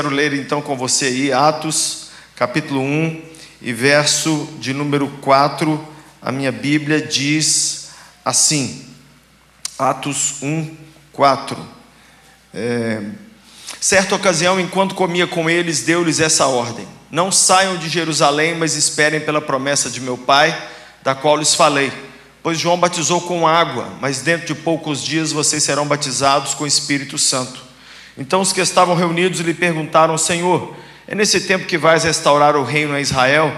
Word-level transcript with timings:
Quero 0.00 0.14
ler 0.14 0.32
então 0.32 0.62
com 0.62 0.78
você 0.78 1.04
aí 1.04 1.30
Atos, 1.30 2.06
capítulo 2.34 2.80
1 2.80 3.20
e 3.60 3.70
verso 3.70 4.48
de 4.58 4.72
número 4.72 5.06
4. 5.20 5.78
A 6.22 6.32
minha 6.32 6.50
Bíblia 6.50 7.02
diz 7.02 7.90
assim: 8.24 8.86
Atos 9.78 10.36
1, 10.40 10.74
4. 11.12 11.54
É, 12.54 13.02
certa 13.78 14.14
ocasião, 14.14 14.58
enquanto 14.58 14.94
comia 14.94 15.26
com 15.26 15.50
eles, 15.50 15.82
deu-lhes 15.82 16.18
essa 16.18 16.46
ordem: 16.46 16.88
Não 17.10 17.30
saiam 17.30 17.76
de 17.76 17.90
Jerusalém, 17.90 18.56
mas 18.56 18.76
esperem 18.76 19.20
pela 19.20 19.42
promessa 19.42 19.90
de 19.90 20.00
meu 20.00 20.16
Pai, 20.16 20.58
da 21.02 21.14
qual 21.14 21.36
lhes 21.36 21.54
falei. 21.54 21.92
Pois 22.42 22.58
João 22.58 22.78
batizou 22.78 23.20
com 23.20 23.46
água, 23.46 23.98
mas 24.00 24.22
dentro 24.22 24.46
de 24.46 24.54
poucos 24.54 25.04
dias 25.04 25.30
vocês 25.30 25.62
serão 25.62 25.86
batizados 25.86 26.54
com 26.54 26.64
o 26.64 26.66
Espírito 26.66 27.18
Santo. 27.18 27.68
Então 28.20 28.42
os 28.42 28.52
que 28.52 28.60
estavam 28.60 28.94
reunidos 28.94 29.40
lhe 29.40 29.54
perguntaram: 29.54 30.18
Senhor, 30.18 30.76
é 31.08 31.14
nesse 31.14 31.40
tempo 31.40 31.64
que 31.64 31.78
vais 31.78 32.04
restaurar 32.04 32.54
o 32.54 32.62
reino 32.62 32.92
a 32.92 33.00
Israel? 33.00 33.50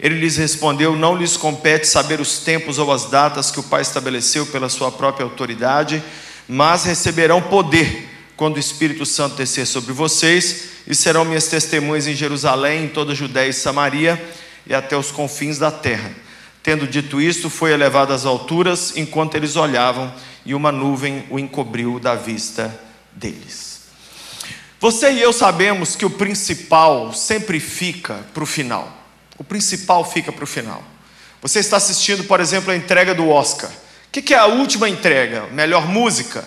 Ele 0.00 0.18
lhes 0.18 0.38
respondeu: 0.38 0.96
Não 0.96 1.14
lhes 1.14 1.36
compete 1.36 1.86
saber 1.86 2.18
os 2.18 2.38
tempos 2.38 2.78
ou 2.78 2.90
as 2.90 3.04
datas 3.04 3.50
que 3.50 3.60
o 3.60 3.62
Pai 3.62 3.82
estabeleceu 3.82 4.46
pela 4.46 4.70
sua 4.70 4.90
própria 4.90 5.24
autoridade, 5.24 6.02
mas 6.48 6.84
receberão 6.84 7.42
poder 7.42 8.08
quando 8.34 8.56
o 8.56 8.60
Espírito 8.60 9.04
Santo 9.04 9.36
descer 9.36 9.66
sobre 9.66 9.92
vocês, 9.92 10.70
e 10.86 10.94
serão 10.94 11.26
minhas 11.26 11.48
testemunhas 11.48 12.06
em 12.06 12.14
Jerusalém, 12.14 12.84
em 12.84 12.88
toda 12.88 13.12
a 13.12 13.14
Judéia 13.14 13.50
e 13.50 13.52
Samaria 13.52 14.18
e 14.66 14.74
até 14.74 14.96
os 14.96 15.10
confins 15.10 15.58
da 15.58 15.70
terra. 15.70 16.12
Tendo 16.62 16.86
dito 16.86 17.20
isto, 17.20 17.50
foi 17.50 17.72
elevado 17.72 18.14
às 18.14 18.24
alturas 18.24 18.96
enquanto 18.96 19.34
eles 19.34 19.54
olhavam, 19.54 20.10
e 20.46 20.54
uma 20.54 20.72
nuvem 20.72 21.26
o 21.28 21.38
encobriu 21.38 22.00
da 22.00 22.14
vista 22.14 22.74
deles. 23.12 23.67
Você 24.80 25.10
e 25.12 25.20
eu 25.20 25.32
sabemos 25.32 25.96
que 25.96 26.04
o 26.04 26.10
principal 26.10 27.12
sempre 27.12 27.58
fica 27.58 28.24
para 28.32 28.44
o 28.44 28.46
final. 28.46 28.96
O 29.36 29.42
principal 29.42 30.04
fica 30.04 30.32
para 30.32 30.44
o 30.44 30.46
final. 30.46 30.82
Você 31.42 31.58
está 31.58 31.76
assistindo, 31.76 32.24
por 32.24 32.38
exemplo, 32.38 32.70
a 32.70 32.76
entrega 32.76 33.12
do 33.12 33.28
Oscar. 33.28 33.70
O 33.70 34.10
que 34.10 34.32
é 34.32 34.38
a 34.38 34.46
última 34.46 34.88
entrega? 34.88 35.46
Melhor 35.48 35.88
música? 35.88 36.44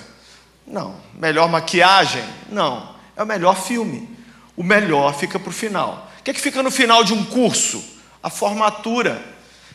Não. 0.65 0.95
Melhor 1.13 1.49
maquiagem? 1.49 2.23
Não. 2.49 2.95
É 3.17 3.23
o 3.23 3.25
melhor 3.25 3.61
filme. 3.61 4.09
O 4.55 4.63
melhor 4.63 5.13
fica 5.13 5.37
para 5.37 5.49
o 5.49 5.53
final. 5.53 6.09
O 6.19 6.23
que, 6.23 6.31
é 6.31 6.33
que 6.33 6.41
fica 6.41 6.63
no 6.63 6.71
final 6.71 7.03
de 7.03 7.13
um 7.13 7.25
curso? 7.25 7.83
A 8.23 8.29
formatura. 8.29 9.21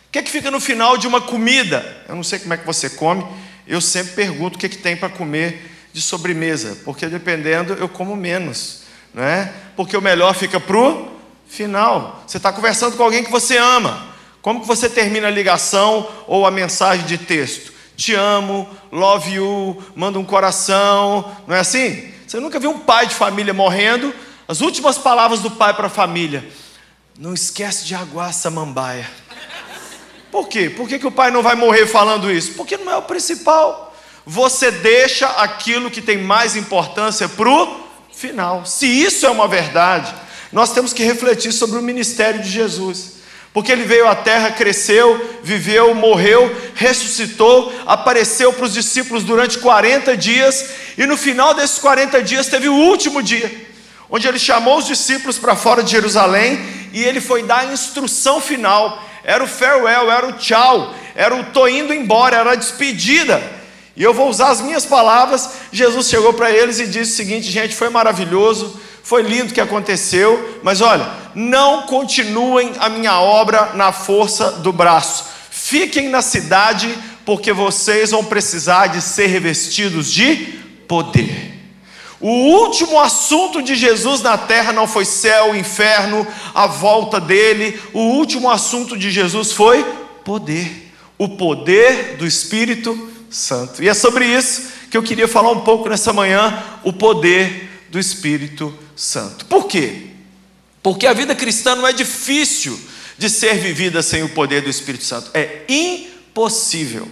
O 0.09 0.11
que, 0.13 0.19
é 0.19 0.23
que 0.23 0.31
fica 0.31 0.51
no 0.51 0.61
final 0.61 0.97
de 0.97 1.07
uma 1.07 1.21
comida? 1.21 2.05
Eu 2.09 2.15
não 2.15 2.23
sei 2.23 2.39
como 2.39 2.55
é 2.55 2.57
que 2.57 2.67
você 2.67 2.89
come. 2.89 3.25
Eu 3.67 3.81
sempre 3.83 4.15
pergunto 4.15 4.57
o 4.57 4.59
que, 4.59 4.67
é 4.67 4.69
que 4.69 4.79
tem 4.79 4.97
para 4.97 5.11
comer 5.11 5.76
de 5.97 6.03
sobremesa, 6.03 6.77
porque 6.85 7.07
dependendo 7.07 7.73
eu 7.73 7.89
como 7.89 8.15
menos, 8.15 8.83
não 9.15 9.23
é? 9.23 9.51
Porque 9.75 9.97
o 9.97 10.03
melhor 10.03 10.35
fica 10.35 10.61
pro 10.61 11.11
final. 11.49 12.23
Você 12.27 12.37
está 12.37 12.53
conversando 12.53 12.99
com 12.99 13.03
alguém 13.03 13.25
que 13.25 13.31
você 13.31 13.57
ama. 13.57 14.07
Como 14.43 14.61
que 14.61 14.67
você 14.67 14.91
termina 14.91 15.29
a 15.29 15.31
ligação 15.31 16.07
ou 16.27 16.47
a 16.47 16.51
mensagem 16.51 17.07
de 17.07 17.17
texto? 17.17 17.73
Te 17.97 18.13
amo, 18.13 18.69
love 18.93 19.33
you, 19.33 19.83
manda 19.97 20.19
um 20.19 20.25
coração, 20.25 21.35
não 21.47 21.57
é 21.57 21.61
assim? 21.61 22.13
Você 22.27 22.39
nunca 22.41 22.61
viu 22.61 22.73
um 22.73 22.81
pai 22.81 23.07
de 23.07 23.15
família 23.15 23.55
morrendo? 23.55 24.15
As 24.47 24.61
últimas 24.61 24.99
palavras 24.99 25.41
do 25.41 25.51
pai 25.51 25.73
para 25.73 25.87
a 25.87 25.91
família: 25.91 26.47
Não 27.19 27.33
esquece 27.33 27.87
de 27.87 27.95
aguar 27.95 28.29
a 28.29 28.33
samambaia. 28.33 29.09
Por 30.31 30.47
quê? 30.47 30.69
Por 30.69 30.87
que, 30.87 30.99
que 30.99 31.07
o 31.07 31.11
pai 31.11 31.31
não 31.31 31.43
vai 31.43 31.55
morrer 31.55 31.87
falando 31.87 32.31
isso? 32.31 32.53
Porque 32.53 32.77
não 32.77 32.93
é 32.93 32.97
o 32.99 33.03
principal 33.03 33.86
você 34.27 34.73
deixa 34.73 35.29
aquilo 35.29 35.91
que 35.91 36.03
tem 36.03 36.19
mais 36.19 36.57
importância 36.57 37.29
para 37.29 37.49
o 37.49 37.81
final. 38.13 38.67
Se 38.67 38.87
isso 38.87 39.25
é 39.25 39.31
uma 39.31 39.47
verdade, 39.47 40.13
nós 40.53 40.73
temos 40.73 40.93
que 40.93 41.05
refletir 41.05 41.53
sobre 41.53 41.79
o 41.79 41.83
ministério 41.83 42.43
de 42.43 42.51
Jesus. 42.51 43.15
Porque 43.53 43.71
ele 43.71 43.85
veio 43.85 44.09
à 44.09 44.15
terra, 44.15 44.51
cresceu, 44.51 45.39
viveu, 45.43 45.95
morreu, 45.95 46.55
ressuscitou, 46.75 47.73
apareceu 47.87 48.53
para 48.53 48.67
os 48.67 48.75
discípulos 48.75 49.23
durante 49.23 49.59
40 49.59 50.15
dias, 50.17 50.71
e 50.99 51.07
no 51.07 51.17
final 51.17 51.55
desses 51.55 51.79
40 51.79 52.23
dias 52.23 52.49
teve 52.49 52.69
o 52.69 52.75
último 52.75 53.23
dia, 53.23 53.51
onde 54.11 54.29
ele 54.29 54.39
chamou 54.39 54.77
os 54.77 54.87
discípulos 54.87 55.39
para 55.39 55.57
fora 55.57 55.83
de 55.83 55.93
Jerusalém 55.93 56.59
e 56.93 57.03
ele 57.03 57.21
foi 57.21 57.45
dar 57.45 57.61
a 57.61 57.73
instrução 57.73 58.41
final. 58.41 59.03
Era 59.25 59.43
o 59.43 59.49
farewell, 59.49 60.11
era 60.11 60.27
o 60.27 60.33
tchau, 60.33 60.95
era 61.15 61.35
o 61.35 61.45
tô 61.45 61.67
indo 61.67 61.95
embora, 61.95 62.37
era 62.37 62.53
a 62.53 62.57
despedida. 62.57 63.56
E 63.97 64.03
eu 64.03 64.13
vou 64.13 64.29
usar 64.29 64.51
as 64.51 64.61
minhas 64.61 64.85
palavras. 64.85 65.51
Jesus 65.73 66.09
chegou 66.09 66.35
para 66.35 66.51
eles 66.51 66.79
e 66.79 66.87
disse 66.87 67.13
o 67.13 67.17
seguinte: 67.17 67.51
gente, 67.51 67.75
foi 67.75 67.89
maravilhoso, 67.89 68.79
foi 69.03 69.23
lindo 69.23 69.51
o 69.51 69.55
que 69.55 69.61
aconteceu, 69.61 70.61
mas 70.63 70.81
olha, 70.81 71.09
não 71.35 71.83
continuem 71.83 72.73
a 72.79 72.89
minha 72.89 73.19
obra 73.21 73.73
na 73.75 73.93
força 73.93 74.53
do 74.53 74.73
braço. 74.73 75.25
Fiquem 75.51 76.09
na 76.11 76.21
cidade, 76.21 76.93
porque 77.25 77.53
vocês 77.53 78.11
vão 78.11 78.23
precisar 78.23 78.89
de 78.89 79.01
ser 79.01 79.29
revestidos 79.29 80.13
de 80.13 80.37
poder. 80.87 81.55
O 82.21 82.29
último 82.29 83.01
assunto 83.01 83.63
de 83.63 83.75
Jesus 83.75 84.23
na 84.23 84.39
terra 84.39 84.73
não 84.73 84.87
foi 84.87 85.05
céu, 85.05 85.55
inferno, 85.55 86.27
a 86.55 86.67
volta 86.67 87.21
dele. 87.21 87.81
O 87.93 88.01
último 88.01 88.51
assunto 88.51 88.97
de 88.97 89.11
Jesus 89.11 89.53
foi 89.53 89.85
poder. 90.25 90.93
O 91.19 91.31
poder 91.31 92.17
do 92.17 92.27
Espírito 92.27 93.16
Santo. 93.31 93.83
E 93.83 93.89
é 93.89 93.95
sobre 93.95 94.25
isso 94.27 94.71
que 94.91 94.97
eu 94.97 95.03
queria 95.03 95.29
falar 95.29 95.51
um 95.51 95.61
pouco 95.61 95.89
nessa 95.89 96.13
manhã, 96.13 96.63
o 96.85 96.93
poder 96.93 97.87
do 97.91 97.99
Espírito 97.99 98.73
Santo. 98.95 99.45
Por 99.47 99.67
quê? 99.67 100.09
Porque 100.83 101.07
a 101.07 101.13
vida 101.13 101.35
cristã 101.35 101.75
não 101.75 101.87
é 101.87 101.93
difícil 101.93 102.79
de 103.19 103.29
ser 103.29 103.57
vivida 103.59 104.03
sem 104.03 104.23
o 104.23 104.29
poder 104.29 104.63
do 104.63 104.71
Espírito 104.71 105.05
Santo. 105.05 105.31
É 105.35 105.65
impossível. 105.69 107.09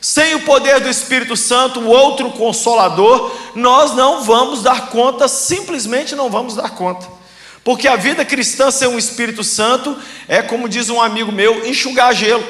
Sem 0.00 0.34
o 0.34 0.40
poder 0.40 0.80
do 0.80 0.88
Espírito 0.90 1.34
Santo, 1.34 1.80
o 1.80 1.86
outro 1.86 2.30
consolador, 2.32 3.34
nós 3.54 3.94
não 3.94 4.22
vamos 4.22 4.62
dar 4.62 4.90
conta, 4.90 5.26
simplesmente 5.28 6.14
não 6.14 6.28
vamos 6.28 6.54
dar 6.54 6.70
conta. 6.70 7.08
Porque 7.64 7.88
a 7.88 7.96
vida 7.96 8.22
cristã 8.22 8.70
sem 8.70 8.86
o 8.86 8.98
Espírito 8.98 9.42
Santo 9.42 9.96
é, 10.28 10.42
como 10.42 10.68
diz 10.68 10.90
um 10.90 11.00
amigo 11.00 11.32
meu, 11.32 11.66
enxugar 11.66 12.14
gelo. 12.14 12.46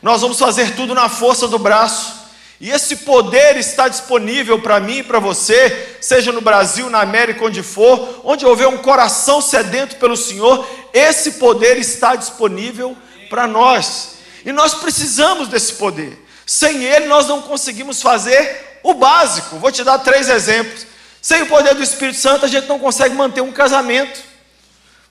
Nós 0.00 0.22
vamos 0.22 0.38
fazer 0.38 0.74
tudo 0.74 0.94
na 0.94 1.10
força 1.10 1.46
do 1.46 1.58
braço. 1.58 2.23
E 2.64 2.70
esse 2.70 2.96
poder 2.96 3.58
está 3.58 3.88
disponível 3.88 4.58
para 4.58 4.80
mim 4.80 5.00
e 5.00 5.02
para 5.02 5.18
você, 5.18 5.98
seja 6.00 6.32
no 6.32 6.40
Brasil, 6.40 6.88
na 6.88 7.02
América, 7.02 7.44
onde 7.44 7.62
for, 7.62 8.22
onde 8.24 8.46
houver 8.46 8.66
um 8.68 8.78
coração 8.78 9.42
sedento 9.42 9.96
pelo 9.96 10.16
Senhor, 10.16 10.66
esse 10.90 11.32
poder 11.32 11.76
está 11.76 12.16
disponível 12.16 12.96
para 13.28 13.46
nós. 13.46 14.12
E 14.46 14.50
nós 14.50 14.72
precisamos 14.72 15.46
desse 15.48 15.74
poder. 15.74 16.18
Sem 16.46 16.82
ele, 16.84 17.04
nós 17.04 17.28
não 17.28 17.42
conseguimos 17.42 18.00
fazer 18.00 18.80
o 18.82 18.94
básico. 18.94 19.58
Vou 19.58 19.70
te 19.70 19.84
dar 19.84 19.98
três 19.98 20.30
exemplos. 20.30 20.86
Sem 21.20 21.42
o 21.42 21.46
poder 21.48 21.74
do 21.74 21.82
Espírito 21.82 22.18
Santo, 22.18 22.46
a 22.46 22.48
gente 22.48 22.66
não 22.66 22.78
consegue 22.78 23.14
manter 23.14 23.42
um 23.42 23.52
casamento. 23.52 24.22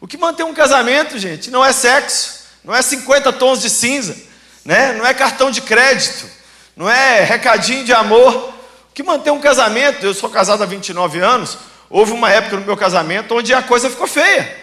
O 0.02 0.08
que 0.08 0.18
mantém 0.18 0.44
um 0.44 0.56
casamento, 0.56 1.20
gente, 1.20 1.52
não 1.52 1.64
é 1.64 1.72
sexo, 1.72 2.48
não 2.64 2.74
é 2.74 2.82
50 2.82 3.32
tons 3.34 3.62
de 3.62 3.70
cinza, 3.70 4.18
né? 4.66 4.94
não 4.94 5.06
é 5.06 5.14
cartão 5.14 5.52
de 5.52 5.62
crédito 5.62 6.42
não 6.76 6.90
é 6.90 7.24
recadinho 7.24 7.84
de 7.84 7.94
amor. 7.94 8.54
Que 8.94 9.02
mantém 9.02 9.34
um 9.34 9.40
casamento, 9.40 10.06
eu 10.06 10.14
sou 10.14 10.30
casado 10.30 10.62
há 10.62 10.66
29 10.68 11.20
anos, 11.20 11.58
houve 11.90 12.12
uma 12.12 12.30
época 12.30 12.58
no 12.58 12.66
meu 12.66 12.78
casamento 12.78 13.36
onde 13.36 13.52
a 13.54 13.62
coisa 13.64 13.90
ficou 13.90 14.06
feia. 14.06 14.56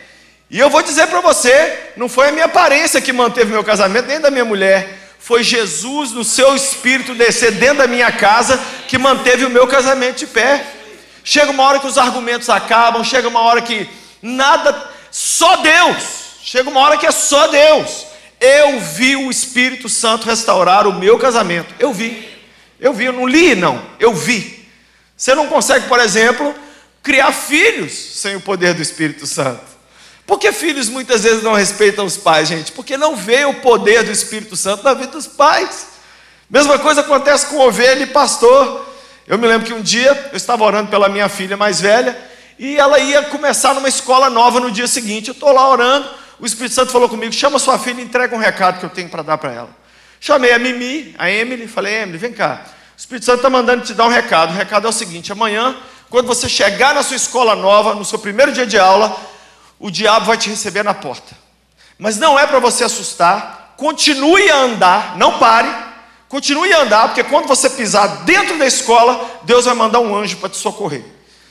E 0.48 0.58
eu 0.58 0.70
vou 0.70 0.82
dizer 0.82 1.06
para 1.08 1.20
você, 1.20 1.92
não 1.96 2.08
foi 2.08 2.28
a 2.28 2.32
minha 2.32 2.44
aparência 2.44 3.00
que 3.00 3.12
manteve 3.12 3.52
meu 3.52 3.64
casamento, 3.64 4.06
nem 4.06 4.20
da 4.20 4.30
minha 4.30 4.44
mulher. 4.44 4.98
Foi 5.18 5.44
Jesus 5.44 6.12
no 6.12 6.24
seu 6.24 6.56
espírito 6.56 7.14
descer 7.14 7.52
dentro 7.52 7.78
da 7.78 7.86
minha 7.86 8.10
casa 8.10 8.58
que 8.88 8.98
manteve 8.98 9.44
o 9.44 9.50
meu 9.50 9.66
casamento 9.66 10.18
de 10.18 10.26
pé. 10.26 10.64
Chega 11.22 11.50
uma 11.50 11.64
hora 11.64 11.78
que 11.78 11.86
os 11.86 11.98
argumentos 11.98 12.48
acabam, 12.48 13.04
chega 13.04 13.28
uma 13.28 13.40
hora 13.40 13.60
que 13.60 13.88
nada, 14.22 14.90
só 15.10 15.56
Deus. 15.56 16.20
Chega 16.42 16.70
uma 16.70 16.80
hora 16.80 16.96
que 16.96 17.06
é 17.06 17.12
só 17.12 17.46
Deus. 17.48 18.06
Eu 18.40 18.80
vi 18.80 19.16
o 19.16 19.30
Espírito 19.30 19.88
Santo 19.88 20.26
restaurar 20.26 20.86
o 20.86 20.94
meu 20.94 21.18
casamento. 21.18 21.74
Eu 21.78 21.92
vi. 21.92 22.26
Eu 22.80 22.94
vi, 22.94 23.04
eu 23.04 23.12
não 23.12 23.26
li, 23.28 23.54
não. 23.54 23.84
Eu 23.98 24.14
vi. 24.14 24.66
Você 25.14 25.34
não 25.34 25.46
consegue, 25.46 25.86
por 25.86 26.00
exemplo, 26.00 26.54
criar 27.02 27.32
filhos 27.32 27.92
sem 27.92 28.36
o 28.36 28.40
poder 28.40 28.72
do 28.72 28.80
Espírito 28.80 29.26
Santo. 29.26 29.60
Por 30.26 30.38
que 30.38 30.50
filhos 30.52 30.88
muitas 30.88 31.24
vezes 31.24 31.42
não 31.42 31.52
respeitam 31.52 32.06
os 32.06 32.16
pais, 32.16 32.48
gente? 32.48 32.72
Porque 32.72 32.96
não 32.96 33.14
vê 33.14 33.44
o 33.44 33.54
poder 33.54 34.04
do 34.04 34.10
Espírito 34.10 34.56
Santo 34.56 34.84
na 34.84 34.94
vida 34.94 35.08
dos 35.08 35.26
pais. 35.26 35.88
Mesma 36.48 36.78
coisa 36.78 37.02
acontece 37.02 37.46
com 37.46 37.58
ovelha 37.58 38.02
e 38.02 38.06
pastor. 38.06 38.86
Eu 39.26 39.36
me 39.36 39.46
lembro 39.46 39.66
que 39.66 39.74
um 39.74 39.82
dia 39.82 40.30
eu 40.32 40.36
estava 40.36 40.64
orando 40.64 40.90
pela 40.90 41.08
minha 41.08 41.28
filha 41.28 41.56
mais 41.56 41.80
velha 41.80 42.16
e 42.58 42.76
ela 42.78 42.98
ia 42.98 43.22
começar 43.24 43.74
numa 43.74 43.88
escola 43.88 44.30
nova 44.30 44.60
no 44.60 44.70
dia 44.70 44.86
seguinte. 44.86 45.28
Eu 45.28 45.34
estou 45.34 45.52
lá 45.52 45.68
orando 45.68 46.08
o 46.40 46.46
Espírito 46.46 46.74
Santo 46.74 46.92
falou 46.92 47.08
comigo: 47.08 47.32
chama 47.32 47.58
sua 47.58 47.78
filha 47.78 48.00
e 48.00 48.04
entrega 48.04 48.34
um 48.34 48.38
recado 48.38 48.80
que 48.80 48.84
eu 48.84 48.90
tenho 48.90 49.08
para 49.08 49.22
dar 49.22 49.38
para 49.38 49.52
ela. 49.52 49.70
Chamei 50.18 50.52
a 50.52 50.58
Mimi, 50.58 51.14
a 51.18 51.30
Emily, 51.30 51.66
falei: 51.66 52.02
Emily, 52.02 52.18
vem 52.18 52.32
cá. 52.32 52.64
O 52.96 53.00
Espírito 53.00 53.26
Santo 53.26 53.36
está 53.36 53.50
mandando 53.50 53.84
te 53.84 53.94
dar 53.94 54.06
um 54.06 54.10
recado. 54.10 54.50
O 54.50 54.56
recado 54.56 54.86
é 54.86 54.90
o 54.90 54.92
seguinte: 54.92 55.30
amanhã 55.30 55.76
quando 56.10 56.26
você 56.26 56.48
chegar 56.48 56.92
na 56.92 57.04
sua 57.04 57.16
escola 57.16 57.54
nova, 57.54 57.94
no 57.94 58.04
seu 58.04 58.18
primeiro 58.18 58.52
dia 58.52 58.66
de 58.66 58.76
aula, 58.76 59.16
o 59.78 59.90
diabo 59.90 60.26
vai 60.26 60.36
te 60.36 60.50
receber 60.50 60.82
na 60.82 60.92
porta. 60.92 61.38
Mas 61.96 62.18
não 62.18 62.36
é 62.36 62.46
para 62.46 62.58
você 62.58 62.82
assustar, 62.82 63.74
continue 63.76 64.50
a 64.50 64.56
andar, 64.56 65.16
não 65.16 65.38
pare, 65.38 65.72
continue 66.28 66.72
a 66.72 66.80
andar, 66.80 67.08
porque 67.08 67.22
quando 67.22 67.46
você 67.46 67.70
pisar 67.70 68.24
dentro 68.24 68.58
da 68.58 68.66
escola, 68.66 69.40
Deus 69.44 69.66
vai 69.66 69.74
mandar 69.74 70.00
um 70.00 70.14
anjo 70.16 70.36
para 70.38 70.48
te 70.48 70.56
socorrer. 70.56 71.04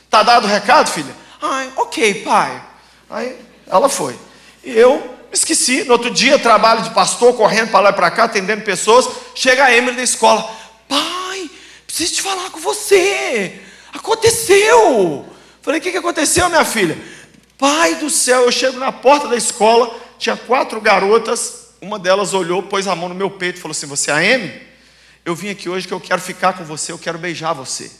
Tá 0.10 0.24
dado 0.24 0.44
o 0.44 0.50
recado, 0.50 0.90
filha? 0.90 1.16
Ai, 1.42 1.72
ok, 1.78 2.16
pai. 2.16 2.62
Aí 3.10 3.40
ela 3.66 3.88
foi. 3.88 4.20
E 4.64 4.72
eu 4.72 5.18
esqueci. 5.32 5.84
No 5.84 5.94
outro 5.94 6.12
dia, 6.12 6.40
trabalho 6.40 6.84
de 6.84 6.92
pastor, 6.92 7.36
correndo 7.36 7.72
para 7.72 7.82
lá 7.82 7.90
e 7.90 7.94
para 7.94 8.12
cá, 8.12 8.26
atendendo 8.26 8.64
pessoas. 8.64 9.08
Chega 9.36 9.66
a 9.66 9.76
Emily 9.76 9.96
da 9.96 10.04
escola. 10.04 10.50
Pai, 10.88 11.50
preciso 11.86 12.16
te 12.16 12.22
falar 12.22 12.50
com 12.50 12.60
você. 12.60 13.62
Aconteceu. 13.94 15.26
Falei, 15.62 15.80
o 15.80 15.84
que, 15.84 15.92
que 15.92 15.98
aconteceu, 15.98 16.50
minha 16.50 16.66
filha? 16.66 16.98
Pai 17.58 17.96
do 17.96 18.10
céu, 18.10 18.44
eu 18.44 18.52
chego 18.52 18.80
na 18.80 18.92
porta 18.92 19.28
da 19.28 19.36
escola, 19.36 19.94
tinha 20.18 20.38
quatro 20.38 20.80
garotas, 20.80 21.68
uma 21.82 22.00
delas 22.00 22.34
olhou, 22.34 22.64
pôs 22.64 22.88
a 22.88 22.96
mão 22.96 23.10
no 23.10 23.16
meu 23.16 23.30
peito 23.30 23.58
e 23.58 23.62
falou 23.62 23.74
assim: 23.74 23.86
Você 23.88 24.10
é 24.10 24.14
a 24.14 24.18
Amy? 24.18 24.70
Eu 25.26 25.36
vim 25.36 25.50
aqui 25.50 25.68
hoje 25.68 25.88
que 25.88 25.94
eu 25.94 26.00
quero 26.00 26.22
ficar 26.22 26.54
com 26.54 26.64
você, 26.64 26.92
eu 26.92 26.98
quero 26.98 27.18
beijar 27.18 27.54
você. 27.54 27.92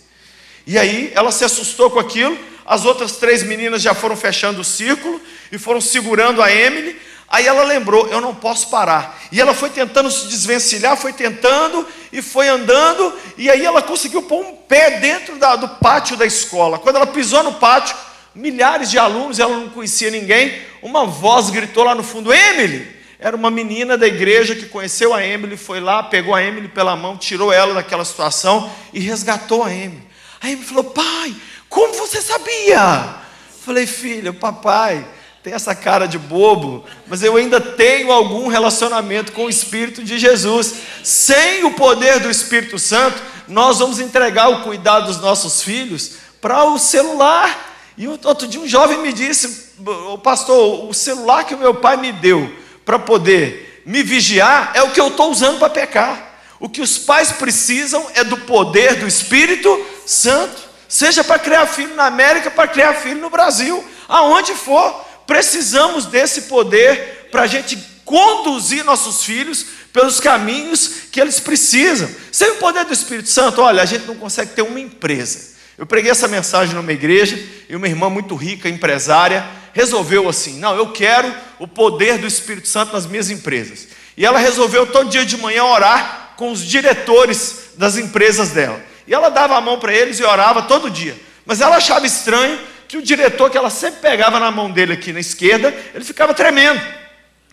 E 0.66 0.78
aí 0.78 1.12
ela 1.14 1.32
se 1.32 1.44
assustou 1.44 1.90
com 1.92 2.00
aquilo, 2.00 2.38
as 2.70 2.86
outras 2.86 3.14
três 3.14 3.42
meninas 3.42 3.82
já 3.82 3.96
foram 3.96 4.16
fechando 4.16 4.62
o 4.62 4.64
círculo 4.64 5.20
e 5.52 5.58
foram 5.58 5.82
segurando 5.82 6.40
a 6.40 6.54
Emily. 6.54 6.96
Aí 7.28 7.48
ela 7.48 7.64
lembrou, 7.64 8.08
eu 8.10 8.22
não 8.22 8.36
posso 8.36 8.70
parar. 8.70 9.20
E 9.32 9.42
ela 9.42 9.56
foi 9.56 9.72
tentando 9.72 10.12
se 10.12 10.28
desvencilhar, 10.28 10.96
foi 10.96 11.12
tentando 11.12 11.84
e 12.14 12.22
foi 12.22 12.48
andando, 12.48 13.12
e 13.40 13.50
aí 13.50 13.66
ela 13.66 13.82
conseguiu 13.82 14.22
pôr 14.22 14.46
um 14.46 14.56
pé 14.56 15.00
dentro 15.00 15.40
da, 15.40 15.56
do 15.56 15.68
pátio 15.68 16.16
da 16.16 16.28
escola. 16.28 16.78
Quando 16.78 16.98
ela 16.98 17.08
pisou 17.08 17.42
no 17.42 17.54
pátio, 17.54 17.96
milhares 18.36 18.92
de 18.92 19.00
alunos, 19.00 19.40
ela 19.40 19.58
não 19.58 19.70
conhecia 19.70 20.12
ninguém, 20.12 20.62
uma 20.84 21.08
voz 21.08 21.50
gritou 21.50 21.84
lá 21.84 21.96
no 21.96 22.04
fundo: 22.04 22.32
Emily! 22.32 23.00
Era 23.18 23.36
uma 23.36 23.50
menina 23.50 23.98
da 23.98 24.08
igreja 24.08 24.56
que 24.56 24.68
conheceu 24.68 25.14
a 25.14 25.26
Emily, 25.26 25.58
foi 25.58 25.80
lá, 25.80 26.04
pegou 26.04 26.36
a 26.36 26.42
Emily 26.42 26.68
pela 26.68 26.96
mão, 26.96 27.18
tirou 27.18 27.52
ela 27.52 27.74
daquela 27.74 28.06
situação 28.06 28.72
e 28.94 29.00
resgatou 29.00 29.64
a 29.64 29.74
Emily. 29.74 30.08
A 30.40 30.50
Emily 30.50 30.66
falou: 30.66 30.86
Pai, 30.86 31.36
como 31.70 31.94
você 31.94 32.22
sabia? 32.22 33.16
Falei, 33.64 33.86
filha, 33.86 34.34
papai 34.34 35.08
tem 35.42 35.54
essa 35.54 35.74
cara 35.74 36.06
de 36.06 36.18
bobo, 36.18 36.84
mas 37.08 37.24
eu 37.24 37.38
ainda 37.38 37.62
tenho 37.62 38.12
algum 38.12 38.48
relacionamento 38.48 39.32
com 39.32 39.46
o 39.46 39.50
Espírito 39.50 40.04
de 40.04 40.20
Jesus. 40.20 40.74
Sem 41.02 41.64
o 41.64 41.72
poder 41.72 42.20
do 42.20 42.30
Espírito 42.30 42.78
Santo, 42.78 43.22
nós 43.48 43.80
vamos 43.80 44.00
entregar 44.00 44.50
o 44.50 44.64
cuidado 44.64 45.08
dos 45.08 45.22
nossos 45.22 45.64
filhos 45.64 46.18
para 46.42 46.66
o 46.66 46.78
celular. 46.78 47.68
E 47.98 48.08
outro 48.08 48.48
dia 48.48 48.60
um 48.60 48.68
jovem 48.68 49.00
me 49.00 49.14
disse, 49.14 49.74
pastor, 50.22 50.90
o 50.90 50.94
celular 50.94 51.46
que 51.46 51.56
o 51.56 51.60
meu 51.60 51.76
pai 51.76 51.96
me 51.96 52.12
deu 52.12 52.54
para 52.84 53.00
poder 53.00 53.82
me 53.86 54.04
vigiar 54.04 54.72
é 54.74 54.84
o 54.84 54.92
que 54.92 55.00
eu 55.00 55.08
estou 55.08 55.32
usando 55.32 55.58
para 55.58 55.70
pecar. 55.70 56.42
O 56.60 56.68
que 56.68 56.82
os 56.82 56.98
pais 56.98 57.32
precisam 57.32 58.06
é 58.14 58.26
do 58.26 58.38
poder 58.38 58.96
do 58.96 59.08
Espírito 59.08 59.86
Santo, 60.06 60.69
seja 60.90 61.24
para 61.24 61.40
criar 61.40 61.68
filho 61.68 61.96
na 61.96 62.08
América, 62.08 62.52
para 62.52 62.68
criar 62.68 62.96
filho 62.96 63.22
no 63.22 63.30
Brasil, 63.30 63.86
aonde 64.08 64.54
for. 64.56 65.06
Precisamos 65.28 66.08
desse 66.08 66.44
poder 66.44 67.30
para 67.32 67.44
a 67.44 67.48
gente 67.48 67.78
conduzir 68.04 68.84
nossos 68.84 69.24
filhos 69.24 69.64
pelos 69.94 70.20
caminhos 70.20 70.92
que 71.12 71.22
eles 71.22 71.40
precisam. 71.40 72.10
Sem 72.32 72.50
o 72.52 72.56
poder 72.56 72.84
do 72.86 72.94
Espírito 72.94 73.30
Santo, 73.30 73.62
olha, 73.62 73.84
a 73.84 73.86
gente 73.86 74.06
não 74.06 74.16
consegue 74.16 74.54
ter 74.54 74.64
uma 74.64 74.80
empresa. 74.80 75.60
Eu 75.78 75.86
preguei 75.86 76.12
essa 76.12 76.28
mensagem 76.28 76.74
numa 76.74 76.92
igreja 76.92 77.40
e 77.70 77.76
uma 77.76 77.88
irmã 77.88 78.10
muito 78.10 78.36
rica, 78.36 78.68
empresária, 78.68 79.48
resolveu 79.74 80.28
assim: 80.28 80.60
não, 80.60 80.76
eu 80.76 80.92
quero 80.92 81.34
o 81.60 81.68
poder 81.68 82.18
do 82.18 82.28
Espírito 82.28 82.68
Santo 82.68 82.94
nas 82.94 83.06
minhas 83.06 83.30
empresas. 83.30 83.88
E 84.18 84.26
ela 84.26 84.40
resolveu 84.40 84.88
todo 84.88 85.10
dia 85.10 85.24
de 85.24 85.38
manhã 85.38 85.64
orar 85.64 86.34
com 86.36 86.52
os 86.52 86.66
diretores 86.66 87.70
das 87.78 87.96
empresas 87.96 88.50
dela. 88.50 88.89
E 89.10 89.14
ela 89.14 89.30
dava 89.30 89.58
a 89.58 89.62
mão 89.62 89.80
para 89.80 89.92
eles 89.92 90.20
e 90.20 90.24
orava 90.24 90.62
todo 90.62 90.88
dia. 90.88 91.20
Mas 91.44 91.62
ela 91.62 91.78
achava 91.78 92.06
estranho 92.06 92.60
que 92.88 92.96
o 92.96 93.02
diretor 93.02 93.50
que 93.50 93.58
ela 93.58 93.72
sempre 93.72 94.02
pegava 94.02 94.40
na 94.40 94.52
mão 94.52 94.70
dele 94.70 94.94
aqui 94.94 95.12
na 95.12 95.20
esquerda, 95.20 95.76
ele 95.96 96.06
ficava 96.06 96.32
tremendo, 96.32 96.80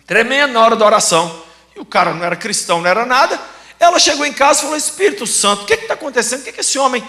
tremendo 0.05 0.53
na 0.53 0.61
hora 0.63 0.75
da 0.75 0.85
oração. 0.85 1.43
E 1.75 1.79
o 1.79 1.85
cara 1.85 2.13
não 2.13 2.23
era 2.23 2.35
cristão, 2.35 2.79
não 2.79 2.87
era 2.87 3.07
nada. 3.07 3.41
Ela 3.79 3.97
chegou 3.97 4.23
em 4.23 4.31
casa 4.31 4.59
e 4.59 4.61
falou: 4.63 4.77
Espírito 4.77 5.25
Santo, 5.25 5.63
o 5.63 5.65
que 5.65 5.73
está 5.73 5.95
acontecendo? 5.95 6.41
O 6.41 6.43
que, 6.43 6.51
que 6.51 6.61
esse 6.61 6.77
homem 6.77 7.03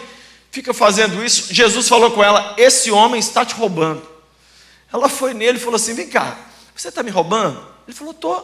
fica 0.50 0.72
fazendo 0.72 1.22
isso? 1.22 1.52
Jesus 1.52 1.86
falou 1.86 2.10
com 2.12 2.24
ela: 2.24 2.54
Esse 2.56 2.90
homem 2.90 3.20
está 3.20 3.44
te 3.44 3.54
roubando. 3.54 4.02
Ela 4.90 5.10
foi 5.10 5.34
nele 5.34 5.58
e 5.58 5.60
falou 5.60 5.76
assim: 5.76 5.92
Vem 5.92 6.08
cá, 6.08 6.38
você 6.74 6.88
está 6.88 7.02
me 7.02 7.10
roubando? 7.10 7.62
Ele 7.86 7.94
falou: 7.94 8.14
Tô. 8.14 8.42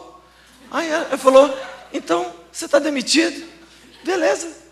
Aí 0.69 0.87
ela 0.87 1.17
falou: 1.17 1.51
Então 1.91 2.31
você 2.51 2.65
está 2.65 2.77
demitido? 2.77 3.43
Beleza. 4.03 4.64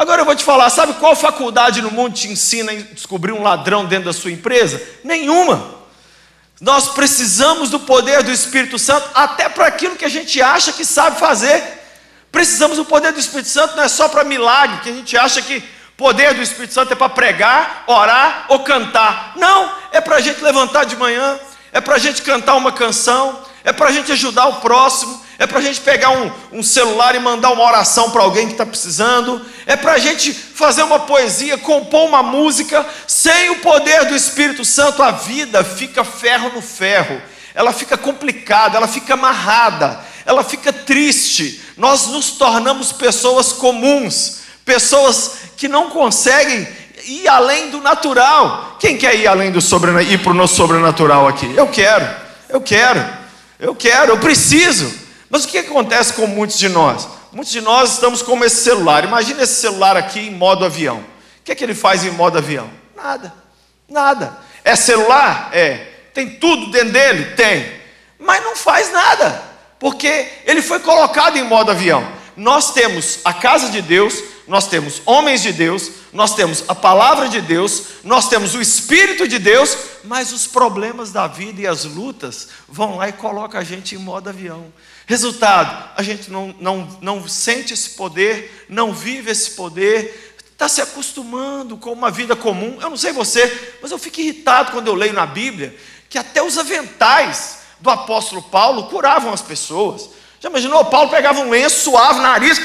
Agora 0.00 0.22
eu 0.22 0.24
vou 0.24 0.34
te 0.34 0.42
falar, 0.42 0.70
sabe 0.70 0.94
qual 0.94 1.14
faculdade 1.14 1.82
no 1.82 1.90
mundo 1.90 2.14
te 2.14 2.26
ensina 2.26 2.72
a 2.72 2.74
descobrir 2.74 3.32
um 3.32 3.42
ladrão 3.42 3.84
dentro 3.84 4.06
da 4.06 4.14
sua 4.14 4.30
empresa? 4.30 4.80
Nenhuma. 5.04 5.74
Nós 6.58 6.88
precisamos 6.88 7.68
do 7.68 7.78
poder 7.78 8.22
do 8.22 8.32
Espírito 8.32 8.78
Santo 8.78 9.06
até 9.12 9.46
para 9.50 9.66
aquilo 9.66 9.96
que 9.96 10.04
a 10.06 10.08
gente 10.08 10.40
acha 10.40 10.72
que 10.72 10.86
sabe 10.86 11.20
fazer. 11.20 11.62
Precisamos 12.32 12.78
do 12.78 12.84
poder 12.86 13.12
do 13.12 13.20
Espírito 13.20 13.50
Santo 13.50 13.76
não 13.76 13.82
é 13.82 13.88
só 13.88 14.08
para 14.08 14.24
milagre, 14.24 14.80
que 14.80 14.88
a 14.88 14.94
gente 14.94 15.18
acha 15.18 15.42
que 15.42 15.62
poder 15.98 16.32
do 16.32 16.40
Espírito 16.40 16.72
Santo 16.72 16.94
é 16.94 16.96
para 16.96 17.10
pregar, 17.10 17.84
orar 17.86 18.46
ou 18.48 18.60
cantar. 18.60 19.34
Não, 19.36 19.70
é 19.92 20.00
para 20.00 20.16
a 20.16 20.20
gente 20.22 20.42
levantar 20.42 20.84
de 20.84 20.96
manhã, 20.96 21.38
é 21.74 21.80
para 21.82 21.96
a 21.96 21.98
gente 21.98 22.22
cantar 22.22 22.54
uma 22.54 22.72
canção, 22.72 23.38
é 23.64 23.72
para 23.72 23.88
a 23.88 23.92
gente 23.92 24.10
ajudar 24.12 24.46
o 24.46 24.60
próximo, 24.60 25.20
é 25.38 25.46
para 25.46 25.58
a 25.58 25.62
gente 25.62 25.80
pegar 25.80 26.10
um, 26.10 26.30
um, 26.52 26.62
celular 26.62 27.14
e 27.14 27.18
mandar 27.18 27.50
uma 27.50 27.64
oração 27.64 28.10
para 28.10 28.22
alguém 28.22 28.46
que 28.46 28.52
está 28.52 28.66
precisando, 28.66 29.40
é 29.66 29.74
para 29.76 29.92
a 29.92 29.98
gente 29.98 30.32
fazer 30.32 30.82
uma 30.82 31.00
poesia, 31.00 31.56
compor 31.56 32.06
uma 32.06 32.22
música. 32.22 32.86
Sem 33.06 33.50
o 33.50 33.56
poder 33.60 34.04
do 34.06 34.14
Espírito 34.14 34.64
Santo, 34.64 35.02
a 35.02 35.10
vida 35.10 35.64
fica 35.64 36.04
ferro 36.04 36.52
no 36.54 36.60
ferro, 36.60 37.20
ela 37.54 37.72
fica 37.72 37.96
complicada, 37.96 38.76
ela 38.76 38.88
fica 38.88 39.14
amarrada, 39.14 40.00
ela 40.26 40.44
fica 40.44 40.72
triste. 40.72 41.62
Nós 41.76 42.06
nos 42.08 42.32
tornamos 42.32 42.92
pessoas 42.92 43.52
comuns, 43.52 44.40
pessoas 44.64 45.32
que 45.56 45.68
não 45.68 45.90
conseguem 45.90 46.68
ir 47.06 47.28
além 47.28 47.70
do 47.70 47.80
natural. 47.80 48.76
Quem 48.78 48.96
quer 48.96 49.14
ir 49.16 49.26
além 49.26 49.50
do 49.50 49.60
sobrenatural, 49.60 50.12
ir 50.12 50.18
para 50.18 50.32
o 50.32 50.46
sobrenatural 50.46 51.28
aqui? 51.28 51.52
Eu 51.56 51.68
quero, 51.68 52.08
eu 52.48 52.60
quero. 52.60 53.19
Eu 53.60 53.74
quero, 53.74 54.12
eu 54.12 54.18
preciso. 54.18 54.92
Mas 55.28 55.44
o 55.44 55.48
que 55.48 55.58
acontece 55.58 56.14
com 56.14 56.26
muitos 56.26 56.58
de 56.58 56.68
nós? 56.68 57.06
Muitos 57.30 57.52
de 57.52 57.60
nós 57.60 57.92
estamos 57.92 58.22
como 58.22 58.44
esse 58.44 58.64
celular. 58.64 59.04
Imagina 59.04 59.42
esse 59.42 59.60
celular 59.60 59.96
aqui 59.96 60.18
em 60.20 60.30
modo 60.30 60.64
avião. 60.64 60.98
O 60.98 61.42
que 61.44 61.52
é 61.52 61.54
que 61.54 61.62
ele 61.62 61.74
faz 61.74 62.04
em 62.04 62.10
modo 62.10 62.38
avião? 62.38 62.70
Nada. 62.96 63.32
Nada. 63.88 64.38
É 64.64 64.74
celular? 64.74 65.50
É. 65.52 65.86
Tem 66.14 66.30
tudo 66.30 66.70
dentro 66.70 66.90
dele? 66.90 67.36
Tem. 67.36 67.80
Mas 68.18 68.42
não 68.42 68.56
faz 68.56 68.90
nada. 68.90 69.42
Porque 69.78 70.28
ele 70.44 70.62
foi 70.62 70.80
colocado 70.80 71.36
em 71.36 71.44
modo 71.44 71.70
avião. 71.70 72.06
Nós 72.36 72.72
temos 72.72 73.20
a 73.24 73.32
casa 73.32 73.70
de 73.70 73.82
Deus, 73.82 74.14
nós 74.50 74.66
temos 74.66 75.00
homens 75.06 75.42
de 75.42 75.52
Deus, 75.52 75.92
nós 76.12 76.34
temos 76.34 76.64
a 76.66 76.74
palavra 76.74 77.28
de 77.28 77.40
Deus, 77.40 77.84
nós 78.02 78.28
temos 78.28 78.52
o 78.52 78.60
Espírito 78.60 79.28
de 79.28 79.38
Deus, 79.38 79.78
mas 80.02 80.32
os 80.32 80.48
problemas 80.48 81.12
da 81.12 81.28
vida 81.28 81.60
e 81.60 81.68
as 81.68 81.84
lutas 81.84 82.48
vão 82.68 82.96
lá 82.96 83.08
e 83.08 83.12
colocam 83.12 83.60
a 83.60 83.62
gente 83.62 83.94
em 83.94 83.98
modo 83.98 84.28
avião. 84.28 84.72
Resultado, 85.06 85.92
a 85.96 86.02
gente 86.02 86.32
não, 86.32 86.52
não, 86.58 86.98
não 87.00 87.28
sente 87.28 87.72
esse 87.72 87.90
poder, 87.90 88.66
não 88.68 88.92
vive 88.92 89.30
esse 89.30 89.52
poder, 89.52 90.34
está 90.50 90.68
se 90.68 90.82
acostumando 90.82 91.76
com 91.76 91.92
uma 91.92 92.10
vida 92.10 92.34
comum. 92.34 92.76
Eu 92.80 92.90
não 92.90 92.96
sei 92.96 93.12
você, 93.12 93.76
mas 93.80 93.92
eu 93.92 93.98
fico 93.98 94.20
irritado 94.20 94.72
quando 94.72 94.88
eu 94.88 94.96
leio 94.96 95.12
na 95.12 95.26
Bíblia 95.26 95.76
que 96.08 96.18
até 96.18 96.42
os 96.42 96.58
aventais 96.58 97.58
do 97.78 97.88
apóstolo 97.88 98.42
Paulo 98.42 98.88
curavam 98.88 99.32
as 99.32 99.42
pessoas. 99.42 100.10
Já 100.40 100.48
imaginou? 100.48 100.84
Paulo 100.86 101.08
pegava 101.08 101.38
um 101.38 101.50
lenço, 101.50 101.84
suave, 101.84 102.18
nariz, 102.18 102.58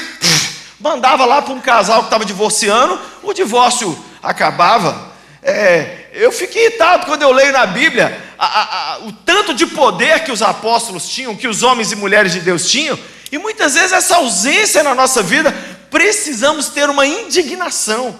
mandava 0.78 1.24
lá 1.24 1.42
para 1.42 1.54
um 1.54 1.60
casal 1.60 2.00
que 2.00 2.06
estava 2.06 2.24
divorciando, 2.24 3.00
o 3.22 3.32
divórcio 3.32 3.98
acabava. 4.22 5.12
É, 5.42 6.08
eu 6.12 6.32
fico 6.32 6.58
irritado 6.58 7.06
quando 7.06 7.22
eu 7.22 7.32
leio 7.32 7.52
na 7.52 7.66
Bíblia 7.66 8.20
a, 8.38 8.46
a, 8.46 8.94
a, 8.94 8.98
o 9.00 9.12
tanto 9.12 9.54
de 9.54 9.66
poder 9.66 10.24
que 10.24 10.32
os 10.32 10.42
apóstolos 10.42 11.08
tinham, 11.08 11.36
que 11.36 11.48
os 11.48 11.62
homens 11.62 11.92
e 11.92 11.96
mulheres 11.96 12.32
de 12.32 12.40
Deus 12.40 12.70
tinham, 12.70 12.98
e 13.30 13.38
muitas 13.38 13.74
vezes 13.74 13.92
essa 13.92 14.16
ausência 14.16 14.82
na 14.82 14.94
nossa 14.94 15.22
vida, 15.22 15.54
precisamos 15.90 16.68
ter 16.68 16.88
uma 16.88 17.06
indignação. 17.06 18.18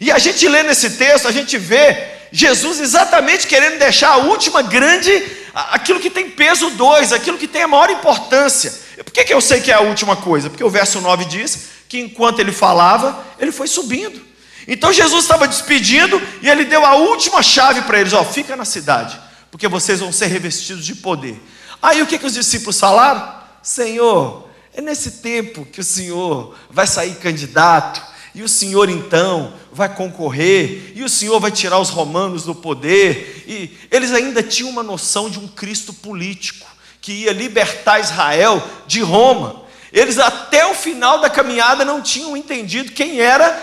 E 0.00 0.10
a 0.10 0.18
gente 0.18 0.48
lê 0.48 0.62
nesse 0.62 0.90
texto, 0.90 1.28
a 1.28 1.32
gente 1.32 1.56
vê 1.56 1.96
Jesus 2.32 2.80
exatamente 2.80 3.46
querendo 3.46 3.78
deixar 3.78 4.10
a 4.10 4.16
última 4.16 4.62
grande, 4.62 5.22
aquilo 5.54 6.00
que 6.00 6.10
tem 6.10 6.30
peso 6.30 6.70
2, 6.70 7.12
aquilo 7.12 7.38
que 7.38 7.46
tem 7.46 7.62
a 7.62 7.68
maior 7.68 7.90
importância. 7.90 8.72
Por 9.04 9.12
que, 9.12 9.24
que 9.24 9.34
eu 9.34 9.40
sei 9.40 9.60
que 9.60 9.70
é 9.70 9.74
a 9.74 9.80
última 9.80 10.16
coisa? 10.16 10.48
Porque 10.48 10.64
o 10.64 10.70
verso 10.70 11.00
9 11.00 11.26
diz 11.26 11.68
que 11.92 12.00
enquanto 12.00 12.38
ele 12.38 12.52
falava, 12.52 13.22
ele 13.38 13.52
foi 13.52 13.68
subindo. 13.68 14.18
Então 14.66 14.90
Jesus 14.90 15.24
estava 15.24 15.46
despedindo 15.46 16.18
e 16.40 16.48
ele 16.48 16.64
deu 16.64 16.86
a 16.86 16.94
última 16.94 17.42
chave 17.42 17.82
para 17.82 18.00
eles: 18.00 18.14
ó, 18.14 18.24
fica 18.24 18.56
na 18.56 18.64
cidade, 18.64 19.20
porque 19.50 19.68
vocês 19.68 20.00
vão 20.00 20.10
ser 20.10 20.28
revestidos 20.28 20.86
de 20.86 20.94
poder. 20.94 21.38
Aí 21.82 22.00
o 22.00 22.06
que, 22.06 22.18
que 22.18 22.24
os 22.24 22.32
discípulos 22.32 22.80
falaram? 22.80 23.42
Senhor, 23.62 24.48
é 24.72 24.80
nesse 24.80 25.18
tempo 25.20 25.66
que 25.66 25.80
o 25.80 25.84
Senhor 25.84 26.56
vai 26.70 26.86
sair 26.86 27.14
candidato, 27.16 28.00
e 28.34 28.42
o 28.42 28.48
Senhor 28.48 28.88
então 28.88 29.52
vai 29.70 29.94
concorrer, 29.94 30.94
e 30.96 31.02
o 31.02 31.10
Senhor 31.10 31.38
vai 31.40 31.50
tirar 31.50 31.78
os 31.78 31.90
romanos 31.90 32.44
do 32.44 32.54
poder. 32.54 33.44
E 33.46 33.76
eles 33.90 34.12
ainda 34.12 34.42
tinham 34.42 34.70
uma 34.70 34.82
noção 34.82 35.28
de 35.28 35.38
um 35.38 35.46
Cristo 35.46 35.92
político, 35.92 36.66
que 37.02 37.12
ia 37.12 37.32
libertar 37.34 38.00
Israel 38.00 38.66
de 38.86 39.02
Roma. 39.02 39.61
Eles 39.92 40.18
até 40.18 40.66
o 40.66 40.74
final 40.74 41.20
da 41.20 41.28
caminhada 41.28 41.84
não 41.84 42.00
tinham 42.00 42.36
entendido 42.36 42.92
quem 42.92 43.20
era 43.20 43.60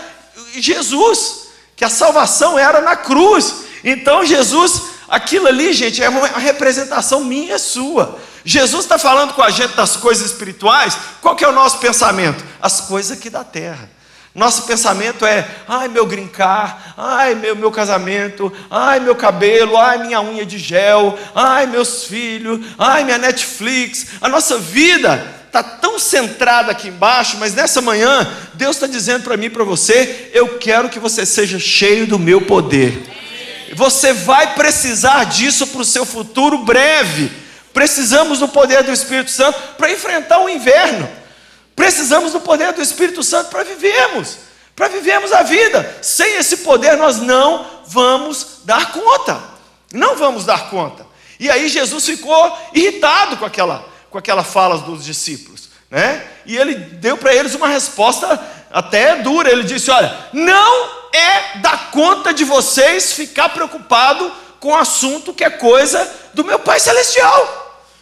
Jesus, 0.54 1.48
que 1.74 1.84
a 1.84 1.90
salvação 1.90 2.58
era 2.58 2.80
na 2.80 2.94
cruz. 2.94 3.64
Então 3.82 4.24
Jesus, 4.24 4.82
aquilo 5.08 5.48
ali, 5.48 5.72
gente, 5.72 6.02
é 6.02 6.08
uma 6.08 6.26
representação 6.28 7.24
minha 7.24 7.56
e 7.56 7.58
sua. 7.58 8.18
Jesus 8.44 8.84
está 8.84 8.98
falando 8.98 9.34
com 9.34 9.42
a 9.42 9.50
gente 9.50 9.74
das 9.74 9.96
coisas 9.96 10.26
espirituais, 10.26 10.96
qual 11.20 11.34
que 11.34 11.44
é 11.44 11.48
o 11.48 11.52
nosso 11.52 11.78
pensamento? 11.78 12.44
As 12.62 12.80
coisas 12.80 13.18
aqui 13.18 13.28
da 13.28 13.42
terra. 13.44 13.90
Nosso 14.32 14.62
pensamento 14.62 15.26
é, 15.26 15.46
ai 15.66 15.88
meu 15.88 16.06
grincar, 16.06 16.94
ai 16.96 17.34
meu, 17.34 17.56
meu 17.56 17.72
casamento, 17.72 18.52
ai 18.70 19.00
meu 19.00 19.16
cabelo, 19.16 19.76
ai 19.76 19.98
minha 19.98 20.20
unha 20.20 20.46
de 20.46 20.56
gel, 20.56 21.18
ai 21.34 21.66
meus 21.66 22.04
filhos, 22.04 22.64
ai 22.78 23.02
minha 23.02 23.18
Netflix. 23.18 24.06
A 24.20 24.28
nossa 24.28 24.56
vida 24.56 25.39
está 25.50 25.62
tão 25.64 25.98
centrada 25.98 26.70
aqui 26.70 26.88
embaixo, 26.88 27.36
mas 27.38 27.54
nessa 27.54 27.80
manhã, 27.80 28.26
Deus 28.54 28.76
está 28.76 28.86
dizendo 28.86 29.24
para 29.24 29.36
mim 29.36 29.46
e 29.46 29.50
para 29.50 29.64
você: 29.64 30.30
eu 30.32 30.58
quero 30.58 30.88
que 30.88 30.98
você 30.98 31.26
seja 31.26 31.58
cheio 31.58 32.06
do 32.06 32.18
meu 32.18 32.40
poder. 32.40 33.02
Você 33.74 34.12
vai 34.12 34.54
precisar 34.54 35.24
disso 35.24 35.66
para 35.66 35.82
o 35.82 35.84
seu 35.84 36.06
futuro 36.06 36.58
breve. 36.58 37.30
Precisamos 37.72 38.38
do 38.38 38.48
poder 38.48 38.82
do 38.82 38.92
Espírito 38.92 39.30
Santo 39.30 39.58
para 39.76 39.92
enfrentar 39.92 40.40
o 40.40 40.48
inverno. 40.48 41.08
Precisamos 41.74 42.32
do 42.32 42.40
poder 42.40 42.72
do 42.72 42.82
Espírito 42.82 43.22
Santo 43.22 43.48
para 43.48 43.62
vivermos, 43.62 44.38
para 44.74 44.88
vivermos 44.88 45.32
a 45.32 45.42
vida. 45.42 45.98
Sem 46.02 46.36
esse 46.36 46.58
poder 46.58 46.96
nós 46.96 47.18
não 47.18 47.66
vamos 47.86 48.60
dar 48.64 48.92
conta. 48.92 49.40
Não 49.92 50.16
vamos 50.16 50.44
dar 50.44 50.68
conta. 50.70 51.06
E 51.38 51.48
aí 51.50 51.68
Jesus 51.68 52.04
ficou 52.04 52.58
irritado 52.74 53.36
com 53.36 53.44
aquela 53.44 53.89
com 54.10 54.18
aquela 54.18 54.44
fala 54.44 54.78
dos 54.78 55.04
discípulos, 55.04 55.68
né? 55.90 56.24
E 56.44 56.56
ele 56.56 56.74
deu 56.74 57.16
para 57.16 57.34
eles 57.34 57.54
uma 57.54 57.68
resposta 57.68 58.40
até 58.70 59.16
dura. 59.16 59.50
Ele 59.50 59.62
disse: 59.62 59.90
Olha, 59.90 60.16
não 60.32 60.88
é 61.12 61.58
da 61.58 61.76
conta 61.76 62.32
de 62.32 62.44
vocês 62.44 63.12
ficar 63.12 63.48
preocupado 63.50 64.30
com 64.58 64.68
o 64.68 64.76
assunto 64.76 65.32
que 65.32 65.44
é 65.44 65.50
coisa 65.50 66.08
do 66.34 66.44
meu 66.44 66.58
Pai 66.58 66.78
Celestial. 66.78 67.60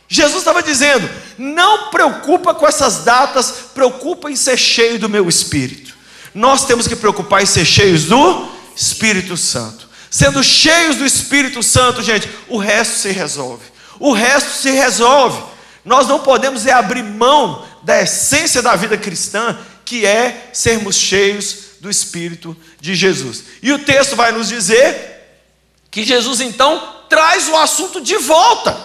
Jesus 0.09 0.39
estava 0.39 0.63
dizendo: 0.63 1.09
não 1.37 1.91
preocupa 1.91 2.55
com 2.55 2.67
essas 2.67 3.05
datas, 3.05 3.53
preocupa 3.75 4.31
em 4.31 4.37
ser 4.37 4.57
cheio 4.57 4.99
do 4.99 5.09
meu 5.09 5.29
Espírito. 5.29 5.95
Nós 6.35 6.65
temos 6.65 6.89
que 6.89 6.97
preocupar 6.97 7.43
em 7.43 7.47
ser 7.47 7.65
cheios 7.65 8.05
do 8.05 8.49
Espírito 8.75 9.37
Santo. 9.37 9.89
Sendo 10.11 10.43
cheios 10.43 10.97
do 10.97 11.05
Espírito 11.05 11.63
Santo, 11.63 12.03
gente, 12.03 12.29
o 12.49 12.57
resto 12.57 12.95
se 12.97 13.11
resolve. 13.11 13.65
O 14.01 14.13
resto 14.13 14.51
se 14.51 14.71
resolve. 14.71 15.43
Nós 15.85 16.07
não 16.07 16.21
podemos 16.21 16.67
é 16.67 16.73
abrir 16.73 17.03
mão 17.03 17.67
da 17.83 18.03
essência 18.03 18.61
da 18.61 18.77
vida 18.77 18.97
cristã, 18.97 19.59
que 19.85 20.05
é 20.05 20.51
sermos 20.53 20.97
cheios 20.97 21.69
do 21.81 21.89
Espírito 21.89 22.57
de 22.81 22.95
Jesus. 22.95 23.45
E 23.63 23.73
o 23.73 23.79
texto 23.79 24.17
vai 24.17 24.33
nos 24.33 24.49
dizer 24.49 25.19
que 25.91 26.05
Jesus 26.05 26.41
então 26.41 26.97
traz 27.09 27.49
o 27.49 27.57
assunto 27.57 28.01
de 28.01 28.17
volta. 28.17 28.77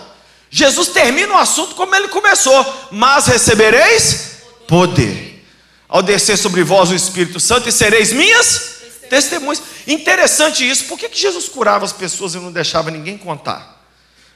Jesus 0.49 0.89
termina 0.89 1.33
o 1.33 1.37
assunto 1.37 1.75
como 1.75 1.95
ele 1.95 2.07
começou: 2.07 2.87
Mas 2.91 3.25
recebereis 3.25 4.37
poder, 4.67 5.45
ao 5.89 6.01
descer 6.01 6.37
sobre 6.37 6.63
vós 6.63 6.89
o 6.91 6.95
Espírito 6.95 7.39
Santo, 7.39 7.67
e 7.67 7.71
sereis 7.71 8.13
minhas 8.13 8.73
testemunhas. 9.09 9.61
Interessante 9.85 10.67
isso, 10.67 10.85
por 10.85 10.97
que, 10.97 11.09
que 11.09 11.19
Jesus 11.19 11.49
curava 11.49 11.85
as 11.85 11.91
pessoas 11.91 12.33
e 12.35 12.39
não 12.39 12.51
deixava 12.51 12.89
ninguém 12.89 13.17
contar? 13.17 13.82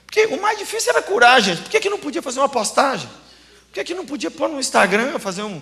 Porque 0.07 0.25
o 0.27 0.41
mais 0.41 0.57
difícil 0.57 0.89
era 0.89 1.01
curar, 1.01 1.39
gente. 1.41 1.61
Por 1.61 1.69
que, 1.69 1.81
que 1.81 1.89
não 1.89 1.99
podia 1.99 2.21
fazer 2.21 2.39
uma 2.39 2.49
postagem? 2.49 3.07
Por 3.67 3.73
que, 3.73 3.83
que 3.83 3.93
não 3.93 4.05
podia 4.05 4.31
pôr 4.31 4.49
no 4.49 4.59
Instagram, 4.59 5.19
fazer 5.19 5.43
um. 5.43 5.61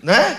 Né? 0.00 0.38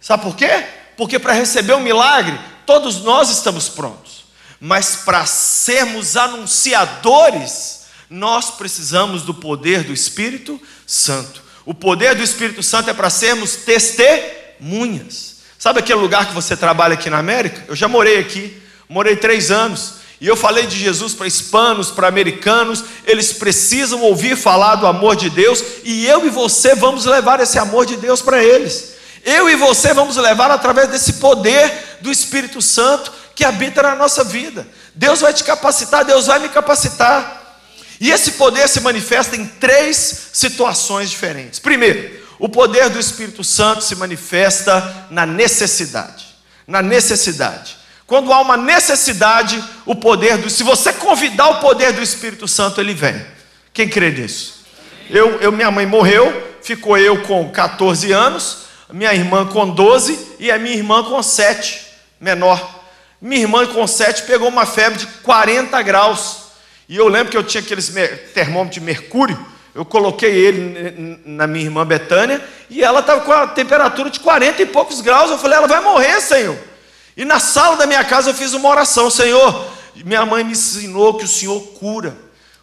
Sabe 0.00 0.22
por 0.22 0.36
quê? 0.36 0.64
Porque 0.96 1.18
para 1.18 1.32
receber 1.32 1.72
o 1.72 1.80
milagre, 1.80 2.38
todos 2.66 3.02
nós 3.02 3.30
estamos 3.30 3.68
prontos. 3.68 4.24
Mas 4.60 4.96
para 4.96 5.24
sermos 5.24 6.16
anunciadores, 6.16 7.86
nós 8.08 8.50
precisamos 8.50 9.22
do 9.22 9.32
poder 9.32 9.82
do 9.82 9.92
Espírito 9.92 10.60
Santo. 10.86 11.42
O 11.64 11.72
poder 11.72 12.14
do 12.14 12.22
Espírito 12.22 12.62
Santo 12.62 12.90
é 12.90 12.94
para 12.94 13.08
sermos 13.08 13.56
testemunhas. 13.56 15.36
Sabe 15.58 15.80
aquele 15.80 16.00
lugar 16.00 16.26
que 16.28 16.34
você 16.34 16.56
trabalha 16.56 16.94
aqui 16.94 17.08
na 17.08 17.18
América? 17.18 17.64
Eu 17.66 17.74
já 17.74 17.88
morei 17.88 18.18
aqui, 18.18 18.60
morei 18.88 19.16
três 19.16 19.50
anos. 19.50 19.99
E 20.20 20.26
eu 20.26 20.36
falei 20.36 20.66
de 20.66 20.76
Jesus 20.76 21.14
para 21.14 21.26
hispanos, 21.26 21.90
para 21.90 22.06
americanos, 22.06 22.84
eles 23.06 23.32
precisam 23.32 24.02
ouvir 24.02 24.36
falar 24.36 24.74
do 24.74 24.86
amor 24.86 25.16
de 25.16 25.30
Deus, 25.30 25.64
e 25.82 26.06
eu 26.06 26.26
e 26.26 26.28
você 26.28 26.74
vamos 26.74 27.06
levar 27.06 27.40
esse 27.40 27.58
amor 27.58 27.86
de 27.86 27.96
Deus 27.96 28.20
para 28.20 28.42
eles. 28.42 28.92
Eu 29.24 29.48
e 29.48 29.56
você 29.56 29.94
vamos 29.94 30.16
levar 30.16 30.50
através 30.50 30.88
desse 30.90 31.14
poder 31.14 31.98
do 32.02 32.10
Espírito 32.10 32.60
Santo 32.60 33.12
que 33.34 33.44
habita 33.44 33.82
na 33.82 33.94
nossa 33.94 34.22
vida. 34.22 34.66
Deus 34.94 35.20
vai 35.20 35.32
te 35.32 35.42
capacitar, 35.42 36.04
Deus 36.04 36.26
vai 36.26 36.38
me 36.38 36.50
capacitar. 36.50 37.58
E 37.98 38.10
esse 38.10 38.32
poder 38.32 38.68
se 38.68 38.80
manifesta 38.80 39.36
em 39.36 39.46
três 39.46 40.28
situações 40.32 41.10
diferentes. 41.10 41.58
Primeiro, 41.58 42.20
o 42.38 42.48
poder 42.48 42.88
do 42.90 42.98
Espírito 42.98 43.44
Santo 43.44 43.82
se 43.82 43.94
manifesta 43.94 45.06
na 45.10 45.24
necessidade. 45.24 46.26
Na 46.66 46.82
necessidade. 46.82 47.79
Quando 48.10 48.32
há 48.32 48.40
uma 48.40 48.56
necessidade, 48.56 49.62
o 49.86 49.94
poder 49.94 50.36
do. 50.36 50.50
Se 50.50 50.64
você 50.64 50.92
convidar 50.92 51.48
o 51.48 51.60
poder 51.60 51.92
do 51.92 52.02
Espírito 52.02 52.48
Santo, 52.48 52.80
ele 52.80 52.92
vem. 52.92 53.24
Quem 53.72 53.88
crê 53.88 54.10
nisso? 54.10 54.64
Eu, 55.08 55.40
eu, 55.40 55.52
minha 55.52 55.70
mãe 55.70 55.86
morreu, 55.86 56.56
ficou 56.60 56.98
eu 56.98 57.22
com 57.22 57.48
14 57.52 58.10
anos, 58.10 58.64
minha 58.92 59.14
irmã 59.14 59.46
com 59.46 59.70
12 59.70 60.38
e 60.40 60.50
a 60.50 60.58
minha 60.58 60.74
irmã 60.74 61.04
com 61.04 61.22
7, 61.22 61.86
menor. 62.20 62.80
Minha 63.22 63.42
irmã 63.42 63.64
com 63.68 63.86
7 63.86 64.24
pegou 64.24 64.48
uma 64.48 64.66
febre 64.66 64.98
de 64.98 65.06
40 65.06 65.80
graus. 65.82 66.38
E 66.88 66.96
eu 66.96 67.06
lembro 67.06 67.30
que 67.30 67.36
eu 67.36 67.44
tinha 67.44 67.62
aqueles 67.62 67.94
termômetros 68.34 68.74
de 68.74 68.80
mercúrio. 68.80 69.38
Eu 69.72 69.84
coloquei 69.84 70.32
ele 70.32 71.20
na 71.24 71.46
minha 71.46 71.64
irmã 71.66 71.86
Betânia 71.86 72.42
e 72.68 72.82
ela 72.82 72.98
estava 72.98 73.20
com 73.20 73.30
a 73.30 73.46
temperatura 73.46 74.10
de 74.10 74.18
40 74.18 74.62
e 74.62 74.66
poucos 74.66 75.00
graus. 75.00 75.30
Eu 75.30 75.38
falei, 75.38 75.58
ela 75.58 75.68
vai 75.68 75.80
morrer, 75.80 76.20
Senhor. 76.20 76.69
E 77.20 77.24
na 77.26 77.38
sala 77.38 77.76
da 77.76 77.86
minha 77.86 78.02
casa 78.02 78.30
eu 78.30 78.34
fiz 78.34 78.54
uma 78.54 78.66
oração, 78.66 79.10
Senhor. 79.10 79.66
Minha 79.94 80.24
mãe 80.24 80.42
me 80.42 80.52
ensinou 80.52 81.18
que 81.18 81.26
o 81.26 81.28
Senhor 81.28 81.60
cura. 81.78 82.16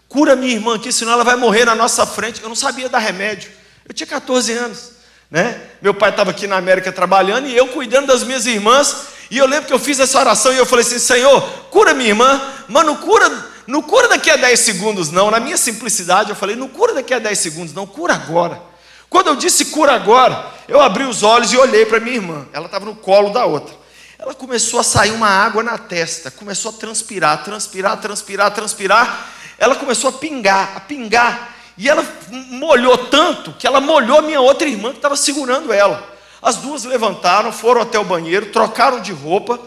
Cura 0.10 0.36
minha 0.36 0.52
irmã 0.52 0.78
aqui, 0.78 0.92
senão 0.92 1.12
ela 1.12 1.24
vai 1.24 1.36
morrer 1.36 1.64
na 1.64 1.76
nossa 1.76 2.08
frente. 2.08 2.42
Eu 2.42 2.50
não 2.50 2.56
sabia 2.56 2.90
dar 2.90 2.98
remédio. 2.98 3.52
Eu 3.88 3.94
tinha 3.94 4.08
14 4.08 4.52
anos. 4.54 4.94
Né? 5.30 5.62
Meu 5.80 5.94
pai 5.94 6.10
estava 6.10 6.32
aqui 6.32 6.48
na 6.48 6.58
América 6.58 6.92
trabalhando 6.92 7.48
e 7.48 7.56
eu 7.56 7.68
cuidando 7.68 8.08
das 8.08 8.24
minhas 8.24 8.48
irmãs. 8.48 9.10
E 9.30 9.38
eu 9.38 9.46
lembro 9.46 9.68
que 9.68 9.74
eu 9.74 9.78
fiz 9.78 10.00
essa 10.00 10.18
oração 10.18 10.52
e 10.52 10.58
eu 10.58 10.66
falei 10.66 10.84
assim: 10.84 10.98
Senhor, 10.98 11.40
cura 11.70 11.94
minha 11.94 12.10
irmã, 12.10 12.42
mas 12.68 12.84
não 12.84 12.96
cura, 12.96 13.46
não 13.68 13.84
cura 13.84 14.08
daqui 14.08 14.32
a 14.32 14.38
10 14.38 14.60
segundos, 14.60 15.12
não. 15.12 15.30
Na 15.30 15.40
minha 15.40 15.56
simplicidade, 15.56 16.32
eu 16.32 16.36
falei: 16.36 16.56
não 16.56 16.68
cura 16.68 16.96
daqui 16.96 17.14
a 17.14 17.20
10 17.20 17.38
segundos, 17.38 17.74
não, 17.76 17.86
cura 17.86 18.16
agora. 18.16 18.60
Quando 19.08 19.28
eu 19.28 19.36
disse 19.36 19.66
cura 19.66 19.94
agora, 19.94 20.48
eu 20.68 20.82
abri 20.82 21.04
os 21.04 21.22
olhos 21.22 21.54
e 21.54 21.58
olhei 21.58 21.86
para 21.86 22.00
minha 22.00 22.16
irmã. 22.16 22.48
Ela 22.52 22.66
estava 22.66 22.86
no 22.86 22.96
colo 22.96 23.30
da 23.30 23.46
outra. 23.46 23.86
Ela 24.28 24.36
começou 24.36 24.82
a 24.82 24.84
sair 24.84 25.12
uma 25.12 25.30
água 25.30 25.64
na 25.64 25.78
testa, 25.78 26.30
começou 26.30 26.72
a 26.72 26.74
transpirar, 26.74 27.46
transpirar, 27.46 27.96
transpirar, 27.96 28.54
transpirar. 28.54 29.30
Ela 29.58 29.74
começou 29.78 30.10
a 30.10 30.14
pingar, 30.14 30.74
a 30.76 30.82
pingar. 30.82 31.56
E 31.78 31.88
ela 31.88 32.06
molhou 32.50 32.98
tanto 33.06 33.54
que 33.54 33.66
ela 33.66 33.80
molhou 33.80 34.20
a 34.20 34.22
minha 34.22 34.42
outra 34.42 34.68
irmã 34.68 34.90
que 34.90 34.98
estava 34.98 35.16
segurando 35.16 35.72
ela. 35.72 36.14
As 36.42 36.58
duas 36.58 36.84
levantaram, 36.84 37.54
foram 37.54 37.80
até 37.80 37.98
o 37.98 38.04
banheiro, 38.04 38.48
trocaram 38.48 39.00
de 39.00 39.14
roupa. 39.14 39.62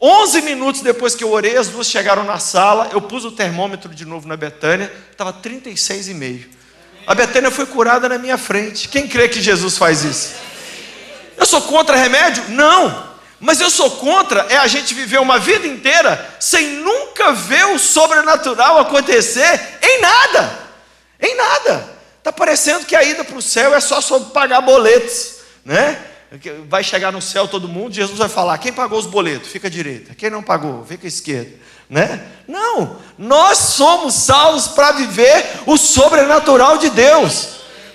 Onze 0.00 0.40
minutos 0.40 0.80
depois 0.80 1.14
que 1.14 1.22
eu 1.22 1.30
orei, 1.30 1.56
as 1.56 1.68
duas 1.68 1.86
chegaram 1.86 2.24
na 2.24 2.40
sala. 2.40 2.88
Eu 2.90 3.00
pus 3.02 3.24
o 3.24 3.30
termômetro 3.30 3.94
de 3.94 4.04
novo 4.04 4.26
na 4.26 4.36
Betânia, 4.36 4.92
estava 5.12 5.32
36,5. 5.32 6.48
A 7.06 7.14
Betânia 7.14 7.52
foi 7.52 7.66
curada 7.66 8.08
na 8.08 8.18
minha 8.18 8.36
frente. 8.36 8.88
Quem 8.88 9.06
crê 9.06 9.28
que 9.28 9.40
Jesus 9.40 9.78
faz 9.78 10.02
isso? 10.02 10.32
Eu 11.36 11.46
sou 11.46 11.62
contra 11.62 11.94
remédio? 11.94 12.42
Não. 12.48 13.11
Mas 13.42 13.60
eu 13.60 13.68
sou 13.68 13.90
contra 13.90 14.46
é 14.48 14.56
a 14.56 14.68
gente 14.68 14.94
viver 14.94 15.18
uma 15.18 15.36
vida 15.36 15.66
inteira 15.66 16.36
sem 16.38 16.76
nunca 16.76 17.32
ver 17.32 17.66
o 17.66 17.78
sobrenatural 17.78 18.78
acontecer 18.78 19.60
em 19.82 20.00
nada. 20.00 20.58
Em 21.20 21.36
nada. 21.36 21.90
Está 22.18 22.30
parecendo 22.30 22.86
que 22.86 22.94
a 22.94 23.02
ida 23.02 23.24
para 23.24 23.36
o 23.36 23.42
céu 23.42 23.74
é 23.74 23.80
só 23.80 24.00
sobre 24.00 24.30
pagar 24.30 24.60
boletos, 24.60 25.38
né? 25.64 25.98
Vai 26.68 26.84
chegar 26.84 27.10
no 27.10 27.20
céu 27.20 27.48
todo 27.48 27.66
mundo, 27.68 27.92
Jesus 27.92 28.16
vai 28.16 28.28
falar: 28.28 28.56
quem 28.58 28.72
pagou 28.72 28.96
os 28.96 29.06
boletos? 29.06 29.50
Fica 29.50 29.66
à 29.66 29.70
direita. 29.70 30.14
Quem 30.14 30.30
não 30.30 30.40
pagou? 30.40 30.86
Fica 30.86 31.04
à 31.04 31.08
esquerda. 31.08 31.50
Né? 31.90 32.24
Não, 32.46 32.96
nós 33.18 33.58
somos 33.58 34.14
salvos 34.14 34.68
para 34.68 34.92
viver 34.92 35.44
o 35.66 35.76
sobrenatural 35.76 36.78
de 36.78 36.90
Deus. 36.90 37.48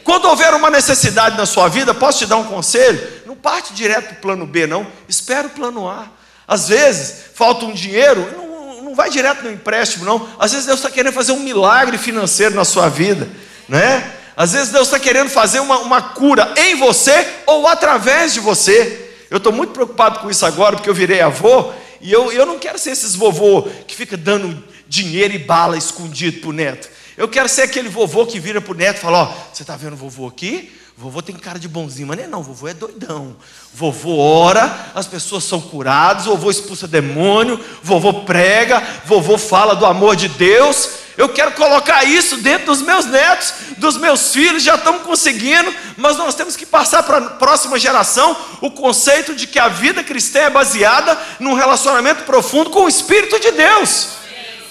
Quando 0.04 0.25
houver 0.25 0.54
uma 0.54 0.70
necessidade 0.70 1.38
na 1.38 1.46
sua 1.46 1.70
vida, 1.70 1.94
posso 1.94 2.20
te 2.20 2.25
dar 2.25 2.36
um 2.36 2.44
conselho? 2.44 3.17
Parte 3.41 3.74
direto 3.74 4.08
para 4.08 4.17
o 4.17 4.22
plano 4.22 4.46
B, 4.46 4.67
não. 4.67 4.88
Espera 5.08 5.48
o 5.48 5.51
plano 5.51 5.89
A. 5.89 6.08
Às 6.48 6.70
vezes, 6.70 7.25
falta 7.34 7.65
um 7.65 7.74
dinheiro, 7.74 8.22
não, 8.36 8.84
não 8.84 8.96
vai 8.96 9.10
direto 9.10 9.44
no 9.44 9.51
empréstimo, 9.51 10.06
não. 10.06 10.29
Às 10.39 10.51
vezes 10.51 10.65
Deus 10.65 10.79
está 10.79 10.89
querendo 10.89 11.13
fazer 11.13 11.34
um 11.34 11.39
milagre 11.39 11.98
financeiro 11.98 12.56
na 12.56 12.63
sua 12.63 12.88
vida, 12.89 13.27
né? 13.67 14.13
Às 14.36 14.53
vezes 14.53 14.70
Deus 14.70 14.88
está 14.88 15.00
querendo 15.00 15.29
fazer 15.29 15.60
uma, 15.60 15.79
uma 15.79 16.01
cura 16.01 16.53
em 16.56 16.75
você 16.75 17.27
ou 17.46 17.67
através 17.67 18.34
de 18.34 18.39
você. 18.39 19.12
Eu 19.29 19.38
estou 19.38 19.51
muito 19.51 19.74
preocupado 19.74 20.20
com 20.20 20.29
isso 20.29 20.46
agora, 20.46 20.75
porque 20.75 20.89
eu 20.89 20.94
virei 20.94 21.22
avô, 21.22 21.74
e 22.00 22.12
eu, 22.12 22.32
eu 22.32 22.46
não 22.46 22.60
quero 22.60 22.77
ser 22.77 22.91
esses 22.91 23.15
vovô 23.15 23.63
que 23.88 23.96
fica 23.96 24.15
dando 24.15 24.63
dinheiro 24.88 25.34
e 25.34 25.39
bala 25.39 25.77
escondido 25.77 26.39
para 26.39 26.50
o 26.50 26.53
neto. 26.53 26.88
Eu 27.17 27.27
quero 27.27 27.50
ser 27.50 27.63
aquele 27.63 27.89
vovô 27.89 28.25
que 28.25 28.39
vira 28.39 28.62
para 28.62 28.72
o 28.72 28.77
neto 28.77 28.98
e 28.98 29.01
fala: 29.01 29.24
Ó, 29.24 29.34
você 29.51 29.63
está 29.63 29.75
vendo 29.75 29.94
o 29.94 29.98
vovô 29.98 30.27
aqui? 30.27 30.72
Vovô 31.00 31.22
tem 31.22 31.36
cara 31.36 31.60
de 31.60 31.68
bonzinho, 31.68 32.08
mas 32.08 32.18
não 32.18 32.24
é 32.24 32.27
não, 32.27 32.42
vovô 32.42 32.68
é 32.68 32.74
doidão. 32.74 33.36
Vovô 33.72 34.18
ora, 34.18 34.92
as 34.96 35.06
pessoas 35.06 35.44
são 35.44 35.62
curadas, 35.62 36.25
vovô 36.25 36.50
expulsa 36.50 36.88
demônio, 36.88 37.63
vovô 37.84 38.22
prega, 38.22 38.82
vovô 39.06 39.38
fala 39.38 39.75
do 39.75 39.86
amor 39.86 40.16
de 40.16 40.27
Deus. 40.27 40.89
Eu 41.16 41.30
quero 41.30 41.51
colocar 41.51 42.04
isso 42.04 42.38
dentro 42.38 42.66
dos 42.66 42.82
meus 42.82 43.06
netos, 43.06 43.54
dos 43.77 43.96
meus 43.96 44.32
filhos, 44.32 44.63
já 44.63 44.74
estamos 44.74 45.04
conseguindo, 45.04 45.72
mas 45.98 46.18
nós 46.18 46.34
temos 46.34 46.56
que 46.56 46.66
passar 46.66 47.04
para 47.04 47.18
a 47.18 47.30
próxima 47.32 47.77
geração 47.77 48.36
o 48.60 48.72
conceito 48.72 49.36
de 49.36 49.46
que 49.46 49.60
a 49.60 49.68
vida 49.68 50.04
cristã 50.04 50.39
é 50.39 50.50
baseada 50.50 51.16
num 51.39 51.54
relacionamento 51.54 52.24
profundo 52.24 52.72
com 52.72 52.86
o 52.86 52.89
Espírito 52.89 53.39
de 53.39 53.51
Deus. 53.51 54.10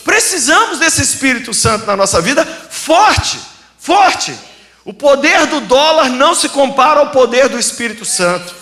Precisamos 0.04 0.80
desse 0.80 1.02
Espírito 1.02 1.54
Santo 1.54 1.86
na 1.86 1.96
nossa 1.96 2.20
vida 2.20 2.44
forte, 2.68 3.38
forte. 3.78 4.36
O 4.86 4.94
poder 4.94 5.46
do 5.46 5.60
dólar 5.62 6.08
não 6.08 6.32
se 6.32 6.48
compara 6.48 7.00
ao 7.00 7.08
poder 7.08 7.48
do 7.48 7.58
Espírito 7.58 8.04
Santo. 8.04 8.54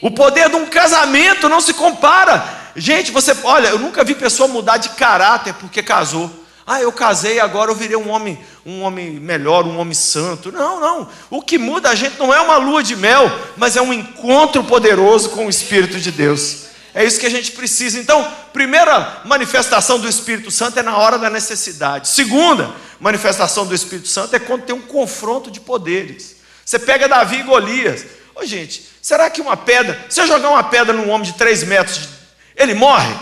O 0.00 0.08
poder 0.08 0.48
de 0.48 0.54
um 0.54 0.64
casamento 0.64 1.48
não 1.48 1.60
se 1.60 1.74
compara. 1.74 2.70
Gente, 2.76 3.10
você, 3.10 3.36
olha, 3.42 3.66
eu 3.66 3.78
nunca 3.80 4.04
vi 4.04 4.14
pessoa 4.14 4.48
mudar 4.48 4.76
de 4.76 4.90
caráter 4.90 5.52
porque 5.54 5.82
casou. 5.82 6.30
Ah, 6.64 6.80
eu 6.80 6.92
casei, 6.92 7.40
agora 7.40 7.68
eu 7.68 7.74
virei 7.74 7.96
um 7.96 8.10
homem, 8.10 8.38
um 8.64 8.82
homem 8.82 9.18
melhor, 9.18 9.66
um 9.66 9.76
homem 9.76 9.92
santo. 9.92 10.52
Não, 10.52 10.78
não. 10.78 11.08
O 11.28 11.42
que 11.42 11.58
muda 11.58 11.90
a 11.90 11.96
gente 11.96 12.16
não 12.16 12.32
é 12.32 12.40
uma 12.40 12.56
lua 12.56 12.80
de 12.80 12.94
mel, 12.94 13.28
mas 13.56 13.76
é 13.76 13.82
um 13.82 13.92
encontro 13.92 14.62
poderoso 14.62 15.30
com 15.30 15.46
o 15.46 15.50
Espírito 15.50 15.98
de 15.98 16.12
Deus. 16.12 16.66
É 16.94 17.04
isso 17.04 17.18
que 17.18 17.26
a 17.26 17.30
gente 17.30 17.50
precisa. 17.50 17.98
Então, 17.98 18.24
primeira 18.52 19.22
manifestação 19.24 19.98
do 19.98 20.08
Espírito 20.08 20.50
Santo 20.50 20.78
é 20.78 20.82
na 20.82 20.96
hora 20.96 21.18
da 21.18 21.30
necessidade. 21.30 22.08
Segunda 22.08 22.70
manifestação 22.98 23.66
do 23.66 23.74
Espírito 23.74 24.08
Santo 24.08 24.34
é 24.36 24.38
quando 24.38 24.64
tem 24.64 24.74
um 24.74 24.82
confronto 24.82 25.50
de 25.50 25.60
poderes. 25.60 26.36
Você 26.64 26.78
pega 26.78 27.08
Davi 27.08 27.40
e 27.40 27.42
Golias. 27.42 28.04
Ô 28.34 28.44
gente, 28.44 28.86
será 29.02 29.28
que 29.28 29.40
uma 29.40 29.56
pedra, 29.56 30.06
se 30.08 30.20
eu 30.20 30.26
jogar 30.26 30.50
uma 30.50 30.62
pedra 30.62 30.92
num 30.92 31.10
homem 31.10 31.30
de 31.30 31.36
três 31.36 31.62
metros, 31.64 32.08
ele 32.56 32.74
morre? 32.74 33.14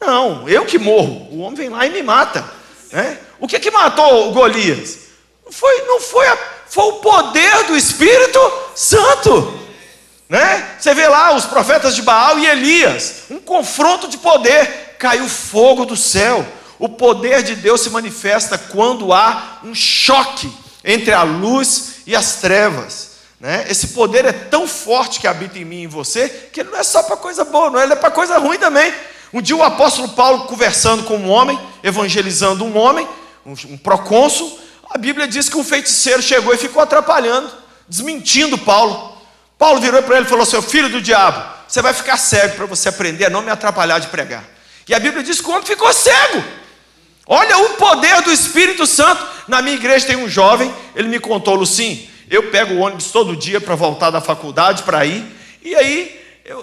Não, 0.00 0.48
eu 0.48 0.64
que 0.64 0.78
morro. 0.78 1.28
O 1.30 1.38
homem 1.40 1.56
vem 1.56 1.68
lá 1.68 1.86
e 1.86 1.90
me 1.90 2.02
mata. 2.02 2.44
Né? 2.92 3.18
O 3.38 3.46
que 3.46 3.58
que 3.58 3.70
matou 3.70 4.28
o 4.28 4.32
Golias? 4.32 4.98
Foi, 5.50 5.82
não 5.82 6.00
foi, 6.00 6.26
a, 6.26 6.38
foi 6.68 6.84
o 6.84 6.92
poder 6.94 7.64
do 7.64 7.76
Espírito 7.76 8.40
Santo. 8.74 9.67
Né? 10.28 10.76
Você 10.78 10.94
vê 10.94 11.08
lá 11.08 11.34
os 11.34 11.46
profetas 11.46 11.94
de 11.94 12.02
Baal 12.02 12.38
e 12.38 12.46
Elias, 12.46 13.22
um 13.30 13.40
confronto 13.40 14.08
de 14.08 14.18
poder, 14.18 14.96
caiu 14.98 15.28
fogo 15.28 15.86
do 15.86 15.96
céu. 15.96 16.46
O 16.78 16.88
poder 16.88 17.42
de 17.42 17.56
Deus 17.56 17.80
se 17.80 17.90
manifesta 17.90 18.58
quando 18.58 19.12
há 19.12 19.60
um 19.64 19.74
choque 19.74 20.52
entre 20.84 21.12
a 21.12 21.22
luz 21.22 22.02
e 22.06 22.14
as 22.14 22.36
trevas. 22.36 23.08
Né? 23.40 23.66
Esse 23.68 23.88
poder 23.88 24.24
é 24.24 24.32
tão 24.32 24.68
forte 24.68 25.20
que 25.20 25.26
habita 25.26 25.58
em 25.58 25.64
mim 25.64 25.80
e 25.80 25.84
em 25.84 25.88
você, 25.88 26.28
que 26.52 26.60
ele 26.60 26.70
não 26.70 26.78
é 26.78 26.82
só 26.82 27.02
para 27.02 27.16
coisa 27.16 27.44
boa, 27.44 27.70
não, 27.70 27.80
ele 27.80 27.92
é 27.92 27.96
para 27.96 28.10
coisa 28.10 28.38
ruim 28.38 28.58
também. 28.58 28.92
Um 29.32 29.40
dia 29.40 29.56
o 29.56 29.62
apóstolo 29.62 30.08
Paulo 30.10 30.46
conversando 30.46 31.04
com 31.04 31.16
um 31.16 31.30
homem, 31.30 31.58
evangelizando 31.82 32.64
um 32.64 32.76
homem, 32.76 33.06
um, 33.44 33.52
um 33.70 33.76
procônsul, 33.76 34.58
a 34.90 34.96
Bíblia 34.96 35.28
diz 35.28 35.48
que 35.48 35.56
um 35.56 35.64
feiticeiro 35.64 36.22
chegou 36.22 36.54
e 36.54 36.58
ficou 36.58 36.82
atrapalhando, 36.82 37.50
desmentindo 37.88 38.56
Paulo. 38.56 39.07
Paulo 39.58 39.80
virou 39.80 40.02
para 40.02 40.16
ele 40.16 40.26
e 40.26 40.28
falou: 40.28 40.46
Seu 40.46 40.62
filho 40.62 40.88
do 40.88 41.02
diabo, 41.02 41.44
você 41.66 41.82
vai 41.82 41.92
ficar 41.92 42.16
cego 42.16 42.54
para 42.54 42.66
você 42.66 42.88
aprender 42.88 43.26
a 43.26 43.30
não 43.30 43.42
me 43.42 43.50
atrapalhar 43.50 43.98
de 43.98 44.06
pregar. 44.06 44.44
E 44.88 44.94
a 44.94 45.00
Bíblia 45.00 45.22
diz 45.22 45.40
que 45.40 45.48
o 45.48 45.50
homem 45.50 45.66
ficou 45.66 45.92
cego. 45.92 46.42
Olha 47.26 47.58
o 47.58 47.70
poder 47.70 48.22
do 48.22 48.32
Espírito 48.32 48.86
Santo. 48.86 49.22
Na 49.46 49.60
minha 49.60 49.76
igreja 49.76 50.06
tem 50.06 50.16
um 50.16 50.28
jovem, 50.28 50.72
ele 50.94 51.08
me 51.08 51.18
contou, 51.18 51.54
Lucim, 51.54 52.08
eu 52.30 52.50
pego 52.50 52.74
o 52.74 52.78
ônibus 52.78 53.10
todo 53.10 53.36
dia 53.36 53.60
para 53.60 53.74
voltar 53.74 54.10
da 54.10 54.20
faculdade 54.20 54.82
para 54.82 55.04
ir, 55.04 55.24
e 55.62 55.74
aí 55.74 56.20
eu, 56.44 56.58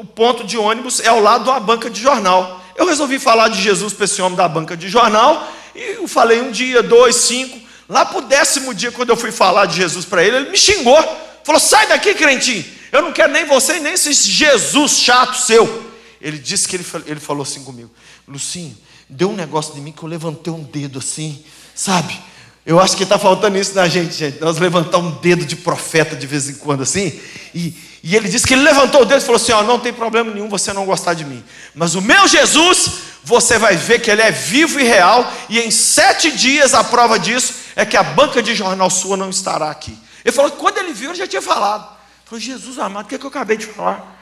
o 0.00 0.04
ponto 0.04 0.44
de 0.44 0.58
ônibus 0.58 1.00
é 1.00 1.08
ao 1.08 1.20
lado 1.20 1.44
de 1.44 1.50
uma 1.50 1.60
banca 1.60 1.88
de 1.88 2.00
jornal. 2.00 2.62
Eu 2.76 2.86
resolvi 2.86 3.18
falar 3.18 3.48
de 3.48 3.60
Jesus 3.60 3.92
para 3.92 4.04
esse 4.04 4.20
homem 4.20 4.36
da 4.36 4.48
banca 4.48 4.76
de 4.76 4.88
jornal, 4.88 5.46
e 5.74 5.96
eu 5.96 6.08
falei 6.08 6.40
um 6.40 6.50
dia, 6.50 6.82
dois, 6.82 7.16
cinco. 7.16 7.58
Lá 7.88 8.04
para 8.04 8.18
o 8.18 8.22
décimo 8.22 8.74
dia, 8.74 8.92
quando 8.92 9.10
eu 9.10 9.16
fui 9.16 9.32
falar 9.32 9.66
de 9.66 9.76
Jesus 9.76 10.04
para 10.04 10.22
ele, 10.22 10.36
ele 10.36 10.50
me 10.50 10.56
xingou. 10.56 11.29
Falou: 11.44 11.60
sai 11.60 11.86
daqui, 11.86 12.14
crentinho. 12.14 12.64
Eu 12.92 13.02
não 13.02 13.12
quero 13.12 13.32
nem 13.32 13.44
você, 13.44 13.78
nem 13.78 13.92
esse 13.92 14.12
Jesus 14.12 14.98
chato 14.98 15.36
seu. 15.36 15.90
Ele 16.20 16.38
disse 16.38 16.68
que 16.68 16.76
ele, 16.76 16.84
ele 17.06 17.20
falou 17.20 17.42
assim 17.42 17.62
comigo: 17.62 17.90
Lucinho, 18.26 18.76
deu 19.08 19.30
um 19.30 19.34
negócio 19.34 19.74
de 19.74 19.80
mim 19.80 19.92
que 19.92 20.02
eu 20.02 20.08
levantei 20.08 20.52
um 20.52 20.62
dedo 20.62 20.98
assim, 20.98 21.42
sabe? 21.74 22.18
Eu 22.64 22.78
acho 22.78 22.96
que 22.96 23.04
está 23.04 23.18
faltando 23.18 23.56
isso 23.58 23.74
na 23.74 23.88
gente, 23.88 24.14
gente. 24.14 24.40
Nós 24.40 24.58
levantar 24.58 24.98
um 24.98 25.12
dedo 25.12 25.44
de 25.44 25.56
profeta 25.56 26.14
de 26.14 26.26
vez 26.26 26.48
em 26.48 26.54
quando 26.54 26.82
assim. 26.82 27.18
E, 27.54 27.74
e 28.02 28.14
ele 28.14 28.28
disse 28.28 28.46
que 28.46 28.54
ele 28.54 28.62
levantou 28.62 29.02
o 29.02 29.04
dedo 29.04 29.22
e 29.22 29.24
falou 29.24 29.40
assim: 29.40 29.52
Ó, 29.52 29.62
não 29.62 29.78
tem 29.78 29.92
problema 29.92 30.32
nenhum 30.32 30.48
você 30.48 30.72
não 30.72 30.84
gostar 30.84 31.14
de 31.14 31.24
mim. 31.24 31.42
Mas 31.74 31.94
o 31.94 32.02
meu 32.02 32.28
Jesus, 32.28 32.90
você 33.24 33.58
vai 33.58 33.76
ver 33.76 34.00
que 34.00 34.10
ele 34.10 34.22
é 34.22 34.30
vivo 34.30 34.78
e 34.78 34.84
real. 34.84 35.32
E 35.48 35.58
em 35.58 35.70
sete 35.70 36.30
dias 36.30 36.74
a 36.74 36.84
prova 36.84 37.18
disso 37.18 37.54
é 37.74 37.86
que 37.86 37.96
a 37.96 38.02
banca 38.02 38.42
de 38.42 38.54
jornal 38.54 38.90
sua 38.90 39.16
não 39.16 39.30
estará 39.30 39.70
aqui. 39.70 39.96
Ele 40.24 40.34
falou 40.34 40.50
que 40.50 40.58
quando 40.58 40.78
ele 40.78 40.92
viu, 40.92 41.10
ele 41.10 41.18
já 41.18 41.26
tinha 41.26 41.42
falado. 41.42 41.84
Ele 41.84 42.24
falou, 42.26 42.40
Jesus 42.40 42.78
amado, 42.78 43.06
o 43.06 43.08
que, 43.08 43.14
é 43.14 43.18
que 43.18 43.24
eu 43.24 43.30
acabei 43.30 43.56
de 43.56 43.66
falar? 43.66 44.18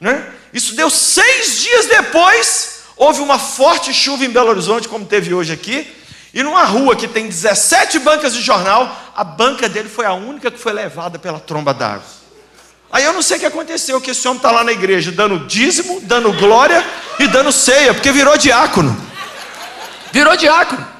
Né? 0.00 0.32
Isso 0.52 0.74
deu 0.74 0.90
seis 0.90 1.62
dias 1.62 1.86
depois, 1.86 2.82
houve 2.96 3.20
uma 3.20 3.38
forte 3.38 3.92
chuva 3.92 4.24
em 4.24 4.30
Belo 4.30 4.50
Horizonte, 4.50 4.88
como 4.88 5.04
teve 5.06 5.32
hoje 5.32 5.52
aqui, 5.52 5.90
e 6.32 6.42
numa 6.42 6.64
rua 6.64 6.96
que 6.96 7.06
tem 7.06 7.28
17 7.28 8.00
bancas 8.00 8.34
de 8.34 8.42
jornal, 8.42 9.12
a 9.14 9.22
banca 9.22 9.68
dele 9.68 9.88
foi 9.88 10.04
a 10.04 10.12
única 10.14 10.50
que 10.50 10.58
foi 10.58 10.72
levada 10.72 11.18
pela 11.18 11.38
tromba 11.38 11.72
d'água. 11.72 12.02
Aí 12.90 13.04
eu 13.04 13.12
não 13.12 13.22
sei 13.22 13.36
o 13.36 13.40
que 13.40 13.46
aconteceu, 13.46 14.00
que 14.00 14.10
esse 14.10 14.26
homem 14.28 14.38
está 14.38 14.50
lá 14.50 14.62
na 14.62 14.72
igreja 14.72 15.10
dando 15.10 15.46
dízimo, 15.46 16.00
dando 16.02 16.32
glória 16.32 16.84
e 17.18 17.26
dando 17.26 17.50
ceia, 17.50 17.92
porque 17.92 18.12
virou 18.12 18.36
diácono. 18.36 18.96
Virou 20.12 20.36
diácono. 20.36 20.93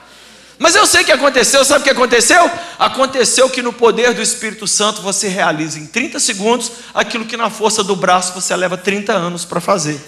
Mas 0.64 0.74
eu 0.74 0.87
sei 0.87 1.03
o 1.03 1.05
que 1.05 1.12
aconteceu, 1.12 1.62
sabe 1.62 1.83
o 1.83 1.85
que 1.85 1.90
aconteceu? 1.90 2.50
Aconteceu 2.79 3.50
que 3.50 3.61
no 3.61 3.70
poder 3.70 4.14
do 4.14 4.22
Espírito 4.22 4.66
Santo 4.66 5.03
você 5.03 5.29
realiza 5.29 5.79
em 5.79 5.85
30 5.85 6.18
segundos 6.18 6.72
aquilo 6.94 7.27
que 7.27 7.37
na 7.37 7.50
força 7.50 7.85
do 7.85 7.94
braço 7.94 8.33
você 8.33 8.57
leva 8.57 8.79
30 8.79 9.12
anos 9.12 9.44
para 9.44 9.61
fazer. 9.61 10.00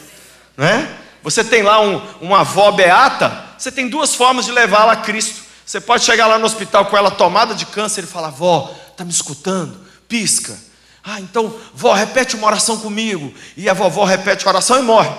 Não 0.57 0.65
é? 0.65 0.89
Você 1.23 1.45
tem 1.45 1.63
lá 1.63 1.83
um, 1.83 2.01
uma 2.23 2.41
avó 2.41 2.73
beata, 2.73 3.45
você 3.59 3.71
tem 3.71 3.87
duas 3.87 4.15
formas 4.15 4.47
de 4.47 4.51
levá-la 4.51 4.93
a 4.93 4.97
Cristo. 4.97 5.43
Você 5.67 5.79
pode 5.79 6.05
chegar 6.05 6.27
lá 6.27 6.39
no 6.39 6.47
hospital 6.47 6.87
com 6.87 6.97
ela 6.97 7.11
tomada 7.11 7.55
de 7.55 7.67
câncer 7.67 8.05
e 8.05 8.07
falar: 8.07 8.31
Vó, 8.31 8.75
está 8.91 9.05
me 9.05 9.11
escutando? 9.11 9.79
Pisca. 10.09 10.59
Ah, 11.05 11.21
então, 11.21 11.55
vó, 11.75 11.93
repete 11.93 12.35
uma 12.35 12.47
oração 12.47 12.79
comigo. 12.79 13.31
E 13.59 13.69
a 13.69 13.75
vovó 13.75 14.07
repete 14.07 14.47
a 14.47 14.49
oração 14.49 14.79
e 14.79 14.83
morre. 14.83 15.13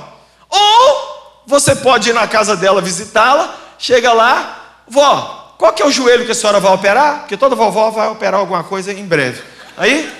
Ou 0.49 1.43
você 1.45 1.75
pode 1.75 2.09
ir 2.09 2.13
na 2.13 2.27
casa 2.27 2.57
dela 2.57 2.81
visitá-la, 2.81 3.55
chega 3.77 4.11
lá, 4.13 4.63
Vó, 4.89 5.55
qual 5.57 5.73
que 5.73 5.81
é 5.81 5.85
o 5.85 5.91
joelho 5.91 6.25
que 6.25 6.31
a 6.31 6.35
senhora 6.35 6.59
vai 6.59 6.73
operar? 6.73 7.19
Porque 7.19 7.35
toda 7.35 7.55
vovó 7.55 7.89
vai 7.89 8.07
operar 8.09 8.39
alguma 8.39 8.63
coisa 8.63 8.93
em 8.93 9.05
breve. 9.05 9.41
Aí, 9.75 10.11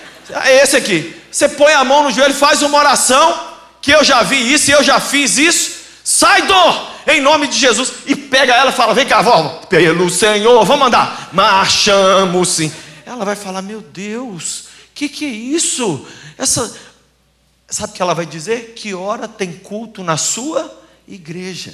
é 0.44 0.64
esse 0.64 0.76
aqui. 0.76 1.16
Você 1.32 1.48
põe 1.48 1.74
a 1.74 1.84
mão 1.84 2.04
no 2.04 2.12
joelho, 2.12 2.34
faz 2.34 2.62
uma 2.62 2.78
oração, 2.78 3.40
que 3.82 3.92
eu 3.92 4.04
já 4.04 4.24
vi 4.24 4.54
isso 4.54 4.72
eu 4.72 4.84
já 4.84 5.00
fiz 5.00 5.38
isso. 5.38 5.78
Sai 6.04 6.44
dor, 6.44 6.92
em 7.06 7.22
nome 7.22 7.48
de 7.48 7.58
Jesus. 7.58 7.92
E 8.06 8.16
pega 8.16 8.56
ela 8.56 8.72
e 8.72 8.74
fala: 8.74 8.94
Vem 8.94 9.06
cá, 9.06 9.22
vó, 9.22 9.62
pelo 9.70 10.10
Senhor, 10.10 10.64
vamos 10.66 10.88
andar. 10.88 11.30
Marchamos 11.32 12.50
sim. 12.50 12.72
Ela 13.06 13.24
vai 13.24 13.36
falar: 13.36 13.62
Meu 13.62 13.82
Deus, 13.82 14.66
que 14.96 15.08
que 15.08 15.26
é 15.26 15.30
isso? 15.30 16.06
Essa, 16.38 16.76
sabe 17.70 17.94
o 17.94 17.96
que 17.96 18.02
ela 18.02 18.16
vai 18.16 18.26
dizer? 18.26 18.74
Que 18.76 18.94
hora 18.94 19.28
tem 19.28 19.54
culto 19.54 20.04
na 20.04 20.18
sua 20.18 20.74
igreja? 21.08 21.74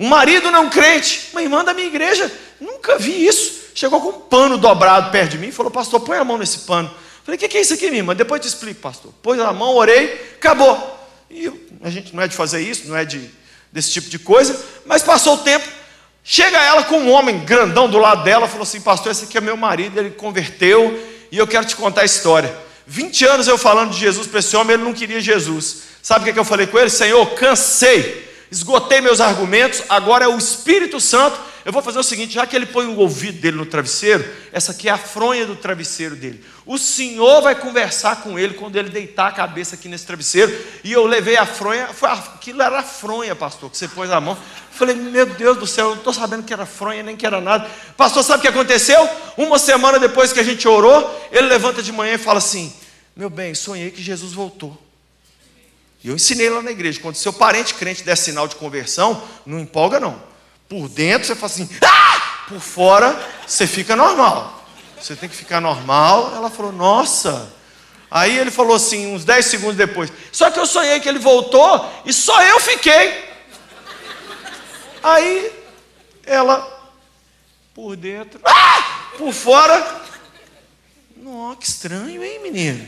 Um 0.00 0.08
marido 0.08 0.50
não 0.50 0.70
crente, 0.70 1.28
uma 1.30 1.42
irmã 1.42 1.62
da 1.62 1.74
minha 1.74 1.86
igreja, 1.86 2.32
nunca 2.58 2.98
vi 2.98 3.26
isso. 3.26 3.60
Chegou 3.74 4.00
com 4.00 4.08
um 4.08 4.20
pano 4.20 4.56
dobrado 4.56 5.10
perto 5.10 5.32
de 5.32 5.38
mim 5.38 5.48
e 5.48 5.52
falou: 5.52 5.70
Pastor, 5.70 6.00
põe 6.00 6.16
a 6.16 6.24
mão 6.24 6.38
nesse 6.38 6.60
pano. 6.60 6.90
Falei, 7.22 7.36
o 7.36 7.38
que, 7.38 7.48
que 7.48 7.58
é 7.58 7.60
isso 7.60 7.74
aqui, 7.74 7.86
minha 7.88 7.98
irmã? 7.98 8.16
Depois 8.16 8.40
te 8.40 8.48
explico, 8.48 8.80
pastor. 8.80 9.12
Pôs 9.22 9.38
a 9.38 9.52
mão, 9.52 9.76
orei, 9.76 10.34
acabou. 10.36 10.98
E 11.28 11.44
eu, 11.44 11.60
a 11.82 11.90
gente 11.90 12.16
não 12.16 12.22
é 12.22 12.28
de 12.28 12.34
fazer 12.34 12.62
isso, 12.62 12.88
não 12.88 12.96
é 12.96 13.04
de, 13.04 13.30
desse 13.70 13.92
tipo 13.92 14.08
de 14.08 14.18
coisa, 14.18 14.58
mas 14.86 15.02
passou 15.02 15.34
o 15.34 15.38
tempo. 15.38 15.68
Chega 16.24 16.58
ela 16.58 16.84
com 16.84 16.98
um 16.98 17.10
homem 17.10 17.40
grandão 17.40 17.88
do 17.88 17.98
lado 17.98 18.24
dela, 18.24 18.48
falou 18.48 18.62
assim: 18.62 18.80
Pastor, 18.80 19.12
esse 19.12 19.24
aqui 19.24 19.36
é 19.36 19.40
meu 19.40 19.56
marido, 19.56 19.98
ele 19.98 20.10
converteu 20.10 20.98
e 21.30 21.36
eu 21.36 21.46
quero 21.46 21.66
te 21.66 21.76
contar 21.76 22.00
a 22.00 22.06
história. 22.06 22.56
20 22.86 23.24
anos 23.26 23.46
eu 23.46 23.58
falando 23.58 23.90
de 23.90 24.00
Jesus 24.00 24.26
para 24.26 24.40
esse 24.40 24.56
homem, 24.56 24.74
ele 24.74 24.82
não 24.82 24.94
queria 24.94 25.20
Jesus. 25.20 25.82
Sabe 26.02 26.22
o 26.22 26.26
que, 26.26 26.32
que 26.32 26.38
eu 26.38 26.44
falei 26.44 26.66
com 26.66 26.78
ele? 26.78 26.90
Senhor, 26.90 27.24
cansei, 27.34 28.29
esgotei 28.50 29.00
meus 29.00 29.20
argumentos, 29.20 29.82
agora 29.88 30.24
é 30.24 30.28
o 30.28 30.38
Espírito 30.38 31.00
Santo. 31.00 31.50
Eu 31.64 31.72
vou 31.72 31.82
fazer 31.82 31.98
o 31.98 32.02
seguinte: 32.02 32.34
já 32.34 32.46
que 32.46 32.56
ele 32.56 32.66
põe 32.66 32.86
o 32.86 32.96
ouvido 32.98 33.40
dele 33.40 33.56
no 33.56 33.66
travesseiro, 33.66 34.24
essa 34.52 34.72
aqui 34.72 34.88
é 34.88 34.92
a 34.92 34.98
fronha 34.98 35.46
do 35.46 35.54
travesseiro 35.54 36.16
dele. 36.16 36.42
O 36.64 36.78
Senhor 36.78 37.42
vai 37.42 37.54
conversar 37.54 38.22
com 38.22 38.38
ele 38.38 38.54
quando 38.54 38.76
ele 38.76 38.88
deitar 38.88 39.28
a 39.28 39.32
cabeça 39.32 39.74
aqui 39.74 39.88
nesse 39.88 40.06
travesseiro. 40.06 40.56
E 40.82 40.92
eu 40.92 41.06
levei 41.06 41.36
a 41.36 41.44
fronha, 41.44 41.88
foi, 41.88 42.08
aquilo 42.08 42.62
era 42.62 42.80
a 42.80 42.82
fronha, 42.82 43.36
pastor, 43.36 43.70
que 43.70 43.76
você 43.76 43.88
pôs 43.88 44.10
a 44.10 44.20
mão. 44.20 44.36
Falei, 44.70 44.94
meu 44.94 45.26
Deus 45.26 45.58
do 45.58 45.66
céu, 45.66 45.86
eu 45.86 45.90
não 45.90 45.98
estou 45.98 46.12
sabendo 46.12 46.42
que 46.42 46.52
era 46.52 46.64
fronha, 46.64 47.02
nem 47.02 47.16
que 47.16 47.26
era 47.26 47.40
nada. 47.40 47.68
Pastor, 47.96 48.24
sabe 48.24 48.38
o 48.38 48.42
que 48.42 48.48
aconteceu? 48.48 49.08
Uma 49.36 49.58
semana 49.58 49.98
depois 49.98 50.32
que 50.32 50.40
a 50.40 50.44
gente 50.44 50.66
orou, 50.66 51.28
ele 51.30 51.48
levanta 51.48 51.82
de 51.82 51.92
manhã 51.92 52.14
e 52.14 52.18
fala 52.18 52.38
assim: 52.38 52.72
Meu 53.14 53.28
bem, 53.28 53.54
sonhei 53.54 53.90
que 53.90 54.02
Jesus 54.02 54.32
voltou. 54.32 54.89
E 56.02 56.08
eu 56.08 56.14
ensinei 56.14 56.48
lá 56.48 56.62
na 56.62 56.70
igreja: 56.70 57.00
quando 57.00 57.16
seu 57.16 57.32
parente 57.32 57.74
crente 57.74 58.02
der 58.02 58.16
sinal 58.16 58.48
de 58.48 58.56
conversão, 58.56 59.22
não 59.44 59.58
empolga 59.58 60.00
não. 60.00 60.22
Por 60.68 60.88
dentro 60.88 61.26
você 61.26 61.34
fala 61.34 61.52
assim, 61.52 61.68
ah! 61.84 62.44
por 62.48 62.60
fora 62.60 63.28
você 63.46 63.66
fica 63.66 63.96
normal. 63.96 64.64
Você 65.00 65.16
tem 65.16 65.28
que 65.28 65.36
ficar 65.36 65.60
normal. 65.60 66.32
Ela 66.34 66.50
falou, 66.50 66.72
nossa. 66.72 67.52
Aí 68.10 68.38
ele 68.38 68.50
falou 68.50 68.76
assim, 68.76 69.14
uns 69.14 69.24
10 69.24 69.46
segundos 69.46 69.76
depois. 69.76 70.12
Só 70.32 70.50
que 70.50 70.58
eu 70.58 70.66
sonhei 70.66 71.00
que 71.00 71.08
ele 71.08 71.18
voltou 71.18 71.88
e 72.04 72.12
só 72.12 72.42
eu 72.42 72.58
fiquei. 72.60 73.30
Aí 75.02 75.52
ela, 76.24 76.92
por 77.74 77.96
dentro, 77.96 78.40
ah! 78.44 79.10
por 79.16 79.32
fora. 79.32 80.02
Nossa, 81.16 81.56
que 81.56 81.66
estranho, 81.66 82.22
hein, 82.22 82.40
menino? 82.42 82.86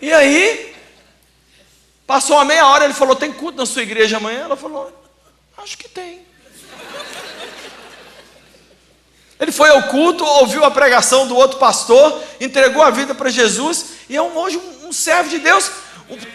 E 0.00 0.12
aí, 0.12 0.74
passou 2.08 2.36
uma 2.36 2.44
meia 2.46 2.66
hora, 2.66 2.86
ele 2.86 2.94
falou: 2.94 3.14
Tem 3.14 3.30
culto 3.30 3.58
na 3.58 3.66
sua 3.66 3.82
igreja 3.82 4.16
amanhã? 4.16 4.40
Ela 4.40 4.56
falou: 4.56 4.90
Acho 5.58 5.76
que 5.76 5.88
tem. 5.88 6.26
Ele 9.38 9.52
foi 9.52 9.68
ao 9.68 9.84
culto, 9.84 10.24
ouviu 10.24 10.64
a 10.64 10.70
pregação 10.70 11.28
do 11.28 11.36
outro 11.36 11.58
pastor, 11.58 12.20
entregou 12.40 12.82
a 12.82 12.90
vida 12.90 13.14
para 13.14 13.30
Jesus 13.30 13.90
e 14.08 14.16
é 14.16 14.22
um, 14.22 14.36
hoje 14.36 14.56
um, 14.56 14.88
um 14.88 14.92
servo 14.92 15.28
de 15.28 15.38
Deus 15.38 15.70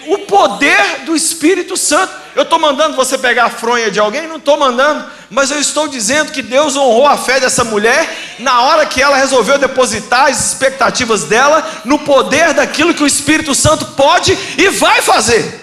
o 0.07 0.19
poder 0.19 0.99
do 1.05 1.15
Espírito 1.15 1.75
Santo. 1.75 2.13
Eu 2.36 2.43
estou 2.43 2.59
mandando 2.59 2.95
você 2.95 3.17
pegar 3.17 3.45
a 3.45 3.49
fronha 3.49 3.89
de 3.89 3.99
alguém? 3.99 4.27
Não 4.27 4.38
estou 4.38 4.55
mandando, 4.55 5.09
mas 5.31 5.49
eu 5.49 5.59
estou 5.59 5.88
dizendo 5.88 6.31
que 6.31 6.43
Deus 6.43 6.75
honrou 6.75 7.07
a 7.07 7.17
fé 7.17 7.39
dessa 7.39 7.63
mulher 7.63 8.07
na 8.39 8.62
hora 8.62 8.86
que 8.86 9.01
ela 9.01 9.17
resolveu 9.17 9.57
depositar 9.57 10.29
as 10.29 10.51
expectativas 10.51 11.23
dela 11.23 11.67
no 11.83 11.99
poder 11.99 12.53
daquilo 12.53 12.93
que 12.93 13.03
o 13.03 13.07
Espírito 13.07 13.55
Santo 13.55 13.86
pode 13.88 14.38
e 14.57 14.69
vai 14.69 15.01
fazer. 15.01 15.62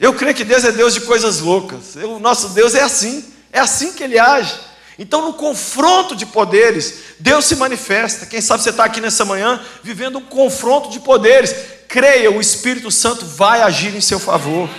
Eu 0.00 0.14
creio 0.14 0.34
que 0.34 0.44
Deus 0.44 0.64
é 0.64 0.72
Deus 0.72 0.94
de 0.94 1.02
coisas 1.02 1.40
loucas. 1.40 1.94
O 1.96 2.18
nosso 2.18 2.48
Deus 2.48 2.74
é 2.74 2.82
assim, 2.82 3.22
é 3.52 3.60
assim 3.60 3.92
que 3.92 4.02
ele 4.02 4.18
age. 4.18 4.54
Então, 4.98 5.22
no 5.26 5.34
confronto 5.34 6.16
de 6.16 6.24
poderes, 6.24 6.94
Deus 7.18 7.44
se 7.44 7.54
manifesta. 7.56 8.24
Quem 8.24 8.40
sabe 8.40 8.62
você 8.62 8.70
está 8.70 8.84
aqui 8.84 9.00
nessa 9.00 9.24
manhã 9.24 9.60
vivendo 9.82 10.18
um 10.18 10.22
confronto 10.22 10.88
de 10.90 11.00
poderes 11.00 11.54
creia, 11.86 12.30
o 12.30 12.40
Espírito 12.40 12.90
Santo 12.90 13.26
vai 13.26 13.62
agir 13.62 13.94
em 13.94 14.00
seu 14.00 14.18
favor. 14.18 14.70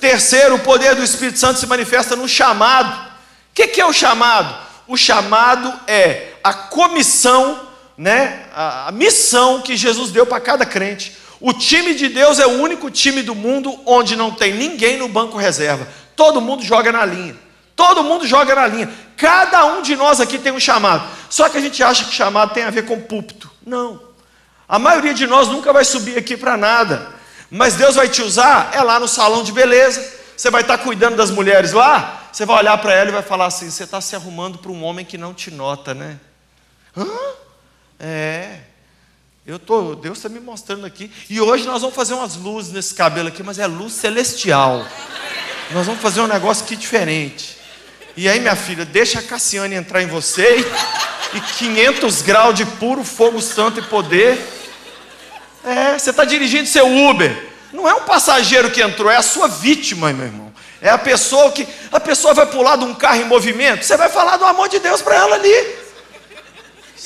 Terceiro, 0.00 0.56
o 0.56 0.60
poder 0.60 0.94
do 0.94 1.02
Espírito 1.02 1.38
Santo 1.38 1.58
se 1.58 1.66
manifesta 1.66 2.14
no 2.14 2.28
chamado. 2.28 3.10
O 3.50 3.54
que 3.54 3.80
é 3.80 3.86
o 3.86 3.92
chamado? 3.92 4.54
O 4.86 4.96
chamado 4.96 5.72
é 5.86 6.34
a 6.42 6.52
comissão, 6.52 7.68
né, 7.96 8.46
a 8.54 8.90
missão 8.92 9.60
que 9.60 9.76
Jesus 9.76 10.10
deu 10.10 10.26
para 10.26 10.40
cada 10.40 10.64
crente. 10.64 11.16
O 11.40 11.52
time 11.52 11.94
de 11.94 12.08
Deus 12.08 12.38
é 12.38 12.46
o 12.46 12.60
único 12.60 12.90
time 12.90 13.22
do 13.22 13.34
mundo 13.34 13.80
onde 13.86 14.14
não 14.14 14.30
tem 14.30 14.52
ninguém 14.52 14.98
no 14.98 15.08
banco 15.08 15.38
reserva. 15.38 15.88
Todo 16.14 16.40
mundo 16.40 16.62
joga 16.62 16.92
na 16.92 17.04
linha. 17.04 17.34
Todo 17.74 18.04
mundo 18.04 18.26
joga 18.26 18.54
na 18.54 18.66
linha. 18.66 18.92
Cada 19.16 19.64
um 19.64 19.80
de 19.80 19.96
nós 19.96 20.20
aqui 20.20 20.38
tem 20.38 20.52
um 20.52 20.60
chamado. 20.60 21.08
Só 21.30 21.48
que 21.48 21.56
a 21.56 21.60
gente 21.60 21.82
acha 21.82 22.04
que 22.04 22.12
chamado 22.12 22.52
tem 22.52 22.64
a 22.64 22.70
ver 22.70 22.84
com 22.84 23.00
púlpito. 23.00 23.50
Não. 23.64 24.02
A 24.68 24.78
maioria 24.78 25.14
de 25.14 25.26
nós 25.26 25.48
nunca 25.48 25.72
vai 25.72 25.84
subir 25.84 26.16
aqui 26.16 26.36
para 26.36 26.56
nada, 26.56 27.08
mas 27.50 27.74
Deus 27.74 27.96
vai 27.96 28.08
te 28.08 28.22
usar 28.22 28.70
é 28.72 28.80
lá 28.82 29.00
no 29.00 29.08
salão 29.08 29.42
de 29.42 29.50
beleza. 29.50 30.20
Você 30.36 30.50
vai 30.50 30.60
estar 30.60 30.78
tá 30.78 30.84
cuidando 30.84 31.16
das 31.16 31.30
mulheres 31.30 31.72
lá, 31.72 32.28
você 32.30 32.46
vai 32.46 32.58
olhar 32.58 32.78
para 32.78 32.92
ela 32.92 33.08
e 33.08 33.12
vai 33.12 33.22
falar 33.22 33.46
assim: 33.46 33.68
você 33.68 33.84
está 33.84 34.00
se 34.00 34.14
arrumando 34.14 34.58
para 34.58 34.70
um 34.70 34.84
homem 34.84 35.04
que 35.04 35.18
não 35.18 35.34
te 35.34 35.50
nota, 35.50 35.92
né? 35.92 36.18
Hã? 36.96 37.06
É. 37.98 38.60
Eu 39.50 39.58
tô, 39.58 39.96
Deus 39.96 40.18
está 40.18 40.28
me 40.28 40.38
mostrando 40.38 40.86
aqui. 40.86 41.10
E 41.28 41.40
hoje 41.40 41.66
nós 41.66 41.80
vamos 41.80 41.96
fazer 41.96 42.14
umas 42.14 42.36
luzes 42.36 42.70
nesse 42.70 42.94
cabelo 42.94 43.26
aqui, 43.26 43.42
mas 43.42 43.58
é 43.58 43.66
luz 43.66 43.94
celestial. 43.94 44.86
Nós 45.72 45.84
vamos 45.84 46.00
fazer 46.00 46.20
um 46.20 46.28
negócio 46.28 46.64
aqui 46.64 46.76
diferente. 46.76 47.58
E 48.16 48.28
aí, 48.28 48.38
minha 48.38 48.54
filha, 48.54 48.84
deixa 48.84 49.18
a 49.18 49.22
Cassiane 49.22 49.74
entrar 49.74 50.02
em 50.02 50.06
você 50.06 50.58
e, 51.34 51.36
e 51.36 51.40
500 51.40 52.22
graus 52.22 52.54
de 52.54 52.64
puro 52.64 53.02
fogo 53.02 53.40
santo 53.40 53.80
e 53.80 53.82
poder. 53.82 54.38
É, 55.64 55.98
você 55.98 56.10
está 56.10 56.24
dirigindo 56.24 56.68
seu 56.68 56.86
Uber. 56.86 57.50
Não 57.72 57.88
é 57.88 57.94
um 57.94 58.02
passageiro 58.02 58.70
que 58.70 58.80
entrou, 58.80 59.10
é 59.10 59.16
a 59.16 59.22
sua 59.22 59.48
vítima, 59.48 60.12
meu 60.12 60.26
irmão. 60.26 60.52
É 60.80 60.90
a 60.90 60.98
pessoa 60.98 61.50
que. 61.50 61.66
A 61.90 61.98
pessoa 61.98 62.34
vai 62.34 62.46
pular 62.46 62.76
de 62.76 62.84
um 62.84 62.94
carro 62.94 63.20
em 63.20 63.24
movimento. 63.24 63.84
Você 63.84 63.96
vai 63.96 64.10
falar 64.10 64.36
do 64.36 64.44
amor 64.44 64.68
de 64.68 64.78
Deus 64.78 65.02
para 65.02 65.16
ela 65.16 65.34
ali. 65.34 65.89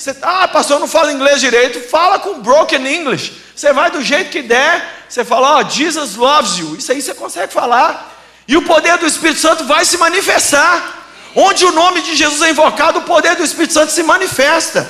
Você, 0.04 0.14
ah, 0.20 0.46
pastor, 0.46 0.76
eu 0.76 0.80
não 0.80 0.86
falo 0.86 1.10
inglês 1.10 1.40
direito. 1.40 1.80
Fala 1.88 2.18
com 2.18 2.38
broken 2.42 2.86
English. 2.86 3.40
Você 3.56 3.72
vai 3.72 3.90
do 3.90 4.02
jeito 4.02 4.28
que 4.28 4.42
der. 4.42 5.06
Você 5.08 5.24
fala, 5.24 5.56
ó, 5.56 5.62
oh, 5.62 5.70
Jesus 5.70 6.16
loves 6.16 6.58
you. 6.58 6.76
Isso 6.76 6.92
aí 6.92 7.00
você 7.00 7.14
consegue 7.14 7.50
falar. 7.50 8.14
E 8.46 8.54
o 8.54 8.60
poder 8.66 8.98
do 8.98 9.06
Espírito 9.06 9.40
Santo 9.40 9.64
vai 9.64 9.82
se 9.86 9.96
manifestar. 9.96 11.06
Onde 11.34 11.64
o 11.64 11.72
nome 11.72 12.02
de 12.02 12.14
Jesus 12.14 12.42
é 12.42 12.50
invocado, 12.50 12.98
o 12.98 13.02
poder 13.04 13.34
do 13.34 13.42
Espírito 13.42 13.72
Santo 13.72 13.92
se 13.92 14.02
manifesta. 14.02 14.86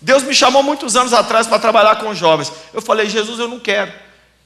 Deus 0.00 0.22
me 0.22 0.32
chamou 0.32 0.62
muitos 0.62 0.94
anos 0.94 1.12
atrás 1.12 1.48
para 1.48 1.58
trabalhar 1.58 1.96
com 1.96 2.14
jovens. 2.14 2.52
Eu 2.72 2.80
falei, 2.80 3.08
Jesus, 3.08 3.40
eu 3.40 3.48
não 3.48 3.58
quero, 3.58 3.92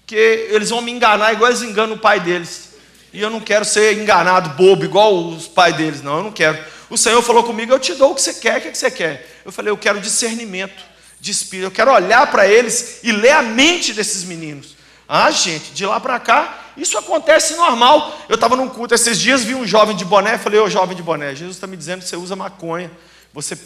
que 0.06 0.16
eles 0.16 0.70
vão 0.70 0.80
me 0.80 0.92
enganar 0.92 1.34
igual 1.34 1.50
eles 1.50 1.60
enganam 1.60 1.96
o 1.96 1.98
pai 1.98 2.20
deles. 2.20 2.70
E 3.12 3.20
eu 3.20 3.28
não 3.28 3.38
quero 3.38 3.66
ser 3.66 3.98
enganado, 3.98 4.48
bobo, 4.56 4.82
igual 4.82 5.14
os 5.14 5.46
pais 5.46 5.76
deles, 5.76 6.02
não, 6.02 6.16
eu 6.16 6.24
não 6.24 6.32
quero. 6.32 6.58
O 6.88 6.96
Senhor 6.96 7.20
falou 7.20 7.44
comigo, 7.44 7.70
eu 7.70 7.78
te 7.78 7.92
dou 7.92 8.12
o 8.12 8.14
que 8.14 8.22
você 8.22 8.32
quer, 8.32 8.58
o 8.58 8.60
que 8.62 8.74
você 8.76 8.90
quer? 8.90 9.33
Eu 9.44 9.52
falei, 9.52 9.70
eu 9.70 9.76
quero 9.76 10.00
discernimento 10.00 10.82
de 11.20 11.30
espírito, 11.30 11.66
eu 11.66 11.70
quero 11.70 11.92
olhar 11.92 12.30
para 12.30 12.46
eles 12.46 13.00
e 13.02 13.12
ler 13.12 13.30
a 13.30 13.42
mente 13.42 13.92
desses 13.92 14.24
meninos. 14.24 14.76
Ah, 15.08 15.30
gente, 15.30 15.72
de 15.72 15.84
lá 15.84 16.00
para 16.00 16.18
cá, 16.18 16.72
isso 16.76 16.96
acontece 16.96 17.54
normal. 17.54 18.18
Eu 18.28 18.34
estava 18.34 18.56
num 18.56 18.68
culto 18.68 18.94
esses 18.94 19.18
dias, 19.18 19.44
vi 19.44 19.54
um 19.54 19.66
jovem 19.66 19.94
de 19.94 20.04
boné, 20.04 20.38
falei, 20.38 20.60
ô 20.60 20.68
jovem 20.68 20.96
de 20.96 21.02
boné, 21.02 21.34
Jesus 21.34 21.56
está 21.56 21.66
me 21.66 21.76
dizendo 21.76 22.00
que 22.02 22.08
você 22.08 22.16
usa 22.16 22.34
maconha. 22.34 22.90
Você 23.32 23.58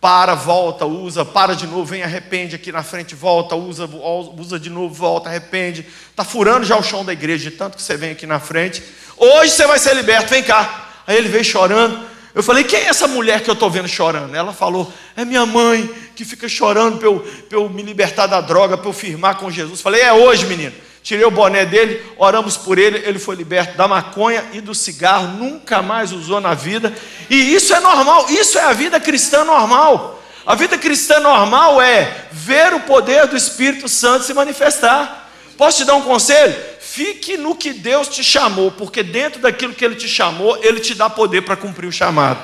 para, 0.00 0.34
volta, 0.34 0.84
usa, 0.84 1.24
para 1.24 1.56
de 1.56 1.66
novo, 1.66 1.86
vem, 1.86 2.02
arrepende 2.02 2.54
aqui 2.54 2.70
na 2.70 2.82
frente, 2.82 3.14
volta, 3.14 3.56
usa, 3.56 3.88
usa 4.36 4.60
de 4.60 4.68
novo, 4.68 4.94
volta, 4.94 5.30
arrepende. 5.30 5.86
Está 6.10 6.22
furando 6.22 6.66
já 6.66 6.76
o 6.76 6.82
chão 6.82 7.02
da 7.02 7.12
igreja, 7.12 7.50
de 7.50 7.56
tanto 7.56 7.76
que 7.76 7.82
você 7.82 7.96
vem 7.96 8.10
aqui 8.10 8.26
na 8.26 8.38
frente. 8.38 8.82
Hoje 9.16 9.52
você 9.52 9.66
vai 9.66 9.78
ser 9.78 9.94
liberto, 9.94 10.28
vem 10.28 10.42
cá. 10.42 10.90
Aí 11.06 11.16
ele 11.16 11.28
veio 11.28 11.42
chorando. 11.42 12.13
Eu 12.34 12.42
falei, 12.42 12.64
quem 12.64 12.80
é 12.80 12.88
essa 12.88 13.06
mulher 13.06 13.42
que 13.42 13.48
eu 13.48 13.54
estou 13.54 13.70
vendo 13.70 13.86
chorando? 13.86 14.34
Ela 14.34 14.52
falou, 14.52 14.92
é 15.16 15.24
minha 15.24 15.46
mãe 15.46 15.88
que 16.16 16.24
fica 16.24 16.48
chorando 16.48 16.98
para 16.98 17.06
eu, 17.06 17.24
eu 17.50 17.68
me 17.68 17.80
libertar 17.80 18.26
da 18.26 18.40
droga, 18.40 18.76
para 18.76 18.88
eu 18.88 18.92
firmar 18.92 19.36
com 19.36 19.50
Jesus. 19.50 19.80
Falei, 19.80 20.00
é 20.00 20.12
hoje, 20.12 20.44
menino. 20.46 20.72
Tirei 21.00 21.24
o 21.24 21.30
boné 21.30 21.64
dele, 21.64 22.02
oramos 22.16 22.56
por 22.56 22.78
ele, 22.78 22.98
ele 23.06 23.18
foi 23.18 23.36
liberto 23.36 23.76
da 23.76 23.86
maconha 23.86 24.42
e 24.52 24.60
do 24.60 24.74
cigarro, 24.74 25.36
nunca 25.36 25.82
mais 25.82 26.12
usou 26.12 26.40
na 26.40 26.54
vida. 26.54 26.92
E 27.30 27.54
isso 27.54 27.74
é 27.74 27.78
normal, 27.78 28.26
isso 28.30 28.58
é 28.58 28.64
a 28.64 28.72
vida 28.72 28.98
cristã 28.98 29.44
normal. 29.44 30.20
A 30.46 30.54
vida 30.54 30.76
cristã 30.76 31.20
normal 31.20 31.80
é 31.80 32.26
ver 32.32 32.74
o 32.74 32.80
poder 32.80 33.26
do 33.26 33.36
Espírito 33.36 33.88
Santo 33.88 34.24
se 34.24 34.34
manifestar. 34.34 35.30
Posso 35.56 35.78
te 35.78 35.84
dar 35.84 35.94
um 35.94 36.02
conselho? 36.02 36.54
Fique 36.94 37.36
no 37.36 37.56
que 37.56 37.72
Deus 37.72 38.06
te 38.06 38.22
chamou, 38.22 38.70
porque 38.70 39.02
dentro 39.02 39.40
daquilo 39.40 39.74
que 39.74 39.84
Ele 39.84 39.96
te 39.96 40.06
chamou, 40.06 40.56
Ele 40.62 40.78
te 40.78 40.94
dá 40.94 41.10
poder 41.10 41.42
para 41.42 41.56
cumprir 41.56 41.88
o 41.88 41.92
chamado. 41.92 42.38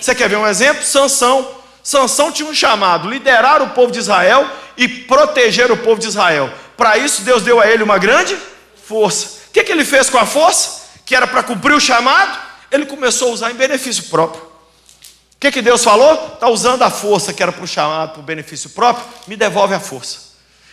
Você 0.00 0.12
quer 0.12 0.28
ver 0.28 0.38
um 0.38 0.44
exemplo? 0.44 0.82
Sansão. 0.82 1.48
Sansão 1.84 2.32
tinha 2.32 2.48
um 2.48 2.52
chamado: 2.52 3.08
liderar 3.08 3.62
o 3.62 3.70
povo 3.70 3.92
de 3.92 4.00
Israel 4.00 4.44
e 4.76 4.88
proteger 4.88 5.70
o 5.70 5.76
povo 5.76 6.00
de 6.00 6.08
Israel. 6.08 6.52
Para 6.76 6.98
isso, 6.98 7.22
Deus 7.22 7.44
deu 7.44 7.60
a 7.60 7.68
ele 7.68 7.84
uma 7.84 7.96
grande 7.96 8.36
força. 8.88 9.38
O 9.46 9.52
que, 9.52 9.62
que 9.62 9.70
ele 9.70 9.84
fez 9.84 10.10
com 10.10 10.18
a 10.18 10.26
força? 10.26 10.82
Que 11.06 11.14
era 11.14 11.28
para 11.28 11.44
cumprir 11.44 11.74
o 11.74 11.80
chamado, 11.80 12.36
ele 12.72 12.86
começou 12.86 13.28
a 13.28 13.32
usar 13.34 13.50
em 13.52 13.54
benefício 13.54 14.06
próprio. 14.10 14.42
que, 15.38 15.52
que 15.52 15.62
Deus 15.62 15.84
falou? 15.84 16.32
Está 16.34 16.48
usando 16.48 16.82
a 16.82 16.90
força 16.90 17.32
que 17.32 17.40
era 17.40 17.52
para 17.52 17.62
o 17.62 17.68
chamado, 17.68 18.14
para 18.14 18.20
o 18.20 18.24
benefício 18.24 18.70
próprio, 18.70 19.06
me 19.28 19.36
devolve 19.36 19.74
a 19.74 19.80
força. 19.80 20.31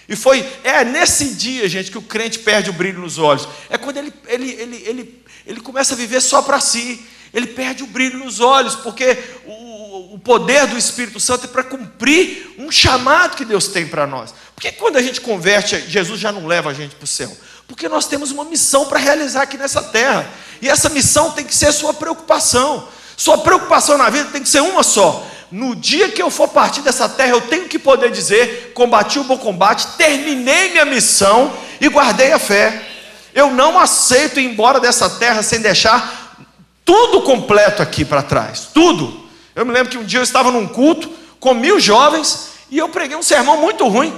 E 0.09 0.15
foi, 0.15 0.43
é 0.63 0.83
nesse 0.83 1.35
dia, 1.35 1.69
gente, 1.69 1.91
que 1.91 1.97
o 1.97 2.01
crente 2.01 2.39
perde 2.39 2.71
o 2.71 2.73
brilho 2.73 2.99
nos 2.99 3.19
olhos. 3.19 3.47
É 3.69 3.77
quando 3.77 3.97
ele, 3.97 4.11
ele, 4.27 4.49
ele, 4.53 4.83
ele, 4.83 5.23
ele 5.45 5.61
começa 5.61 5.93
a 5.93 5.97
viver 5.97 6.19
só 6.19 6.41
para 6.41 6.59
si. 6.59 7.05
Ele 7.31 7.45
perde 7.45 7.83
o 7.83 7.87
brilho 7.87 8.17
nos 8.17 8.39
olhos, 8.39 8.75
porque 8.75 9.15
o, 9.45 10.15
o 10.15 10.19
poder 10.19 10.65
do 10.65 10.75
Espírito 10.75 11.19
Santo 11.19 11.45
é 11.45 11.47
para 11.47 11.63
cumprir 11.63 12.55
um 12.57 12.71
chamado 12.71 13.37
que 13.37 13.45
Deus 13.45 13.67
tem 13.67 13.87
para 13.87 14.07
nós. 14.07 14.33
Porque 14.55 14.71
quando 14.71 14.97
a 14.97 15.01
gente 15.03 15.21
converte, 15.21 15.79
Jesus 15.87 16.19
já 16.19 16.31
não 16.31 16.47
leva 16.47 16.71
a 16.71 16.73
gente 16.73 16.95
para 16.95 17.03
o 17.03 17.07
céu. 17.07 17.31
Porque 17.67 17.87
nós 17.87 18.07
temos 18.07 18.31
uma 18.31 18.45
missão 18.45 18.87
para 18.87 18.97
realizar 18.97 19.43
aqui 19.43 19.59
nessa 19.59 19.83
terra. 19.83 20.27
E 20.59 20.67
essa 20.67 20.89
missão 20.89 21.29
tem 21.33 21.45
que 21.45 21.55
ser 21.55 21.71
sua 21.71 21.93
preocupação. 21.93 22.89
Sua 23.15 23.37
preocupação 23.37 23.95
na 23.95 24.09
vida 24.09 24.31
tem 24.31 24.41
que 24.41 24.49
ser 24.49 24.61
uma 24.61 24.81
só. 24.81 25.29
No 25.51 25.75
dia 25.75 26.09
que 26.09 26.21
eu 26.21 26.29
for 26.29 26.47
partir 26.47 26.81
dessa 26.81 27.09
terra, 27.09 27.31
eu 27.31 27.41
tenho 27.41 27.67
que 27.67 27.79
poder 27.79 28.11
dizer: 28.11 28.71
combati 28.73 29.19
o 29.19 29.23
bom 29.23 29.37
combate, 29.37 29.97
terminei 29.97 30.71
minha 30.71 30.85
missão 30.85 31.51
e 31.81 31.87
guardei 31.87 32.31
a 32.31 32.39
fé. 32.39 32.85
Eu 33.33 33.51
não 33.51 33.79
aceito 33.79 34.39
ir 34.39 34.45
embora 34.45 34.79
dessa 34.79 35.09
terra 35.09 35.41
sem 35.41 35.59
deixar 35.59 36.47
tudo 36.85 37.21
completo 37.21 37.81
aqui 37.81 38.03
para 38.03 38.21
trás. 38.21 38.69
Tudo. 38.73 39.27
Eu 39.55 39.65
me 39.65 39.71
lembro 39.71 39.91
que 39.91 39.97
um 39.97 40.03
dia 40.03 40.19
eu 40.19 40.23
estava 40.23 40.51
num 40.51 40.67
culto 40.67 41.09
com 41.39 41.53
mil 41.53 41.79
jovens 41.79 42.49
e 42.69 42.77
eu 42.77 42.89
preguei 42.89 43.17
um 43.17 43.23
sermão 43.23 43.57
muito 43.57 43.87
ruim. 43.87 44.13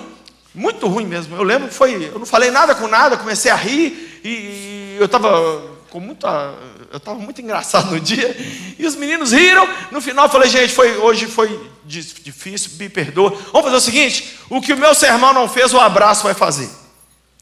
Muito 0.54 0.88
ruim 0.88 1.06
mesmo. 1.06 1.36
Eu 1.36 1.44
lembro 1.44 1.70
que 1.70 1.74
foi. 1.74 2.10
Eu 2.14 2.20
não 2.20 2.26
falei 2.26 2.52
nada 2.52 2.76
com 2.76 2.88
nada, 2.88 3.18
comecei 3.18 3.50
a 3.50 3.56
rir 3.56 4.22
e, 4.24 4.30
e 4.30 4.98
eu 5.00 5.06
estava 5.06 5.64
com 5.92 6.00
muita 6.00 6.56
eu 6.90 6.98
estava 6.98 7.20
muito 7.20 7.42
engraçado 7.42 7.92
no 7.92 8.00
dia, 8.00 8.36
e 8.80 8.86
os 8.86 8.96
meninos 8.96 9.34
riram. 9.34 9.68
No 9.92 10.02
final 10.02 10.26
eu 10.26 10.32
falei, 10.32 10.50
gente, 10.50 10.74
foi, 10.74 10.96
hoje 10.98 11.28
foi 11.28 11.70
difícil, 11.86 12.72
me 12.80 12.88
perdoa. 12.88 13.32
Vamos 13.52 13.64
fazer 13.64 13.76
o 13.76 13.82
seguinte: 13.82 14.38
o 14.50 14.62
que 14.62 14.72
o 14.72 14.78
meu 14.78 14.96
sermão 14.96 15.34
não 15.34 15.50
fez, 15.50 15.74
o 15.74 15.80
abraço 15.80 16.24
vai 16.24 16.34
fazer. 16.34 16.70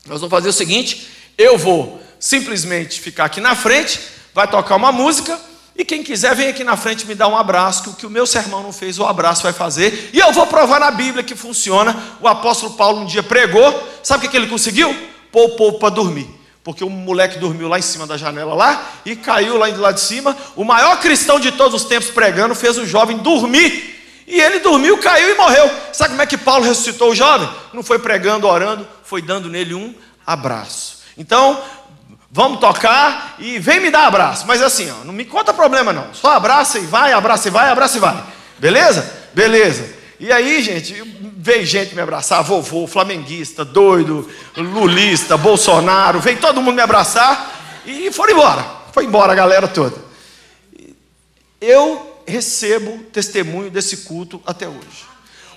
Nós 0.08 0.20
vamos 0.20 0.32
fazer 0.32 0.50
o 0.50 0.54
seguinte: 0.54 1.08
eu 1.38 1.60
vou 1.60 2.02
simplesmente 2.20 3.00
ficar 3.00 3.26
aqui 3.26 3.40
na 3.40 3.56
frente, 3.56 4.00
vai 4.34 4.48
tocar 4.48 4.78
uma 4.78 4.92
música, 4.92 5.40
e 5.76 5.86
quem 5.86 6.02
quiser 6.02 6.36
vem 6.36 6.48
aqui 6.48 6.64
na 6.64 6.76
frente 6.76 7.06
me 7.06 7.14
dar 7.14 7.28
um 7.28 7.38
abraço, 7.38 7.84
que 7.84 7.90
o 7.90 7.94
que 7.94 8.06
o 8.08 8.10
meu 8.10 8.26
sermão 8.26 8.64
não 8.64 8.74
fez, 8.74 8.98
o 8.98 9.06
abraço 9.06 9.44
vai 9.44 9.54
fazer, 9.54 10.10
e 10.12 10.18
eu 10.18 10.34
vou 10.34 10.48
provar 10.48 10.80
na 10.80 10.90
Bíblia 10.90 11.24
que 11.24 11.36
funciona. 11.36 11.96
O 12.20 12.28
apóstolo 12.28 12.74
Paulo 12.74 13.02
um 13.02 13.06
dia 13.06 13.22
pregou, 13.22 13.88
sabe 14.02 14.26
o 14.26 14.30
que 14.30 14.36
ele 14.36 14.48
conseguiu? 14.48 14.96
Pôr 15.32 15.52
o 15.60 15.74
para 15.74 15.90
dormir 15.90 16.39
porque 16.70 16.84
um 16.84 16.90
moleque 16.92 17.40
dormiu 17.40 17.68
lá 17.68 17.80
em 17.80 17.82
cima 17.82 18.06
da 18.06 18.16
janela 18.16 18.54
lá 18.54 18.92
e 19.04 19.16
caiu 19.16 19.58
lá 19.58 19.72
de 19.72 19.78
lá 19.78 19.92
de 19.92 20.02
cima. 20.02 20.38
O 20.56 20.64
maior 20.64 21.00
cristão 21.00 21.40
de 21.40 21.52
todos 21.52 21.82
os 21.82 21.90
tempos 21.90 22.12
pregando 22.12 22.54
fez 22.54 22.78
o 22.78 22.86
jovem 22.86 23.18
dormir. 23.18 24.00
E 24.28 24.40
ele 24.40 24.60
dormiu, 24.60 25.00
caiu 25.00 25.32
e 25.32 25.36
morreu. 25.36 25.68
Sabe 25.92 26.12
como 26.12 26.22
é 26.22 26.28
que 26.28 26.38
Paulo 26.38 26.64
ressuscitou 26.64 27.10
o 27.10 27.16
jovem? 27.16 27.50
Não 27.74 27.82
foi 27.82 27.98
pregando, 27.98 28.46
orando, 28.46 28.88
foi 29.04 29.20
dando 29.20 29.50
nele 29.50 29.74
um 29.74 29.96
abraço. 30.24 31.00
Então, 31.18 31.60
vamos 32.32 32.60
tocar 32.60 33.34
e 33.40 33.58
vem 33.58 33.80
me 33.80 33.90
dar 33.90 34.06
abraço. 34.06 34.46
Mas 34.46 34.62
assim, 34.62 34.92
ó, 34.92 35.04
não 35.04 35.12
me 35.12 35.26
conta 35.26 35.52
problema 35.52 35.92
não. 35.92 36.14
Só 36.14 36.34
abraça 36.34 36.78
e 36.78 36.86
vai, 36.86 37.14
abraça 37.14 37.48
e 37.48 37.52
vai, 37.52 37.72
abraça 37.72 37.98
e 37.98 38.00
vai. 38.00 38.24
Beleza? 38.60 39.12
Beleza. 39.34 39.92
E 40.20 40.32
aí, 40.32 40.62
gente, 40.62 41.02
veio 41.42 41.66
gente 41.66 41.96
me 41.96 42.02
abraçar, 42.02 42.44
vovô, 42.44 42.86
flamenguista, 42.86 43.64
doido, 43.64 44.30
lulista, 44.58 45.38
Bolsonaro, 45.38 46.20
veio 46.20 46.38
todo 46.38 46.62
mundo 46.62 46.76
me 46.76 46.82
abraçar 46.82 47.82
e 47.86 48.12
foram 48.12 48.34
embora. 48.34 48.66
Foi 48.92 49.06
embora 49.06 49.32
a 49.32 49.36
galera 49.36 49.66
toda. 49.66 49.96
Eu 51.62 52.22
recebo 52.28 53.06
testemunho 53.14 53.72
desse 53.72 53.98
culto 53.98 54.42
até 54.46 54.68
hoje. 54.68 55.08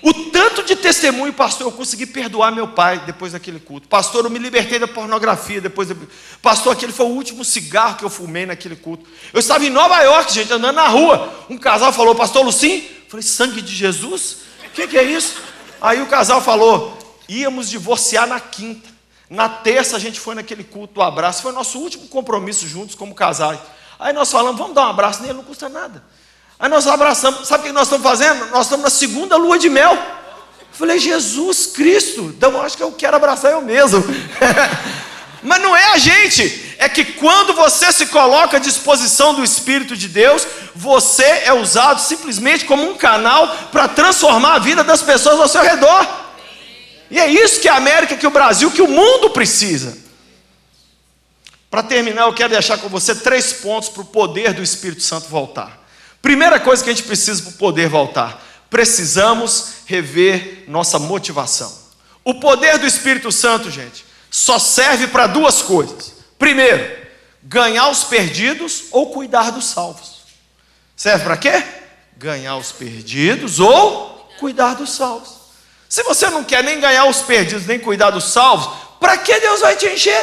O 0.01 0.13
tanto 0.31 0.63
de 0.63 0.75
testemunho, 0.75 1.33
pastor, 1.33 1.67
eu 1.67 1.71
consegui 1.71 2.05
perdoar 2.05 2.51
meu 2.51 2.69
pai 2.69 3.03
depois 3.05 3.33
daquele 3.33 3.59
culto. 3.59 3.87
Pastor, 3.87 4.23
eu 4.23 4.29
me 4.29 4.39
libertei 4.39 4.79
da 4.79 4.87
pornografia 4.87 5.59
depois. 5.59 5.89
De... 5.89 5.95
Pastor, 6.41 6.73
aquele 6.73 6.91
foi 6.93 7.05
o 7.05 7.09
último 7.09 7.43
cigarro 7.43 7.97
que 7.97 8.05
eu 8.05 8.09
fumei 8.09 8.45
naquele 8.45 8.75
culto. 8.75 9.05
Eu 9.33 9.39
estava 9.39 9.65
em 9.65 9.69
Nova 9.69 10.01
York, 10.01 10.33
gente, 10.33 10.51
andando 10.51 10.75
na 10.75 10.87
rua. 10.87 11.45
Um 11.49 11.57
casal 11.57 11.91
falou, 11.91 12.15
pastor 12.15 12.43
Lucim, 12.43 12.85
falei, 13.07 13.23
sangue 13.23 13.61
de 13.61 13.73
Jesus? 13.73 14.39
O 14.65 14.69
que, 14.71 14.87
que 14.87 14.97
é 14.97 15.03
isso? 15.03 15.52
Aí 15.83 16.01
o 16.01 16.05
casal 16.05 16.39
falou: 16.39 16.97
íamos 17.27 17.69
divorciar 17.69 18.25
na 18.25 18.39
quinta. 18.39 18.89
Na 19.29 19.49
terça 19.49 19.97
a 19.97 19.99
gente 19.99 20.17
foi 20.17 20.33
naquele 20.33 20.63
culto 20.63 20.93
do 20.93 21.01
abraço. 21.01 21.41
Foi 21.41 21.51
nosso 21.51 21.77
último 21.77 22.07
compromisso 22.07 22.65
juntos 22.65 22.95
como 22.95 23.13
casais. 23.13 23.59
Aí 23.99 24.13
nós 24.13 24.31
falamos: 24.31 24.57
vamos 24.57 24.73
dar 24.73 24.87
um 24.87 24.91
abraço 24.91 25.21
nele, 25.21 25.33
não 25.33 25.43
custa 25.43 25.67
nada. 25.67 26.01
Aí 26.57 26.69
nós 26.69 26.87
abraçamos. 26.87 27.45
Sabe 27.45 27.63
o 27.63 27.67
que 27.67 27.73
nós 27.73 27.83
estamos 27.83 28.07
fazendo? 28.07 28.49
Nós 28.49 28.65
estamos 28.65 28.85
na 28.85 28.89
segunda 28.89 29.35
lua 29.35 29.59
de 29.59 29.69
mel. 29.69 29.91
Eu 29.91 29.99
falei: 30.71 30.97
Jesus 30.97 31.67
Cristo. 31.67 32.21
Então 32.35 32.53
eu 32.53 32.61
acho 32.61 32.77
que 32.77 32.83
eu 32.83 32.91
quero 32.93 33.17
abraçar 33.17 33.51
eu 33.51 33.61
mesmo. 33.61 34.01
Mas 35.43 35.61
não 35.61 35.75
é 35.75 35.91
a 35.91 35.97
gente, 35.97 36.62
é 36.83 36.89
que 36.89 37.05
quando 37.05 37.53
você 37.53 37.93
se 37.93 38.07
coloca 38.07 38.57
à 38.57 38.59
disposição 38.59 39.33
do 39.33 39.43
Espírito 39.43 39.95
de 39.95 40.09
Deus, 40.09 40.45
você 40.75 41.23
é 41.23 41.53
usado 41.53 42.01
simplesmente 42.01 42.65
como 42.65 42.83
um 42.83 42.97
canal 42.97 43.47
para 43.71 43.87
transformar 43.87 44.55
a 44.55 44.59
vida 44.59 44.83
das 44.83 45.01
pessoas 45.01 45.39
ao 45.39 45.47
seu 45.47 45.63
redor. 45.63 46.05
E 47.09 47.17
é 47.17 47.27
isso 47.29 47.61
que 47.61 47.69
a 47.69 47.75
América, 47.75 48.17
que 48.17 48.27
o 48.27 48.31
Brasil, 48.31 48.69
que 48.69 48.81
o 48.81 48.87
mundo 48.87 49.29
precisa. 49.29 49.97
Para 51.71 51.81
terminar, 51.81 52.23
eu 52.23 52.33
quero 52.33 52.51
deixar 52.51 52.77
com 52.77 52.89
você 52.89 53.15
três 53.15 53.53
pontos 53.53 53.87
para 53.87 54.01
o 54.01 54.05
poder 54.05 54.53
do 54.53 54.61
Espírito 54.61 55.03
Santo 55.03 55.29
voltar. 55.29 55.81
Primeira 56.21 56.59
coisa 56.59 56.83
que 56.83 56.89
a 56.89 56.93
gente 56.93 57.05
precisa 57.05 57.43
para 57.43 57.51
o 57.51 57.53
poder 57.55 57.87
voltar: 57.87 58.43
precisamos 58.69 59.75
rever 59.85 60.65
nossa 60.67 60.99
motivação. 60.99 61.73
O 62.25 62.35
poder 62.35 62.77
do 62.77 62.85
Espírito 62.85 63.31
Santo, 63.31 63.71
gente, 63.71 64.05
só 64.29 64.59
serve 64.59 65.07
para 65.07 65.27
duas 65.27 65.61
coisas. 65.61 66.12
Primeiro, 66.43 66.93
ganhar 67.41 67.87
os 67.87 68.03
perdidos 68.03 68.87
ou 68.91 69.11
cuidar 69.11 69.49
dos 69.49 69.63
salvos. 69.63 70.23
Serve 70.93 71.23
para 71.23 71.37
quê? 71.37 71.63
Ganhar 72.17 72.57
os 72.57 72.69
perdidos 72.69 73.61
ou 73.61 74.29
cuidar 74.41 74.73
dos 74.73 74.89
salvos. 74.93 75.37
Se 75.87 76.03
você 76.03 76.29
não 76.29 76.43
quer 76.43 76.61
nem 76.61 76.81
ganhar 76.81 77.05
os 77.05 77.21
perdidos, 77.21 77.65
nem 77.65 77.79
cuidar 77.79 78.09
dos 78.09 78.25
salvos, 78.25 78.69
para 78.99 79.15
que 79.15 79.39
Deus 79.39 79.61
vai 79.61 79.77
te 79.77 79.85
encher? 79.87 80.21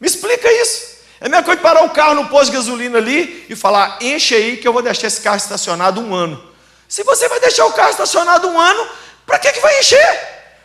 Me 0.00 0.06
explica 0.06 0.50
isso. 0.50 0.96
É 1.20 1.26
a 1.26 1.28
mesma 1.28 1.44
coisa 1.44 1.58
de 1.58 1.62
parar 1.62 1.84
o 1.84 1.90
carro 1.90 2.14
no 2.14 2.28
posto 2.30 2.50
de 2.50 2.56
gasolina 2.56 2.96
ali 2.96 3.44
e 3.50 3.54
falar: 3.54 3.98
enche 4.00 4.34
aí 4.34 4.56
que 4.56 4.66
eu 4.66 4.72
vou 4.72 4.80
deixar 4.80 5.08
esse 5.08 5.20
carro 5.20 5.36
estacionado 5.36 6.00
um 6.00 6.14
ano. 6.14 6.42
Se 6.88 7.02
você 7.02 7.28
vai 7.28 7.38
deixar 7.38 7.66
o 7.66 7.74
carro 7.74 7.90
estacionado 7.90 8.48
um 8.48 8.58
ano, 8.58 8.88
para 9.26 9.38
que, 9.38 9.52
que 9.52 9.60
vai 9.60 9.78
encher? 9.78 10.20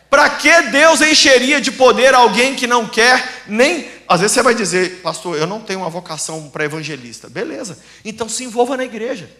Para 0.08 0.30
que 0.30 0.62
Deus 0.62 1.02
encheria 1.02 1.60
de 1.60 1.70
poder 1.70 2.14
alguém 2.14 2.54
que 2.54 2.66
não 2.66 2.86
quer 2.86 3.42
nem. 3.46 3.92
Às 4.08 4.20
vezes 4.20 4.34
você 4.34 4.42
vai 4.42 4.54
dizer, 4.54 5.00
pastor, 5.02 5.36
eu 5.38 5.46
não 5.46 5.60
tenho 5.60 5.80
uma 5.80 5.90
vocação 5.90 6.48
para 6.50 6.64
evangelista. 6.64 7.28
Beleza, 7.28 7.78
então 8.04 8.28
se 8.28 8.44
envolva 8.44 8.76
na 8.76 8.84
igreja. 8.84 9.30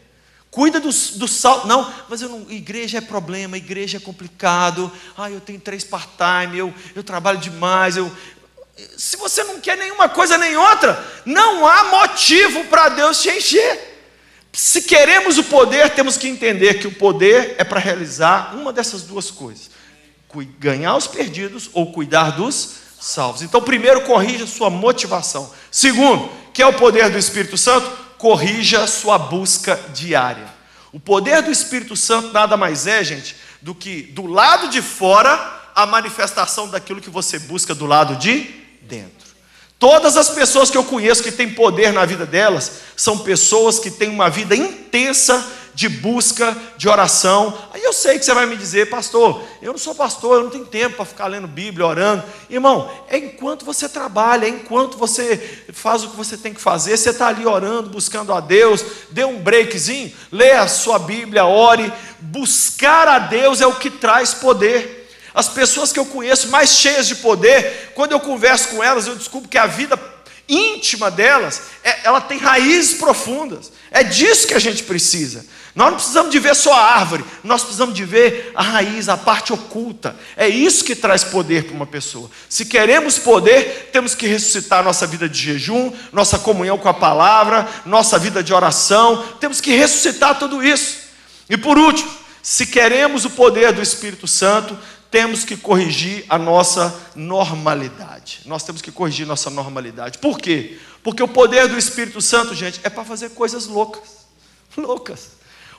Cuida 0.51 0.79
do, 0.79 0.89
do 0.89 1.29
sal. 1.29 1.67
Não, 1.67 1.93
mas 2.09 2.23
eu 2.23 2.29
não, 2.29 2.51
igreja 2.51 2.99
é 2.99 3.01
problema, 3.01 3.57
igreja 3.57 3.97
é 3.97 4.01
complicado. 4.01 4.91
Ah, 5.17 5.31
eu 5.31 5.41
tenho 5.41 5.61
três 5.61 5.83
part-time, 5.83 6.59
eu, 6.59 6.73
eu 6.95 7.03
trabalho 7.03 7.39
demais. 7.39 7.97
Eu... 7.97 8.11
Se 8.97 9.17
você 9.17 9.43
não 9.45 9.61
quer 9.61 9.77
nenhuma 9.77 10.09
coisa 10.09 10.39
nem 10.39 10.57
outra, 10.57 11.05
não 11.25 11.67
há 11.67 11.85
motivo 11.85 12.65
para 12.65 12.89
Deus 12.89 13.21
te 13.21 13.31
encher. 13.31 13.93
Se 14.53 14.83
queremos 14.83 15.39
o 15.39 15.45
poder, 15.45 15.91
temos 15.91 16.17
que 16.17 16.29
entender 16.29 16.75
que 16.75 16.87
o 16.87 16.95
poder 16.95 17.57
é 17.59 17.65
para 17.65 17.81
realizar 17.81 18.55
uma 18.55 18.73
dessas 18.73 19.03
duas 19.03 19.31
coisas 19.31 19.75
ganhar 20.59 20.97
os 20.97 21.07
perdidos 21.07 21.71
ou 21.73 21.93
cuidar 21.93 22.31
dos 22.31 22.84
salvos. 23.05 23.43
Então, 23.43 23.61
primeiro, 23.61 24.01
corrija 24.03 24.47
sua 24.47 24.71
motivação. 24.71 25.53
Segundo, 25.71 26.31
que 26.55 26.63
é 26.63 26.67
o 26.67 26.73
poder 26.73 27.11
do 27.11 27.19
Espírito 27.19 27.59
Santo, 27.59 27.87
corrija 28.17 28.87
sua 28.87 29.19
busca 29.19 29.79
diária. 29.93 30.47
O 30.91 30.99
poder 30.99 31.43
do 31.43 31.51
Espírito 31.51 31.95
Santo 31.95 32.33
nada 32.33 32.57
mais 32.57 32.87
é, 32.87 33.05
gente, 33.05 33.37
do 33.61 33.75
que 33.75 34.03
do 34.03 34.27
lado 34.27 34.69
de 34.69 34.81
fora 34.81 35.63
a 35.75 35.85
manifestação 35.85 36.69
daquilo 36.69 37.01
que 37.01 37.11
você 37.11 37.39
busca 37.39 37.75
do 37.75 37.85
lado 37.85 38.17
de 38.17 38.49
dentro. 38.83 39.35
Todas 39.79 40.17
as 40.17 40.31
pessoas 40.31 40.71
que 40.71 40.79
eu 40.79 40.85
conheço 40.85 41.23
que 41.23 41.33
têm 41.33 41.51
poder 41.51 41.93
na 41.93 42.07
vida 42.07 42.25
delas 42.25 42.81
são 42.97 43.19
pessoas 43.19 43.79
que 43.79 43.91
têm 43.91 44.09
uma 44.09 44.31
vida 44.31 44.57
intensa 44.57 45.47
de 45.75 45.89
busca, 45.89 46.57
de 46.77 46.89
oração. 46.89 47.57
Aí 47.73 47.83
eu 47.83 47.93
sei 47.93 48.19
que 48.19 48.25
você 48.25 48.33
vai 48.33 48.47
me 48.47 48.57
dizer, 48.57 48.89
pastor, 48.89 49.43
eu 49.61 49.73
não 49.73 49.79
sou 49.79 49.95
pastor, 49.95 50.37
eu 50.37 50.45
não 50.45 50.51
tenho 50.51 50.65
tempo 50.65 50.97
para 50.97 51.05
ficar 51.05 51.27
lendo 51.27 51.49
Bíblia, 51.49 51.87
orando. 51.87 52.23
Irmão, 52.49 52.91
é 53.09 53.19
enquanto 53.19 53.65
você 53.65 53.89
trabalha, 53.89 54.47
é 54.47 54.49
enquanto 54.49 54.97
você 54.97 55.65
faz 55.73 56.05
o 56.05 56.11
que 56.11 56.17
você 56.17 56.37
tem 56.37 56.55
que 56.55 56.61
fazer, 56.61 56.97
você 56.97 57.11
está 57.11 57.29
ali 57.29 57.45
orando, 57.45 57.91
buscando 57.91 58.33
a 58.33 58.41
Deus, 58.41 58.85
dê 59.11 59.25
um 59.25 59.41
breakzinho, 59.41 60.13
lê 60.31 60.53
a 60.53 60.69
sua 60.69 60.99
Bíblia, 60.99 61.45
ore. 61.45 61.93
Buscar 62.21 63.07
a 63.09 63.19
Deus 63.19 63.61
é 63.61 63.67
o 63.67 63.75
que 63.75 63.91
traz 63.91 64.33
poder. 64.33 65.11
As 65.35 65.49
pessoas 65.49 65.93
que 65.93 65.99
eu 65.99 66.07
conheço 66.07 66.49
mais 66.49 66.71
cheias 66.71 67.09
de 67.09 67.17
poder, 67.17 67.93
quando 67.95 68.13
eu 68.13 68.21
converso 68.21 68.69
com 68.69 68.83
elas, 68.83 69.09
eu 69.09 69.17
descubro 69.17 69.49
que 69.49 69.59
a 69.59 69.67
vida 69.67 70.14
íntima 70.49 71.11
delas, 71.11 71.63
é, 71.83 72.01
ela 72.05 72.21
tem 72.21 72.39
raízes 72.39 72.99
profundas. 72.99 73.73
É 73.91 74.03
disso 74.03 74.47
que 74.47 74.55
a 74.55 74.59
gente 74.59 74.83
precisa. 74.83 75.45
Nós 75.75 75.89
não 75.89 75.97
precisamos 75.97 76.31
de 76.31 76.39
ver 76.39 76.55
só 76.55 76.73
a 76.73 76.95
árvore, 76.95 77.25
nós 77.43 77.63
precisamos 77.63 77.97
de 77.97 78.05
ver 78.05 78.53
a 78.55 78.63
raiz, 78.63 79.09
a 79.09 79.17
parte 79.17 79.53
oculta. 79.53 80.15
É 80.37 80.47
isso 80.49 80.85
que 80.85 80.95
traz 80.95 81.25
poder 81.25 81.65
para 81.65 81.75
uma 81.75 81.87
pessoa. 81.87 82.31
Se 82.49 82.65
queremos 82.65 83.19
poder, 83.19 83.91
temos 83.93 84.15
que 84.15 84.29
ressuscitar 84.29 84.85
nossa 84.85 85.05
vida 85.05 85.29
de 85.29 85.37
jejum, 85.37 85.93
nossa 86.13 86.39
comunhão 86.39 86.79
com 86.79 86.89
a 86.89 86.95
palavra, 86.95 87.69
nossa 87.85 88.19
vida 88.21 88.41
de 88.41 88.55
oração, 88.55 89.25
temos 89.41 89.61
que 89.61 89.75
ressuscitar 89.75 90.39
tudo 90.39 90.63
isso. 90.63 90.99
E 91.51 91.57
por 91.57 91.77
último, 91.77 92.11
se 92.41 92.67
queremos 92.67 93.25
o 93.25 93.31
poder 93.31 93.73
do 93.73 93.83
Espírito 93.83 94.29
Santo, 94.29 94.79
temos 95.15 95.45
que 95.45 95.57
corrigir 95.57 96.25
a 96.29 96.37
nossa 96.37 96.93
normalidade. 97.15 98.41
Nós 98.47 98.65
temos 98.65 98.83
que 98.83 98.91
corrigir 98.91 99.25
nossa 99.25 99.49
normalidade. 99.49 100.19
Por 100.19 100.41
quê? 100.41 100.77
Porque 101.05 101.23
o 101.23 101.29
poder 101.29 101.69
do 101.69 101.79
Espírito 101.79 102.21
Santo, 102.21 102.53
gente, 102.53 102.81
é 102.83 102.91
para 102.91 103.05
fazer 103.05 103.31
coisas 103.31 103.69
loucas. 103.69 104.27
Loucas. 104.77 105.29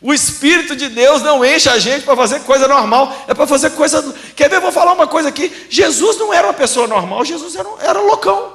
O 0.02 0.14
Espírito 0.14 0.74
de 0.74 0.88
Deus 0.88 1.22
não 1.22 1.44
enche 1.44 1.68
a 1.68 1.78
gente 1.78 2.06
para 2.06 2.16
fazer 2.16 2.44
coisa 2.44 2.66
normal, 2.66 3.26
é 3.28 3.34
para 3.34 3.46
fazer 3.46 3.72
coisa. 3.72 4.02
Quer 4.38 4.50
ver? 4.50 4.56
Eu 4.56 4.62
vou 4.62 4.72
falar 4.72 4.94
uma 4.94 5.06
coisa 5.06 5.28
aqui. 5.28 5.52
Jesus 5.70 6.18
não 6.18 6.34
era 6.34 6.48
uma 6.48 6.54
pessoa 6.54 6.88
normal, 6.88 7.26
Jesus 7.26 7.58
era, 7.58 7.68
era 7.82 8.00
loucão. 8.00 8.54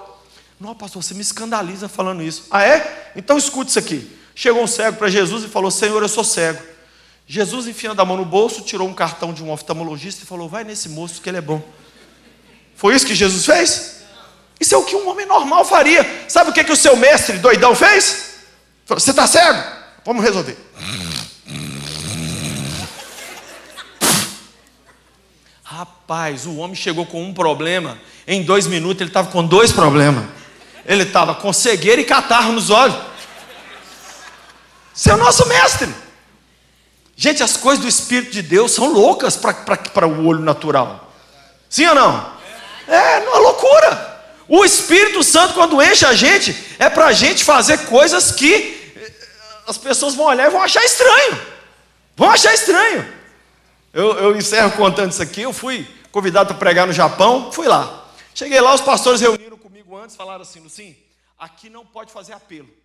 Não, 0.59 0.75
pastor, 0.75 1.03
você 1.03 1.13
me 1.13 1.21
escandaliza 1.21 1.91
falando 1.91 2.23
isso. 2.23 2.45
Ah, 2.51 2.65
é? 2.65 3.13
Então 3.15 3.37
escute 3.37 3.69
isso 3.69 3.79
aqui. 3.79 4.11
Chegou 4.35 4.63
um 4.63 4.67
cego 4.67 4.97
para 4.97 5.11
Jesus 5.11 5.45
e 5.45 5.49
falou: 5.49 5.71
Senhor, 5.71 6.01
eu 6.01 6.09
sou 6.09 6.25
cego. 6.25 6.70
Jesus, 7.33 7.69
enfiando 7.69 8.01
a 8.01 8.05
mão 8.05 8.17
no 8.17 8.25
bolso, 8.25 8.61
tirou 8.61 8.89
um 8.89 8.93
cartão 8.93 9.33
de 9.33 9.41
um 9.41 9.53
oftalmologista 9.53 10.25
e 10.25 10.27
falou: 10.27 10.49
Vai 10.49 10.65
nesse 10.65 10.89
moço 10.89 11.23
que 11.23 11.29
ele 11.29 11.39
é 11.39 11.41
bom. 11.41 11.63
Foi 12.75 12.93
isso 12.93 13.07
que 13.07 13.15
Jesus 13.15 13.47
fez? 13.47 14.03
Isso 14.59 14.75
é 14.75 14.79
o 14.79 14.85
que 14.85 14.97
um 14.97 15.09
homem 15.09 15.27
normal 15.27 15.65
faria. 15.65 16.25
Sabe 16.27 16.51
o 16.51 16.53
que, 16.53 16.65
que 16.65 16.73
o 16.73 16.77
seu 16.77 16.97
mestre 16.97 17.39
doidão 17.39 17.73
fez? 17.73 18.35
Você 18.85 19.11
está 19.11 19.29
cego? 19.29 19.63
Vamos 20.05 20.25
resolver. 20.25 20.59
Rapaz, 25.63 26.47
o 26.47 26.57
homem 26.57 26.75
chegou 26.75 27.07
com 27.07 27.23
um 27.23 27.33
problema, 27.33 27.97
em 28.27 28.43
dois 28.43 28.67
minutos 28.67 29.03
ele 29.03 29.11
estava 29.11 29.31
com 29.31 29.47
dois 29.47 29.71
problemas. 29.71 30.25
Ele 30.85 31.05
estava 31.05 31.37
com 31.37 31.53
cegueira 31.53 32.01
e 32.01 32.05
catarro 32.05 32.51
nos 32.51 32.71
olhos. 32.71 32.99
Seu 34.93 35.15
é 35.15 35.17
nosso 35.17 35.47
mestre. 35.47 36.10
Gente, 37.21 37.43
as 37.43 37.55
coisas 37.55 37.83
do 37.83 37.87
Espírito 37.87 38.33
de 38.33 38.41
Deus 38.41 38.73
são 38.73 38.91
loucas 38.91 39.37
para 39.37 40.09
o 40.09 40.27
olho 40.27 40.41
natural. 40.41 41.13
Sim 41.69 41.87
ou 41.89 41.95
não? 41.95 42.33
É, 42.89 43.19
uma 43.29 43.37
loucura. 43.41 44.23
O 44.49 44.65
Espírito 44.65 45.23
Santo, 45.23 45.53
quando 45.53 45.83
enche 45.83 46.07
a 46.07 46.15
gente, 46.15 46.57
é 46.79 46.89
para 46.89 47.09
a 47.09 47.13
gente 47.13 47.45
fazer 47.45 47.85
coisas 47.85 48.33
que 48.33 48.95
eh, 48.97 49.13
as 49.67 49.77
pessoas 49.77 50.15
vão 50.15 50.29
olhar 50.29 50.47
e 50.47 50.51
vão 50.51 50.63
achar 50.63 50.83
estranho. 50.83 51.39
Vão 52.17 52.31
achar 52.31 52.55
estranho. 52.55 53.07
Eu, 53.93 54.17
eu 54.17 54.35
encerro 54.35 54.73
contando 54.73 55.13
isso 55.13 55.23
aqui. 55.23 55.43
Eu 55.43 55.53
fui 55.53 55.87
convidado 56.11 56.47
para 56.47 56.57
pregar 56.57 56.87
no 56.87 56.93
Japão, 56.95 57.53
fui 57.53 57.69
lá. 57.69 58.09
Cheguei 58.35 58.63
lá, 58.63 58.73
os 58.73 58.81
pastores 58.81 59.21
reuniram 59.21 59.59
comigo 59.59 59.95
antes, 59.95 60.17
falaram 60.17 60.41
assim: 60.41 60.61
Lucim, 60.61 60.97
aqui 61.39 61.69
não 61.69 61.85
pode 61.85 62.11
fazer 62.11 62.33
apelo. 62.33 62.80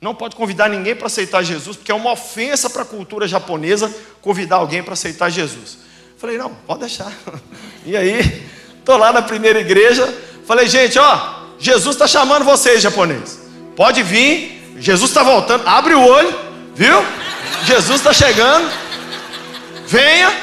Não 0.00 0.14
pode 0.14 0.36
convidar 0.36 0.68
ninguém 0.68 0.94
para 0.94 1.06
aceitar 1.06 1.42
Jesus, 1.42 1.76
porque 1.76 1.90
é 1.90 1.94
uma 1.94 2.12
ofensa 2.12 2.68
para 2.68 2.82
a 2.82 2.84
cultura 2.84 3.26
japonesa 3.26 3.92
convidar 4.20 4.56
alguém 4.56 4.82
para 4.82 4.92
aceitar 4.92 5.30
Jesus. 5.30 5.78
Falei, 6.18 6.36
não, 6.36 6.50
pode 6.66 6.80
deixar. 6.80 7.12
E 7.88 7.96
aí, 7.96 8.44
estou 8.80 8.96
lá 8.96 9.12
na 9.12 9.22
primeira 9.22 9.60
igreja, 9.60 10.12
falei, 10.44 10.66
gente, 10.66 10.98
ó, 10.98 11.44
Jesus 11.56 11.94
está 11.94 12.08
chamando 12.08 12.44
vocês, 12.44 12.82
japoneses. 12.82 13.38
Pode 13.76 14.02
vir, 14.02 14.74
Jesus 14.76 15.08
está 15.08 15.22
voltando, 15.22 15.68
abre 15.68 15.94
o 15.94 16.04
olho, 16.04 16.36
viu? 16.74 16.96
Jesus 17.64 18.00
está 18.00 18.12
chegando, 18.12 18.68
venha, 19.86 20.34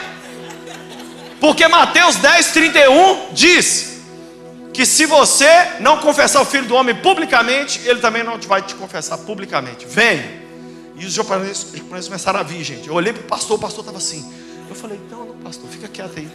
porque 1.42 1.68
Mateus 1.68 2.16
10, 2.16 2.52
31 2.54 3.34
diz 3.34 3.93
que 4.74 4.86
se 4.86 5.06
você 5.06 5.46
não 5.80 6.00
confessar 6.00 6.42
o 6.42 6.46
filho 6.46 6.66
do 6.66 6.74
homem 6.74 6.96
publicamente, 6.96 7.80
ele 7.86 8.00
também 8.00 8.24
não 8.24 8.40
vai 8.40 8.64
te 8.64 8.74
confessar 8.74 9.20
publicamente. 9.20 9.86
Vem. 9.86 10.42
E 10.96 11.06
os 11.06 11.14
japoneses, 11.14 11.64
os 11.66 11.78
japoneses 11.78 12.08
começaram 12.08 12.40
a 12.40 12.44
vir, 12.44 12.64
gente. 12.64 12.88
Eu 12.88 12.96
olhei 12.96 13.14
para 13.14 13.22
o 13.22 13.26
pastor, 13.26 13.58
o 13.58 13.60
pastor 13.60 13.82
estava 13.82 14.00
assim. 14.00 14.34
Eu 14.68 14.76
falei, 14.76 15.00
não, 15.12 15.26
não, 15.26 15.38
pastor, 15.38 15.70
fica 15.70 15.88
quieto 15.88 16.18
aí. 16.18 16.28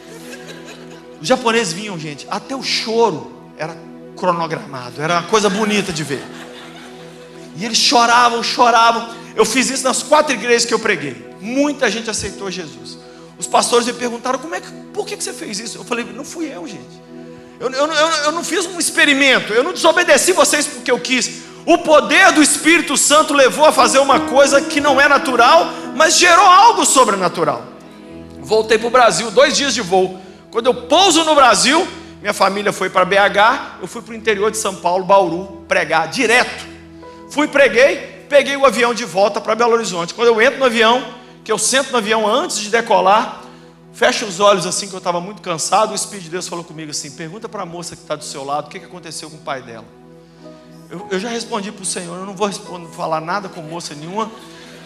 Os 1.21 1.27
japoneses 1.27 1.73
vinham, 1.73 1.99
gente, 1.99 2.27
até 2.31 2.55
o 2.55 2.63
choro 2.63 3.33
era 3.57 3.77
cronogramado, 4.17 5.03
era 5.03 5.15
uma 5.15 5.29
coisa 5.29 5.51
bonita 5.51 5.93
de 5.93 6.05
ver. 6.05 6.23
E 7.57 7.65
eles 7.65 7.79
choravam, 7.79 8.43
choravam. 8.43 9.09
Eu 9.35 9.45
fiz 9.45 9.69
isso 9.69 9.83
nas 9.83 10.03
quatro 10.03 10.33
igrejas 10.33 10.65
que 10.65 10.73
eu 10.73 10.79
preguei. 10.79 11.29
Muita 11.41 11.91
gente 11.91 12.09
aceitou 12.09 12.51
Jesus. 12.51 12.99
Os 13.37 13.49
pastores 13.49 13.87
me 13.87 13.93
perguntaram, 13.93 14.39
como 14.39 14.55
é 14.55 14.61
que, 14.61 14.71
por 14.93 15.07
que 15.07 15.17
você 15.17 15.33
fez 15.33 15.59
isso? 15.59 15.79
Eu 15.79 15.85
falei, 15.85 16.05
não 16.05 16.25
fui 16.25 16.53
eu, 16.53 16.67
gente. 16.67 17.08
Eu, 17.61 17.71
eu, 17.71 17.87
eu, 17.87 18.09
eu 18.25 18.33
não 18.33 18.45
fiz 18.45 18.67
um 18.67 18.79
experimento, 18.79 19.53
eu 19.53 19.65
não 19.65 19.73
desobedeci 19.73 20.33
vocês 20.33 20.67
porque 20.67 20.91
eu 20.91 21.01
quis. 21.01 21.43
O 21.67 21.79
poder 21.79 22.33
do 22.33 22.43
Espírito 22.43 22.97
Santo 22.97 23.35
levou 23.35 23.67
a 23.67 23.73
fazer 23.73 23.99
uma 23.99 24.21
coisa 24.21 24.61
que 24.61 24.81
não 24.81 25.01
é 25.01 25.09
natural, 25.09 25.69
mas 25.95 26.17
gerou 26.17 26.47
algo 26.47 26.87
sobrenatural. 26.87 27.65
Voltei 28.41 28.79
para 28.79 28.87
o 28.87 28.91
Brasil, 28.91 29.31
dois 29.31 29.57
dias 29.57 29.75
de 29.75 29.83
voo. 29.83 30.19
Quando 30.51 30.67
eu 30.67 30.75
pouso 30.75 31.25
no 31.25 31.35
Brasil, 31.35 31.87
minha 32.23 32.33
família 32.33 32.73
foi 32.73 32.89
para 32.89 33.05
BH, 33.05 33.83
eu 33.83 33.89
fui 33.89 34.01
para 34.03 34.13
o 34.13 34.17
interior 34.17 34.51
de 34.51 34.57
São 34.57 34.77
Paulo, 34.77 35.05
Bauru, 35.05 35.65
pregar 35.69 36.09
direto. 36.09 36.67
Fui, 37.31 37.47
preguei, 37.47 38.25
peguei 38.29 38.57
o 38.57 38.65
avião 38.65 38.95
de 38.95 39.05
volta 39.05 39.41
para 39.41 39.55
Belo 39.55 39.75
Horizonte. 39.75 40.15
Quando 40.15 40.29
eu 40.29 40.41
entro 40.41 40.59
no 40.59 40.65
avião, 40.65 41.05
que 41.45 41.53
eu 41.53 41.59
sento 41.59 41.91
no 41.91 41.99
avião 41.99 42.27
antes 42.27 42.59
de 42.59 42.71
decolar, 42.71 43.43
fecho 43.99 44.27
os 44.27 44.39
olhos 44.39 44.65
assim, 44.65 44.87
que 44.87 44.95
eu 44.95 44.99
estava 44.99 45.21
muito 45.21 45.43
cansado. 45.43 45.91
O 45.91 45.95
Espírito 45.95 46.25
de 46.25 46.31
Deus 46.31 46.47
falou 46.47 46.65
comigo 46.65 46.93
assim: 46.93 47.11
pergunta 47.11 47.49
para 47.49 47.65
a 47.65 47.67
moça 47.67 47.97
que 47.97 48.03
está 48.03 48.15
do 48.15 48.25
seu 48.25 48.45
lado 48.45 48.69
o 48.69 48.71
que, 48.71 48.79
que 48.79 48.85
aconteceu 48.85 49.29
com 49.29 49.37
o 49.37 49.41
pai 49.41 49.61
dela. 49.61 49.85
Eu, 50.89 51.09
eu 51.11 51.19
já 51.19 51.29
respondi 51.29 51.73
para 51.73 51.83
o 51.83 51.87
Senhor: 51.87 52.17
eu 52.17 52.25
não 52.25 52.35
vou 52.35 52.47
responder, 52.47 52.89
falar 52.95 53.21
nada 53.21 53.49
com 53.49 53.61
moça 53.61 53.97
nenhuma, 53.97 54.31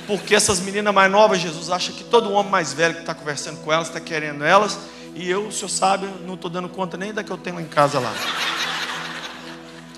porque 0.07 0.35
essas 0.35 0.61
meninas 0.61 0.95
mais 0.95 1.13
novas, 1.13 1.39
Jesus 1.41 1.69
acha 1.69 1.93
que 1.93 2.05
todo 2.05 2.33
homem 2.33 2.51
mais 2.51 2.73
velho 2.73 2.95
que 2.95 3.01
está 3.01 3.15
conversando 3.15 3.63
com 3.63 3.71
elas 3.71 3.89
está 3.89 4.01
querendo 4.01 4.45
elas, 4.45 4.79
e 5.15 5.29
eu, 5.29 5.47
o 5.49 5.53
senhor 5.53 5.69
sabe, 5.69 6.09
não 6.27 6.33
estou 6.33 6.51
dando 6.51 6.71
conta 6.71 6.97
nem 6.97 7.13
da 7.13 7.23
que 7.23 7.31
eu 7.31 7.37
tenho 7.37 7.61
em 7.61 7.67
casa 7.67 8.01
lá. 8.01 8.15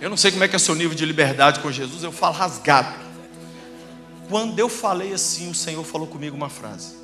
Eu 0.00 0.11
não 0.11 0.16
sei 0.16 0.33
como 0.33 0.42
é 0.42 0.48
que 0.48 0.57
é 0.57 0.59
o 0.59 0.61
seu 0.61 0.74
nível 0.74 0.94
de 0.94 1.07
liberdade 1.07 1.61
com 1.61 1.70
Jesus, 1.70 2.03
eu 2.03 2.11
falo 2.11 2.35
rasgado. 2.35 2.92
Quando 4.29 4.59
eu 4.59 4.68
falei 4.68 5.12
assim, 5.14 5.50
o 5.50 5.55
Senhor 5.55 5.85
falou 5.85 6.09
comigo 6.09 6.37
uma 6.37 6.48
frase. 6.48 7.04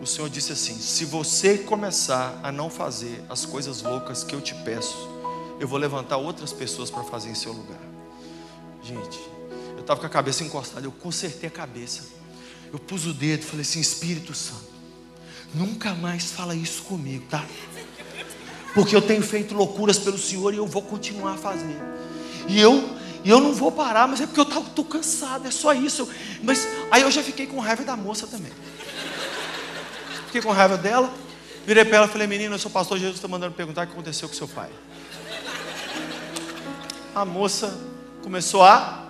O 0.00 0.06
Senhor 0.06 0.28
disse 0.28 0.52
assim: 0.52 0.78
Se 0.78 1.04
você 1.04 1.58
começar 1.58 2.38
a 2.42 2.52
não 2.52 2.68
fazer 2.68 3.22
as 3.28 3.44
coisas 3.44 3.82
loucas 3.82 4.22
que 4.22 4.34
eu 4.34 4.40
te 4.40 4.54
peço, 4.54 4.96
eu 5.58 5.66
vou 5.66 5.78
levantar 5.78 6.16
outras 6.16 6.52
pessoas 6.52 6.90
para 6.90 7.02
fazer 7.04 7.30
em 7.30 7.34
seu 7.34 7.52
lugar. 7.52 7.80
Gente, 8.82 9.18
eu 9.74 9.80
estava 9.80 9.98
com 9.98 10.06
a 10.06 10.10
cabeça 10.10 10.44
encostada, 10.44 10.86
eu 10.86 10.92
consertei 10.92 11.48
a 11.48 11.52
cabeça. 11.52 12.14
Eu 12.72 12.78
pus 12.78 13.06
o 13.06 13.14
dedo 13.14 13.42
e 13.42 13.46
falei 13.46 13.62
assim: 13.62 13.80
Espírito 13.80 14.34
Santo, 14.34 14.70
nunca 15.54 15.94
mais 15.94 16.30
fala 16.30 16.54
isso 16.54 16.82
comigo, 16.82 17.24
tá? 17.30 17.44
Porque 18.74 18.94
eu 18.94 19.00
tenho 19.00 19.22
feito 19.22 19.54
loucuras 19.54 19.98
pelo 19.98 20.18
Senhor 20.18 20.52
e 20.52 20.58
eu 20.58 20.66
vou 20.66 20.82
continuar 20.82 21.32
a 21.32 21.38
fazer. 21.38 21.76
E 22.46 22.60
eu 22.60 22.96
e 23.24 23.30
eu 23.30 23.40
não 23.40 23.52
vou 23.52 23.72
parar, 23.72 24.06
mas 24.06 24.20
é 24.20 24.26
porque 24.26 24.38
eu 24.38 24.44
estou 24.44 24.84
cansado, 24.84 25.48
é 25.48 25.50
só 25.50 25.72
isso. 25.72 26.08
Mas 26.44 26.64
aí 26.92 27.02
eu 27.02 27.10
já 27.10 27.24
fiquei 27.24 27.44
com 27.44 27.58
raiva 27.58 27.82
da 27.82 27.96
moça 27.96 28.24
também. 28.24 28.52
Fiquei 30.26 30.42
com 30.42 30.52
raiva 30.52 30.76
dela. 30.76 31.10
Virei 31.66 31.84
para 31.84 31.96
ela 31.96 32.06
e 32.06 32.10
falei, 32.10 32.26
menina, 32.26 32.54
eu 32.54 32.58
sou 32.58 32.70
pastor 32.70 32.98
Jesus, 32.98 33.16
está 33.16 33.26
mandando 33.26 33.54
perguntar 33.54 33.84
o 33.84 33.86
que 33.86 33.92
aconteceu 33.92 34.28
com 34.28 34.34
seu 34.34 34.46
pai. 34.46 34.68
A 37.14 37.24
moça 37.24 37.76
começou 38.22 38.62
a 38.62 39.04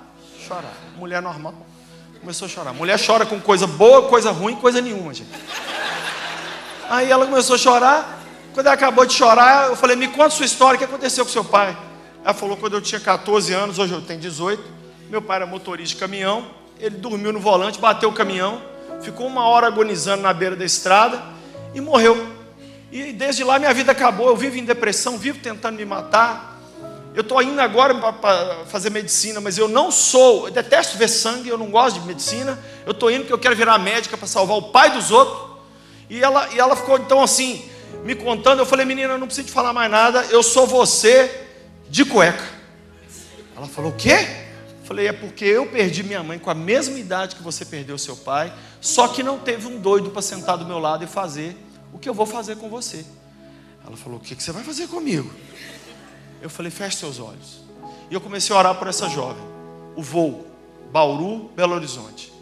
chorar. 0.46 0.72
Mulher 0.96 1.20
normal. 1.20 1.54
Começou 2.20 2.46
a 2.46 2.48
chorar. 2.48 2.72
Mulher 2.72 2.98
chora 3.04 3.26
com 3.26 3.40
coisa 3.40 3.66
boa, 3.66 4.08
coisa 4.08 4.30
ruim, 4.30 4.56
coisa 4.56 4.80
nenhuma, 4.80 5.12
gente. 5.12 5.28
Aí 6.88 7.10
ela 7.10 7.26
começou 7.26 7.56
a 7.56 7.58
chorar. 7.58 8.22
Quando 8.54 8.66
ela 8.66 8.74
acabou 8.74 9.04
de 9.04 9.12
chorar, 9.12 9.68
eu 9.68 9.76
falei, 9.76 9.96
me 9.96 10.08
conta 10.08 10.30
sua 10.30 10.46
história, 10.46 10.76
o 10.76 10.78
que 10.78 10.84
aconteceu 10.84 11.26
com 11.26 11.30
seu 11.30 11.44
pai? 11.44 11.76
Ela 12.24 12.32
falou 12.32 12.56
quando 12.56 12.72
eu 12.72 12.80
tinha 12.80 13.00
14 13.00 13.52
anos, 13.52 13.78
hoje 13.78 13.92
eu 13.92 14.00
tenho 14.00 14.18
18. 14.18 14.62
Meu 15.10 15.20
pai 15.20 15.36
era 15.36 15.46
motorista 15.46 15.94
de 15.94 16.00
caminhão. 16.00 16.50
Ele 16.80 16.96
dormiu 16.96 17.32
no 17.32 17.40
volante, 17.40 17.78
bateu 17.78 18.08
o 18.08 18.12
caminhão, 18.12 18.62
ficou 19.02 19.26
uma 19.26 19.46
hora 19.46 19.66
agonizando 19.66 20.22
na 20.22 20.32
beira 20.32 20.56
da 20.56 20.64
estrada 20.64 21.22
e 21.74 21.80
morreu. 21.80 22.34
E 22.90 23.12
desde 23.12 23.44
lá 23.44 23.58
minha 23.58 23.72
vida 23.74 23.92
acabou. 23.92 24.28
Eu 24.28 24.36
vivo 24.36 24.56
em 24.56 24.64
depressão, 24.64 25.18
vivo 25.18 25.38
tentando 25.40 25.76
me 25.76 25.84
matar. 25.84 26.56
Eu 27.14 27.22
estou 27.22 27.40
indo 27.42 27.60
agora 27.60 27.94
para 28.12 28.64
fazer 28.66 28.90
medicina, 28.90 29.40
mas 29.40 29.56
eu 29.56 29.68
não 29.68 29.90
sou, 29.90 30.48
eu 30.48 30.52
detesto 30.52 30.98
ver 30.98 31.08
sangue, 31.08 31.48
eu 31.48 31.56
não 31.56 31.70
gosto 31.70 31.98
de 32.00 32.06
medicina. 32.06 32.58
Eu 32.84 32.92
estou 32.92 33.10
indo 33.10 33.20
porque 33.20 33.32
eu 33.32 33.38
quero 33.38 33.56
virar 33.56 33.78
médica 33.78 34.16
para 34.16 34.26
salvar 34.26 34.58
o 34.58 34.62
pai 34.70 34.90
dos 34.90 35.10
outros. 35.10 35.56
E 36.10 36.22
ela, 36.22 36.48
e 36.52 36.58
ela 36.58 36.76
ficou 36.76 36.98
então 36.98 37.22
assim, 37.22 37.64
me 38.04 38.14
contando. 38.14 38.58
Eu 38.58 38.66
falei, 38.66 38.84
menina, 38.84 39.16
não 39.16 39.26
precisa 39.26 39.46
te 39.46 39.52
falar 39.52 39.72
mais 39.72 39.90
nada, 39.90 40.26
eu 40.30 40.42
sou 40.42 40.66
você 40.66 41.46
de 41.88 42.04
cueca. 42.04 42.56
Ela 43.56 43.66
falou: 43.66 43.90
O 43.90 43.94
quê? 43.94 44.45
Falei: 44.86 45.08
É 45.08 45.12
porque 45.12 45.44
eu 45.44 45.66
perdi 45.66 46.04
minha 46.04 46.22
mãe 46.22 46.38
com 46.38 46.48
a 46.48 46.54
mesma 46.54 46.96
idade 46.96 47.34
que 47.34 47.42
você 47.42 47.64
perdeu 47.64 47.98
seu 47.98 48.16
pai, 48.16 48.52
só 48.80 49.08
que 49.08 49.20
não 49.20 49.38
teve 49.38 49.66
um 49.66 49.80
doido 49.80 50.10
para 50.10 50.22
sentar 50.22 50.56
do 50.56 50.64
meu 50.64 50.78
lado 50.78 51.02
e 51.02 51.08
fazer 51.08 51.56
o 51.92 51.98
que 51.98 52.08
eu 52.08 52.14
vou 52.14 52.24
fazer 52.24 52.56
com 52.56 52.68
você. 52.68 53.04
Ela 53.84 53.96
falou: 53.96 54.18
O 54.18 54.22
que, 54.22 54.36
que 54.36 54.42
você 54.42 54.52
vai 54.52 54.62
fazer 54.62 54.86
comigo? 54.86 55.28
Eu 56.40 56.48
falei: 56.48 56.70
Feche 56.70 56.98
seus 56.98 57.18
olhos. 57.18 57.64
E 58.08 58.14
eu 58.14 58.20
comecei 58.20 58.54
a 58.54 58.58
orar 58.60 58.76
por 58.76 58.86
essa 58.86 59.08
jovem. 59.08 59.42
O 59.96 60.02
voo, 60.02 60.46
Bauru, 60.92 61.50
Belo 61.56 61.74
Horizonte. 61.74 62.32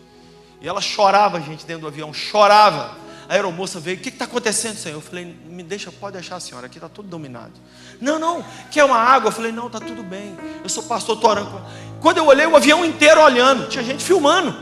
E 0.60 0.68
ela 0.68 0.82
chorava, 0.82 1.40
gente, 1.40 1.64
dentro 1.64 1.82
do 1.82 1.88
avião, 1.88 2.12
chorava. 2.12 2.94
A 3.28 3.34
aeromoça 3.34 3.80
veio, 3.80 3.96
o 3.96 4.00
que 4.00 4.08
está 4.10 4.24
acontecendo, 4.24 4.76
Senhor? 4.76 4.96
Eu 4.96 5.00
falei, 5.00 5.34
me 5.46 5.62
deixa, 5.62 5.90
pode 5.90 6.14
deixar 6.14 6.38
senhora, 6.40 6.66
aqui 6.66 6.76
está 6.76 6.88
tudo 6.88 7.08
dominado. 7.08 7.52
Não, 8.00 8.18
não, 8.18 8.44
quer 8.70 8.84
uma 8.84 8.98
água? 8.98 9.28
Eu 9.28 9.32
falei, 9.32 9.50
não, 9.50 9.66
está 9.66 9.80
tudo 9.80 10.02
bem. 10.02 10.36
Eu 10.62 10.68
sou 10.68 10.82
pastor, 10.82 11.16
estou 11.16 11.30
orando. 11.30 11.62
Quando 12.00 12.18
eu 12.18 12.26
olhei, 12.26 12.46
o 12.46 12.56
avião 12.56 12.84
inteiro 12.84 13.20
olhando, 13.20 13.68
tinha 13.68 13.82
gente 13.82 14.04
filmando. 14.04 14.54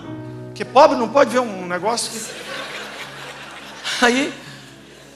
Porque 0.46 0.64
pobre 0.64 0.96
não 0.96 1.08
pode 1.08 1.30
ver 1.30 1.40
um 1.40 1.66
negócio 1.66 2.12
que... 2.12 2.42
Aí, 4.04 4.32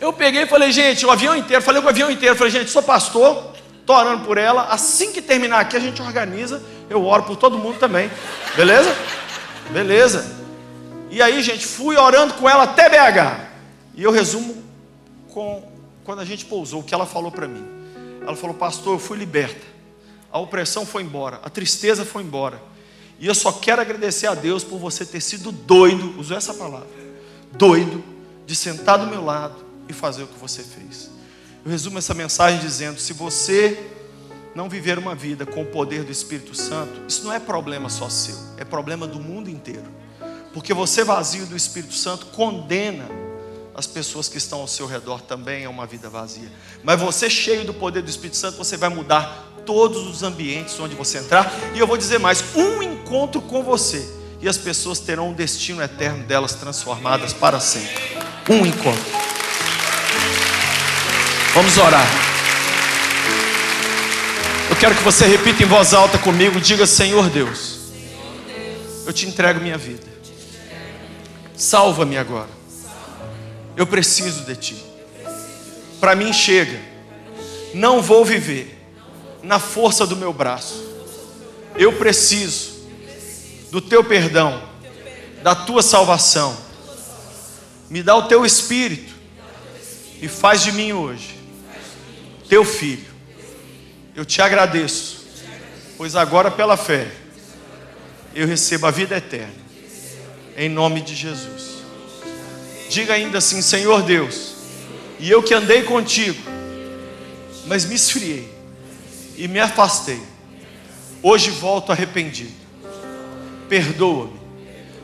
eu 0.00 0.12
peguei 0.12 0.42
e 0.42 0.46
falei, 0.46 0.72
gente, 0.72 1.06
o 1.06 1.10
avião 1.10 1.34
inteiro, 1.34 1.62
falei 1.62 1.80
com 1.80 1.86
o 1.86 1.90
avião 1.90 2.10
inteiro, 2.10 2.36
falei, 2.36 2.52
gente, 2.52 2.70
sou 2.70 2.82
pastor, 2.82 3.54
estou 3.80 3.96
orando 3.96 4.24
por 4.24 4.38
ela. 4.38 4.64
Assim 4.64 5.12
que 5.12 5.22
terminar 5.22 5.60
aqui, 5.60 5.76
a 5.76 5.80
gente 5.80 6.02
organiza, 6.02 6.62
eu 6.90 7.04
oro 7.04 7.22
por 7.22 7.36
todo 7.36 7.56
mundo 7.56 7.78
também. 7.78 8.10
Beleza? 8.56 8.94
Beleza. 9.70 10.35
E 11.10 11.22
aí, 11.22 11.42
gente, 11.42 11.66
fui 11.66 11.96
orando 11.96 12.34
com 12.34 12.48
ela 12.48 12.64
até 12.64 12.88
BH. 12.88 13.48
E 13.94 14.02
eu 14.02 14.10
resumo 14.10 14.62
com 15.28 15.76
quando 16.06 16.20
a 16.20 16.24
gente 16.24 16.44
pousou, 16.44 16.80
o 16.80 16.84
que 16.84 16.94
ela 16.94 17.04
falou 17.04 17.32
para 17.32 17.48
mim. 17.48 17.64
Ela 18.22 18.36
falou, 18.36 18.54
pastor, 18.54 18.94
eu 18.94 18.98
fui 18.98 19.18
liberta. 19.18 19.66
A 20.30 20.38
opressão 20.38 20.86
foi 20.86 21.02
embora, 21.02 21.40
a 21.42 21.50
tristeza 21.50 22.04
foi 22.04 22.22
embora. 22.22 22.62
E 23.18 23.26
eu 23.26 23.34
só 23.34 23.50
quero 23.50 23.80
agradecer 23.80 24.26
a 24.26 24.34
Deus 24.34 24.62
por 24.62 24.78
você 24.78 25.04
ter 25.04 25.20
sido 25.20 25.50
doido, 25.50 26.18
usou 26.18 26.36
essa 26.36 26.54
palavra, 26.54 26.88
doido, 27.52 28.04
de 28.46 28.54
sentar 28.54 28.98
do 28.98 29.06
meu 29.06 29.24
lado 29.24 29.56
e 29.88 29.92
fazer 29.92 30.22
o 30.22 30.26
que 30.26 30.38
você 30.38 30.62
fez. 30.62 31.10
Eu 31.64 31.70
resumo 31.70 31.98
essa 31.98 32.14
mensagem 32.14 32.60
dizendo: 32.60 33.00
se 33.00 33.12
você 33.12 33.90
não 34.54 34.68
viver 34.68 34.98
uma 34.98 35.14
vida 35.14 35.44
com 35.44 35.62
o 35.62 35.66
poder 35.66 36.04
do 36.04 36.12
Espírito 36.12 36.54
Santo, 36.54 37.00
isso 37.08 37.24
não 37.24 37.32
é 37.32 37.40
problema 37.40 37.88
só 37.88 38.08
seu, 38.08 38.36
é 38.58 38.64
problema 38.64 39.06
do 39.06 39.18
mundo 39.18 39.50
inteiro. 39.50 39.90
Porque 40.56 40.72
você 40.72 41.04
vazio 41.04 41.44
do 41.44 41.54
Espírito 41.54 41.92
Santo 41.92 42.24
condena 42.28 43.04
as 43.74 43.86
pessoas 43.86 44.26
que 44.26 44.38
estão 44.38 44.60
ao 44.60 44.66
seu 44.66 44.86
redor 44.86 45.20
também 45.20 45.66
a 45.66 45.68
uma 45.68 45.84
vida 45.84 46.08
vazia. 46.08 46.50
Mas 46.82 46.98
você 46.98 47.28
cheio 47.28 47.66
do 47.66 47.74
poder 47.74 48.00
do 48.00 48.08
Espírito 48.08 48.38
Santo, 48.38 48.56
você 48.56 48.74
vai 48.74 48.88
mudar 48.88 49.52
todos 49.66 50.06
os 50.06 50.22
ambientes 50.22 50.80
onde 50.80 50.94
você 50.94 51.18
entrar. 51.18 51.52
E 51.74 51.78
eu 51.78 51.86
vou 51.86 51.98
dizer 51.98 52.18
mais: 52.18 52.42
um 52.56 52.82
encontro 52.82 53.42
com 53.42 53.62
você 53.62 54.10
e 54.40 54.48
as 54.48 54.56
pessoas 54.56 54.98
terão 54.98 55.28
um 55.28 55.34
destino 55.34 55.82
eterno 55.82 56.24
delas 56.24 56.54
transformadas 56.54 57.34
para 57.34 57.60
sempre. 57.60 58.16
Um 58.48 58.64
encontro. 58.64 59.12
Vamos 61.52 61.76
orar. 61.76 62.06
Eu 64.70 64.76
quero 64.76 64.94
que 64.94 65.02
você 65.02 65.26
repita 65.26 65.62
em 65.62 65.66
voz 65.66 65.92
alta 65.92 66.16
comigo, 66.16 66.58
diga: 66.58 66.86
Senhor 66.86 67.28
Deus, 67.28 67.76
eu 69.04 69.12
te 69.12 69.26
entrego 69.26 69.60
minha 69.60 69.76
vida. 69.76 70.15
Salva-me 71.56 72.16
agora. 72.16 72.50
Eu 73.76 73.86
preciso 73.86 74.44
de 74.44 74.56
ti. 74.56 74.84
Para 76.00 76.14
mim 76.14 76.32
chega. 76.32 76.80
Não 77.74 78.00
vou 78.00 78.24
viver 78.24 78.78
na 79.42 79.58
força 79.58 80.06
do 80.06 80.16
meu 80.16 80.32
braço. 80.32 80.84
Eu 81.76 81.92
preciso 81.92 82.76
do 83.70 83.80
teu 83.80 84.02
perdão, 84.02 84.62
da 85.42 85.54
tua 85.54 85.82
salvação. 85.82 86.56
Me 87.90 88.02
dá 88.02 88.16
o 88.16 88.28
teu 88.28 88.44
espírito 88.44 89.14
e 90.20 90.28
faz 90.28 90.62
de 90.62 90.72
mim 90.72 90.92
hoje 90.92 91.36
teu 92.48 92.64
filho. 92.64 93.04
Eu 94.14 94.24
te 94.24 94.40
agradeço, 94.40 95.26
pois 95.96 96.16
agora 96.16 96.50
pela 96.50 96.76
fé 96.76 97.10
eu 98.34 98.46
recebo 98.46 98.86
a 98.86 98.90
vida 98.90 99.16
eterna, 99.16 99.54
em 100.56 100.68
nome 100.68 101.00
de 101.00 101.14
Jesus. 101.14 101.82
Diga 102.88 103.14
ainda 103.14 103.38
assim: 103.38 103.60
Senhor 103.60 104.02
Deus, 104.02 104.54
e 105.18 105.30
eu 105.30 105.42
que 105.42 105.52
andei 105.52 105.82
contigo, 105.82 106.40
mas 107.66 107.84
me 107.84 107.94
esfriei 107.94 108.50
e 109.36 109.46
me 109.46 109.58
afastei, 109.58 110.20
hoje 111.22 111.50
volto 111.50 111.92
arrependido. 111.92 112.66
Perdoa-me, 113.68 114.40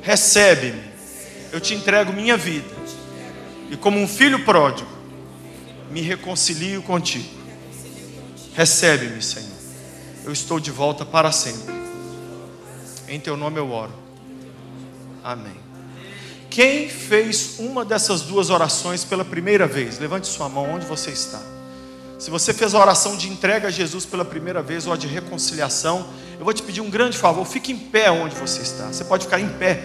recebe-me, 0.00 0.82
eu 1.53 1.61
te 1.61 1.74
entrego 1.74 2.12
minha 2.12 2.36
vida, 2.36 2.68
e 3.70 3.76
como 3.76 3.98
um 3.98 4.09
filho 4.09 4.44
pródigo, 4.44 4.90
me 5.90 6.00
reconcilio 6.00 6.82
contigo. 6.82 7.28
Recebe-me, 8.55 9.20
Senhor. 9.22 9.50
Eu 10.24 10.32
estou 10.32 10.61
de 10.61 10.70
volta 10.70 11.05
para 11.05 11.32
sempre. 11.32 11.74
Em 13.09 13.18
teu 13.18 13.36
nome 13.36 13.59
eu 13.59 13.70
oro. 13.70 14.01
Amém. 15.22 15.56
Quem 16.50 16.88
fez 16.88 17.56
uma 17.58 17.84
dessas 17.84 18.22
duas 18.22 18.50
orações 18.50 19.04
pela 19.04 19.24
primeira 19.24 19.66
vez? 19.66 19.98
Levante 19.98 20.26
sua 20.26 20.48
mão 20.48 20.74
onde 20.74 20.84
você 20.84 21.10
está. 21.10 21.40
Se 22.18 22.30
você 22.30 22.52
fez 22.52 22.74
a 22.74 22.78
oração 22.78 23.16
de 23.16 23.28
entrega 23.28 23.68
a 23.68 23.70
Jesus 23.70 24.04
pela 24.04 24.24
primeira 24.24 24.62
vez 24.62 24.86
ou 24.86 24.92
a 24.92 24.96
de 24.96 25.06
reconciliação, 25.06 26.06
eu 26.38 26.44
vou 26.44 26.52
te 26.52 26.62
pedir 26.62 26.80
um 26.80 26.90
grande 26.90 27.16
favor, 27.16 27.44
fique 27.46 27.72
em 27.72 27.78
pé 27.78 28.10
onde 28.10 28.34
você 28.34 28.60
está. 28.62 28.88
Você 28.88 29.04
pode 29.04 29.24
ficar 29.24 29.40
em 29.40 29.48
pé. 29.48 29.82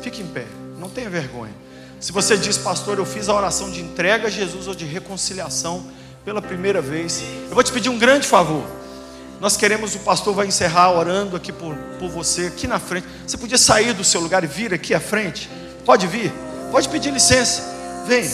Fique 0.00 0.20
em 0.20 0.26
pé. 0.26 0.46
Não 0.78 0.88
tenha 0.88 1.08
vergonha. 1.08 1.54
Se 1.98 2.12
você 2.12 2.36
diz, 2.36 2.58
pastor, 2.58 2.98
eu 2.98 3.06
fiz 3.06 3.28
a 3.28 3.34
oração 3.34 3.70
de 3.70 3.80
entrega 3.80 4.26
a 4.26 4.30
Jesus 4.30 4.68
ou 4.68 4.74
de 4.74 4.84
reconciliação 4.84 5.84
pela 6.24 6.42
primeira 6.42 6.80
vez, 6.80 7.22
eu 7.48 7.54
vou 7.54 7.62
te 7.62 7.72
pedir 7.72 7.88
um 7.88 7.98
grande 7.98 8.26
favor. 8.26 8.64
Nós 9.42 9.56
queremos, 9.56 9.96
o 9.96 9.98
pastor 9.98 10.36
vai 10.36 10.46
encerrar 10.46 10.92
orando 10.92 11.36
aqui 11.36 11.50
por, 11.50 11.74
por 11.98 12.08
você, 12.08 12.46
aqui 12.46 12.68
na 12.68 12.78
frente. 12.78 13.08
Você 13.26 13.36
podia 13.36 13.58
sair 13.58 13.92
do 13.92 14.04
seu 14.04 14.20
lugar 14.20 14.44
e 14.44 14.46
vir 14.46 14.72
aqui 14.72 14.94
à 14.94 15.00
frente? 15.00 15.50
Pode 15.84 16.06
vir, 16.06 16.32
pode 16.70 16.88
pedir 16.88 17.12
licença. 17.12 17.60
Venha, 18.06 18.30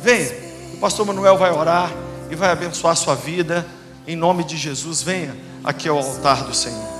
venha. 0.00 0.30
O 0.74 0.76
pastor 0.76 1.04
Manuel 1.04 1.36
vai 1.36 1.50
orar 1.50 1.90
e 2.30 2.36
vai 2.36 2.48
abençoar 2.48 2.92
a 2.92 2.94
sua 2.94 3.16
vida. 3.16 3.66
Em 4.06 4.14
nome 4.14 4.44
de 4.44 4.56
Jesus, 4.56 5.02
venha 5.02 5.34
aqui 5.64 5.88
ao 5.88 5.98
altar 5.98 6.44
do 6.44 6.54
Senhor. 6.54 6.92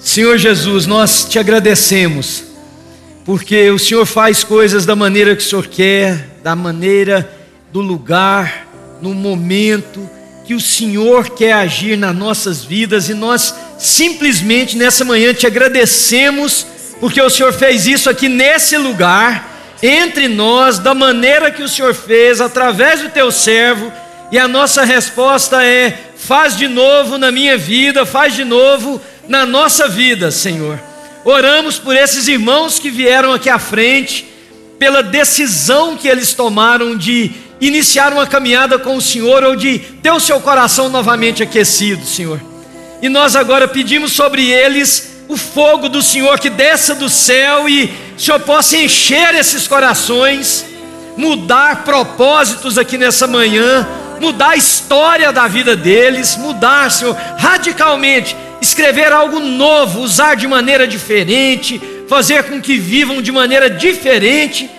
Senhor 0.00 0.38
Jesus, 0.38 0.86
nós 0.86 1.26
te 1.28 1.38
agradecemos, 1.38 2.42
porque 3.26 3.68
o 3.72 3.78
Senhor 3.78 4.06
faz 4.06 4.44
coisas 4.44 4.86
da 4.86 4.94
maneira 4.94 5.34
que 5.34 5.42
o 5.42 5.44
Senhor 5.44 5.66
quer, 5.66 6.38
da 6.44 6.54
maneira, 6.54 7.28
do 7.72 7.80
lugar, 7.80 8.68
no 9.02 9.12
momento 9.12 10.08
que 10.46 10.54
o 10.54 10.60
Senhor 10.60 11.30
quer 11.30 11.54
agir 11.54 11.98
nas 11.98 12.14
nossas 12.14 12.64
vidas, 12.64 13.08
e 13.08 13.14
nós 13.14 13.52
simplesmente 13.76 14.76
nessa 14.76 15.04
manhã 15.04 15.34
te 15.34 15.44
agradecemos, 15.44 16.64
porque 17.00 17.20
o 17.20 17.28
Senhor 17.28 17.52
fez 17.52 17.88
isso 17.88 18.08
aqui 18.08 18.28
nesse 18.28 18.76
lugar, 18.76 19.74
entre 19.82 20.28
nós, 20.28 20.78
da 20.78 20.94
maneira 20.94 21.50
que 21.50 21.64
o 21.64 21.68
Senhor 21.68 21.94
fez, 21.94 22.40
através 22.40 23.00
do 23.00 23.08
teu 23.08 23.32
servo, 23.32 23.92
e 24.30 24.38
a 24.38 24.46
nossa 24.46 24.84
resposta 24.84 25.64
é: 25.64 26.12
faz 26.16 26.56
de 26.56 26.68
novo 26.68 27.18
na 27.18 27.32
minha 27.32 27.58
vida, 27.58 28.06
faz 28.06 28.36
de 28.36 28.44
novo 28.44 29.00
na 29.28 29.44
nossa 29.44 29.88
vida, 29.88 30.30
Senhor. 30.30 30.78
Oramos 31.26 31.76
por 31.76 31.96
esses 31.96 32.28
irmãos 32.28 32.78
que 32.78 32.88
vieram 32.88 33.32
aqui 33.32 33.50
à 33.50 33.58
frente, 33.58 34.24
pela 34.78 35.02
decisão 35.02 35.96
que 35.96 36.06
eles 36.06 36.32
tomaram 36.34 36.96
de 36.96 37.32
iniciar 37.60 38.12
uma 38.12 38.28
caminhada 38.28 38.78
com 38.78 38.94
o 38.96 39.02
Senhor 39.02 39.42
ou 39.42 39.56
de 39.56 39.80
ter 39.80 40.12
o 40.12 40.20
seu 40.20 40.40
coração 40.40 40.88
novamente 40.88 41.42
aquecido, 41.42 42.06
Senhor. 42.06 42.40
E 43.02 43.08
nós 43.08 43.34
agora 43.34 43.66
pedimos 43.66 44.12
sobre 44.12 44.48
eles 44.48 45.24
o 45.28 45.36
fogo 45.36 45.88
do 45.88 46.00
Senhor 46.00 46.38
que 46.38 46.48
desça 46.48 46.94
do 46.94 47.08
céu 47.08 47.68
e 47.68 47.92
o 48.16 48.20
Senhor 48.20 48.38
possa 48.38 48.76
encher 48.76 49.34
esses 49.34 49.66
corações, 49.66 50.64
mudar 51.16 51.82
propósitos 51.82 52.78
aqui 52.78 52.96
nessa 52.96 53.26
manhã, 53.26 53.84
mudar 54.20 54.50
a 54.50 54.56
história 54.56 55.32
da 55.32 55.48
vida 55.48 55.74
deles, 55.74 56.36
mudar, 56.36 56.88
Senhor, 56.88 57.16
radicalmente 57.36 58.36
escrever 58.66 59.12
algo 59.12 59.38
novo, 59.38 60.00
usar 60.00 60.34
de 60.34 60.46
maneira 60.46 60.86
diferente, 60.86 61.80
fazer 62.08 62.44
com 62.44 62.60
que 62.60 62.78
vivam 62.78 63.22
de 63.22 63.30
maneira 63.30 63.70
diferente, 63.70 64.70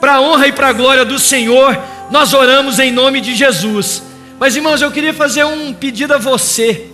para 0.00 0.14
a 0.14 0.20
honra 0.20 0.48
e 0.48 0.52
para 0.52 0.68
a 0.68 0.72
glória 0.72 1.04
do 1.04 1.18
Senhor, 1.18 1.78
nós 2.10 2.32
oramos 2.34 2.78
em 2.78 2.90
nome 2.90 3.20
de 3.20 3.34
Jesus. 3.34 4.02
Mas 4.38 4.56
irmãos, 4.56 4.82
eu 4.82 4.90
queria 4.90 5.14
fazer 5.14 5.44
um 5.44 5.72
pedido 5.72 6.14
a 6.14 6.18
você. 6.18 6.86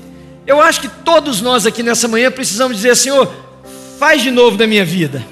Eu 0.46 0.60
acho 0.60 0.80
que 0.80 0.88
todos 0.88 1.40
nós 1.40 1.66
aqui 1.66 1.82
nessa 1.82 2.08
manhã 2.08 2.30
precisamos 2.30 2.76
dizer: 2.76 2.96
Senhor, 2.96 3.30
faz 3.98 4.22
de 4.22 4.30
novo 4.30 4.56
da 4.56 4.66
minha 4.66 4.84
vida. 4.84 5.24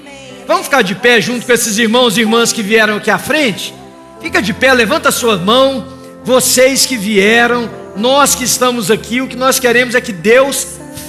Vamos 0.47 0.63
ficar 0.63 0.81
de 0.81 0.95
pé 0.95 1.19
junto 1.21 1.45
com 1.45 1.51
esses 1.51 1.77
irmãos 1.77 2.17
e 2.17 2.21
irmãs 2.21 2.51
que 2.53 2.63
vieram 2.63 2.97
aqui 2.97 3.11
à 3.11 3.19
frente? 3.19 3.73
Fica 4.21 4.41
de 4.41 4.53
pé, 4.53 4.73
levanta 4.73 5.09
a 5.09 5.11
sua 5.11 5.37
mão. 5.37 5.85
Vocês 6.23 6.85
que 6.85 6.97
vieram, 6.97 7.69
nós 7.95 8.33
que 8.33 8.43
estamos 8.43 8.89
aqui, 8.89 9.21
o 9.21 9.27
que 9.27 9.35
nós 9.35 9.59
queremos 9.59 9.93
é 9.93 10.01
que 10.01 10.11
Deus 10.11 10.67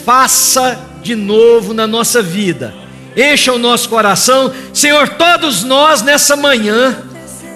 faça 0.08 0.80
de 1.02 1.14
novo 1.14 1.74
na 1.74 1.86
nossa 1.86 2.22
vida. 2.22 2.74
Encha 3.14 3.52
o 3.52 3.58
nosso 3.58 3.90
coração, 3.90 4.50
Senhor, 4.72 5.06
todos 5.10 5.62
nós 5.64 6.00
nessa 6.00 6.34
manhã, 6.34 6.96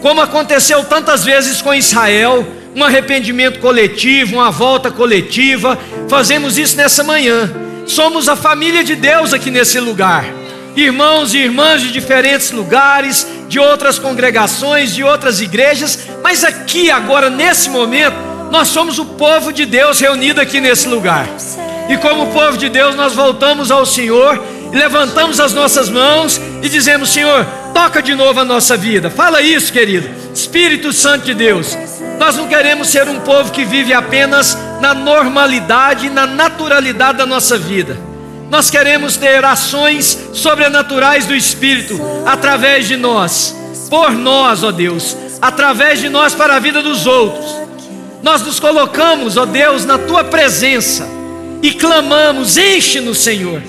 como 0.03 0.21
aconteceu 0.21 0.85
tantas 0.85 1.25
vezes 1.25 1.63
com 1.63 1.73
Israel, 1.73 2.47
um 2.77 2.85
arrependimento 2.85 3.59
coletivo, 3.59 4.37
uma 4.37 4.51
volta 4.51 4.91
coletiva, 4.91 5.79
fazemos 6.11 6.59
isso 6.59 6.77
nessa 6.77 7.03
manhã. 7.03 7.51
Somos 7.87 8.29
a 8.29 8.37
família 8.37 8.85
de 8.85 8.97
Deus 8.97 9.33
aqui 9.33 9.51
nesse 9.51 9.81
lugar. 9.81 10.27
Irmãos 10.77 11.33
e 11.33 11.39
irmãs 11.39 11.81
de 11.81 11.91
diferentes 11.91 12.51
lugares, 12.51 13.27
de 13.49 13.59
outras 13.59 13.99
congregações, 13.99 14.95
de 14.95 15.03
outras 15.03 15.41
igrejas, 15.41 16.01
mas 16.23 16.45
aqui 16.45 16.91
agora 16.91 17.31
nesse 17.31 17.71
momento, 17.71 18.17
nós 18.51 18.69
somos 18.69 18.99
o 18.99 19.07
povo 19.07 19.55
de 19.55 19.65
Deus 19.65 20.01
reunido 20.01 20.39
aqui 20.39 20.61
nesse 20.61 20.87
lugar. 20.87 21.27
E 21.89 21.97
como 21.99 22.33
povo 22.33 22.57
de 22.57 22.69
Deus, 22.69 22.95
nós 22.95 23.15
voltamos 23.15 23.71
ao 23.71 23.85
Senhor 23.85 24.41
levantamos 24.73 25.39
as 25.39 25.53
nossas 25.53 25.89
mãos 25.89 26.41
e 26.63 26.69
dizemos: 26.69 27.11
Senhor, 27.11 27.47
toca 27.75 28.03
de 28.03 28.15
novo 28.15 28.41
a 28.41 28.45
nossa 28.45 28.77
vida. 28.77 29.11
Fala 29.11 29.43
isso, 29.43 29.73
querido. 29.73 30.09
Espírito 30.35 30.93
Santo 30.93 31.27
de 31.27 31.35
Deus, 31.35 31.77
nós 32.19 32.37
não 32.37 32.49
queremos 32.49 32.89
ser 32.89 33.07
um 33.07 33.21
povo 33.21 33.53
que 33.53 33.65
vive 33.65 33.93
apenas 33.93 34.57
na 34.81 34.95
normalidade 34.95 36.09
na 36.09 36.27
naturalidade 36.27 37.19
da 37.19 37.27
nossa 37.27 37.59
vida. 37.59 37.99
Nós 38.51 38.71
queremos 38.71 39.17
ter 39.17 39.45
ações 39.45 40.19
sobrenaturais 40.33 41.27
do 41.27 41.35
Espírito 41.35 42.01
através 42.27 42.87
de 42.89 42.97
nós, 42.97 43.55
por 43.89 44.13
nós, 44.13 44.63
ó 44.63 44.71
Deus, 44.71 45.17
através 45.41 46.01
de 46.01 46.09
nós 46.09 46.35
para 46.35 46.57
a 46.57 46.59
vida 46.59 46.83
dos 46.83 47.07
outros. 47.07 47.63
Nós 48.23 48.43
nos 48.43 48.61
colocamos, 48.61 49.37
ó 49.37 49.45
Deus, 49.45 49.85
na 49.85 49.99
tua 49.99 50.25
presença 50.25 51.22
e 51.63 51.73
clamamos: 51.73 52.57
enche-nos, 52.57 53.19
Senhor, 53.19 53.63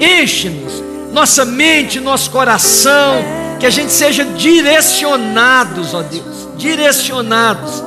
enche-nos, 0.00 0.82
nossa 1.12 1.44
mente, 1.44 2.00
nosso 2.00 2.30
coração, 2.30 3.22
que 3.58 3.66
a 3.66 3.70
gente 3.70 3.92
seja 3.92 4.24
direcionados, 4.24 5.92
ó 5.92 6.02
Deus, 6.02 6.48
direcionados 6.56 7.82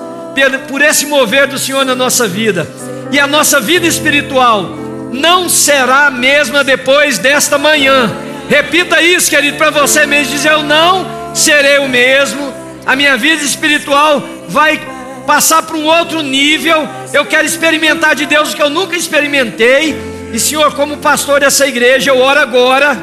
por 0.67 0.81
esse 0.81 1.05
mover 1.05 1.47
do 1.47 1.57
Senhor 1.57 1.85
na 1.85 1.95
nossa 1.95 2.27
vida. 2.27 2.69
E 3.11 3.19
a 3.19 3.25
nossa 3.25 3.61
vida 3.61 3.87
espiritual 3.87 4.63
não 5.11 5.47
será 5.47 6.07
a 6.07 6.11
mesma 6.11 6.63
depois 6.63 7.17
desta 7.17 7.57
manhã. 7.57 8.11
Repita 8.49 9.01
isso, 9.01 9.29
querido, 9.29 9.57
para 9.57 9.69
você 9.69 10.05
mesmo 10.05 10.33
dizer: 10.33 10.51
Eu 10.51 10.63
não 10.63 11.33
serei 11.33 11.79
o 11.79 11.87
mesmo. 11.87 12.53
A 12.85 12.95
minha 12.95 13.17
vida 13.17 13.43
espiritual 13.43 14.21
vai 14.47 14.79
passar 15.25 15.63
para 15.63 15.75
um 15.75 15.85
outro 15.85 16.21
nível. 16.21 16.87
Eu 17.13 17.25
quero 17.25 17.45
experimentar 17.45 18.15
de 18.15 18.25
Deus 18.25 18.53
o 18.53 18.55
que 18.55 18.61
eu 18.61 18.69
nunca 18.69 18.95
experimentei. 18.95 19.95
E 20.31 20.39
Senhor, 20.39 20.73
como 20.73 20.97
pastor 20.97 21.39
dessa 21.39 21.67
igreja, 21.67 22.11
eu 22.11 22.19
oro 22.19 22.39
agora 22.39 22.97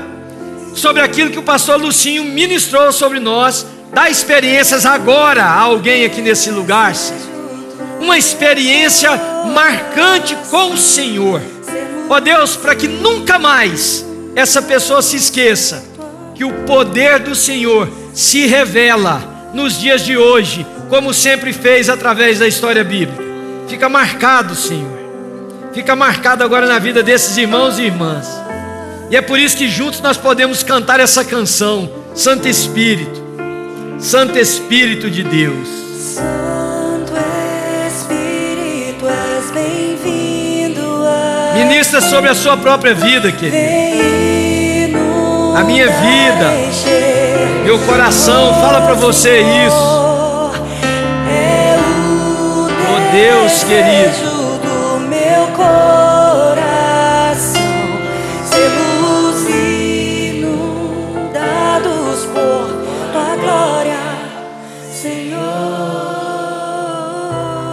sobre 0.74 1.02
aquilo 1.02 1.30
que 1.30 1.38
o 1.38 1.42
pastor 1.42 1.80
Lucinho 1.80 2.24
ministrou 2.24 2.92
sobre 2.92 3.20
nós 3.20 3.66
Dá 3.92 4.08
experiências 4.08 4.86
agora 4.86 5.44
a 5.44 5.60
alguém 5.60 6.06
aqui 6.06 6.22
nesse 6.22 6.50
lugar, 6.50 6.94
Senhor. 6.94 7.20
Uma 8.00 8.16
experiência 8.16 9.10
marcante 9.52 10.34
com 10.50 10.70
o 10.70 10.78
Senhor. 10.78 11.42
Ó 12.08 12.18
Deus, 12.18 12.56
para 12.56 12.74
que 12.74 12.88
nunca 12.88 13.38
mais 13.38 14.04
essa 14.34 14.62
pessoa 14.62 15.02
se 15.02 15.16
esqueça 15.16 15.84
que 16.34 16.42
o 16.42 16.64
poder 16.64 17.18
do 17.18 17.34
Senhor 17.34 17.86
se 18.14 18.46
revela 18.46 19.50
nos 19.52 19.78
dias 19.78 20.00
de 20.00 20.16
hoje, 20.16 20.66
como 20.92 21.14
sempre 21.14 21.54
fez 21.54 21.88
através 21.88 22.38
da 22.38 22.46
história 22.46 22.84
bíblica. 22.84 23.24
Fica 23.66 23.88
marcado, 23.88 24.54
Senhor. 24.54 25.00
Fica 25.72 25.96
marcado 25.96 26.44
agora 26.44 26.66
na 26.66 26.78
vida 26.78 27.02
desses 27.02 27.34
irmãos 27.38 27.78
e 27.78 27.84
irmãs. 27.84 28.28
E 29.10 29.16
é 29.16 29.22
por 29.22 29.38
isso 29.38 29.56
que 29.56 29.70
juntos 29.70 30.02
nós 30.02 30.18
podemos 30.18 30.62
cantar 30.62 31.00
essa 31.00 31.24
canção, 31.24 31.90
Santo 32.14 32.46
Espírito. 32.46 33.22
Santo 33.98 34.38
Espírito 34.38 35.10
de 35.10 35.22
Deus. 35.22 35.66
Santo 35.96 37.14
Espírito, 37.88 39.06
és 39.08 39.50
bem-vindo. 39.50 40.82
Ministra 41.54 42.02
sobre 42.02 42.28
a 42.28 42.34
sua 42.34 42.58
própria 42.58 42.92
vida, 42.92 43.32
querido. 43.32 44.98
A 45.56 45.64
minha 45.64 45.86
vida, 45.86 46.50
meu 47.64 47.78
coração, 47.78 48.52
fala 48.60 48.82
para 48.82 48.92
você 48.92 49.40
isso. 49.40 50.01
Glória, 63.36 63.98
Senhor. 64.94 65.42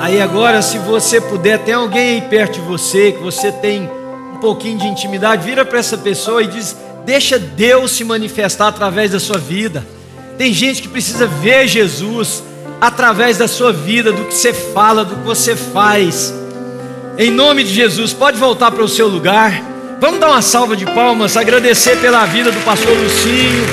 Aí 0.01 0.19
agora, 0.19 0.61
se 0.61 0.77
você 0.77 1.21
puder, 1.21 1.59
tem 1.59 1.73
alguém 1.73 2.15
aí 2.15 2.21
perto 2.29 2.55
de 2.55 2.67
você, 2.67 3.13
que 3.13 3.23
você 3.23 3.49
tem 3.49 3.89
um 4.33 4.39
pouquinho 4.41 4.77
de 4.77 4.87
intimidade, 4.87 5.45
vira 5.45 5.63
para 5.63 5.79
essa 5.79 5.97
pessoa 5.97 6.43
e 6.43 6.47
diz: 6.47 6.75
Deixa 7.05 7.39
Deus 7.39 7.91
se 7.91 8.03
manifestar 8.03 8.67
através 8.67 9.11
da 9.11 9.21
sua 9.21 9.37
vida. 9.37 9.87
Tem 10.37 10.53
gente 10.53 10.81
que 10.81 10.89
precisa 10.89 11.25
ver 11.25 11.65
Jesus 11.65 12.43
através 12.81 13.37
da 13.37 13.47
sua 13.47 13.71
vida, 13.71 14.11
do 14.11 14.25
que 14.25 14.33
você 14.33 14.53
fala, 14.53 15.03
do 15.03 15.15
que 15.15 15.25
você 15.25 15.55
faz. 15.55 16.33
Em 17.17 17.29
nome 17.29 17.63
de 17.63 17.73
Jesus, 17.73 18.13
pode 18.13 18.37
voltar 18.37 18.71
para 18.71 18.83
o 18.83 18.87
seu 18.87 19.07
lugar. 19.07 19.61
Vamos 19.99 20.19
dar 20.19 20.29
uma 20.29 20.41
salva 20.41 20.77
de 20.77 20.85
palmas, 20.85 21.35
agradecer 21.35 21.97
pela 21.99 22.25
vida 22.25 22.51
do 22.51 22.59
pastor 22.63 22.95
Lucinho, 22.95 23.65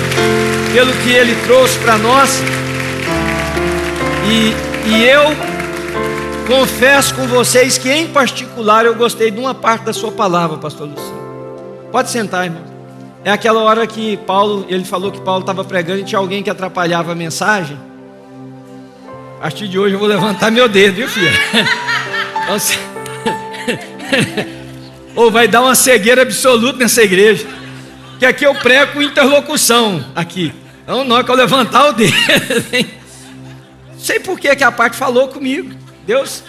pelo 0.75 0.93
que 0.95 1.11
ele 1.11 1.37
trouxe 1.47 1.79
para 1.79 1.97
nós. 1.99 2.43
E, 4.29 4.91
e 4.91 5.05
eu 5.05 5.23
confesso 6.49 7.15
com 7.15 7.29
vocês 7.29 7.79
que, 7.79 7.89
em 7.89 8.09
particular, 8.09 8.85
eu 8.85 8.97
gostei 8.97 9.31
de 9.31 9.39
uma 9.39 9.55
parte 9.55 9.85
da 9.85 9.93
sua 9.93 10.11
palavra, 10.11 10.57
pastor 10.59 10.89
Lucinho. 10.89 11.27
Pode 11.93 12.11
sentar, 12.11 12.45
irmão. 12.47 12.63
É 13.25 13.31
aquela 13.31 13.61
hora 13.61 13.87
que 13.87 14.17
Paulo, 14.19 14.67
ele 14.69 14.85
falou 14.85 15.13
que 15.13 15.21
Paulo 15.21 15.41
estava 15.41 15.65
pregando 15.65 16.01
e 16.01 16.05
tinha 16.05 16.19
alguém 16.19 16.43
que 16.43 16.51
atrapalhava 16.51 17.13
a 17.13 17.15
mensagem. 17.15 17.79
A 19.39 19.43
partir 19.43 19.69
de 19.69 19.79
hoje 19.79 19.95
eu 19.95 19.99
vou 19.99 20.09
levantar 20.09 20.51
meu 20.51 20.69
dedo, 20.69 20.97
viu, 20.97 21.09
filha? 21.09 21.33
Então, 22.47 22.57
Ou 25.17 25.33
vai 25.33 25.49
dar 25.49 25.63
uma 25.63 25.75
cegueira 25.75 26.23
absoluta 26.23 26.79
nessa 26.79 27.03
igreja. 27.03 27.45
Que 28.21 28.25
aqui 28.25 28.47
eu 28.47 28.55
prego 28.55 28.93
com 28.93 29.03
interlocução 29.03 30.05
aqui. 30.15 30.53
Então, 30.85 31.05
na 31.05 31.17
hora 31.17 31.25
que 31.25 31.31
eu 31.31 31.35
levantar 31.35 31.89
o 31.89 31.93
dedo, 31.93 32.15
sei 33.99 34.21
por 34.21 34.39
que 34.39 34.55
que 34.55 34.63
a 34.63 34.71
parte 34.71 34.97
falou 34.97 35.27
comigo. 35.27 35.75
Deus, 36.07 36.45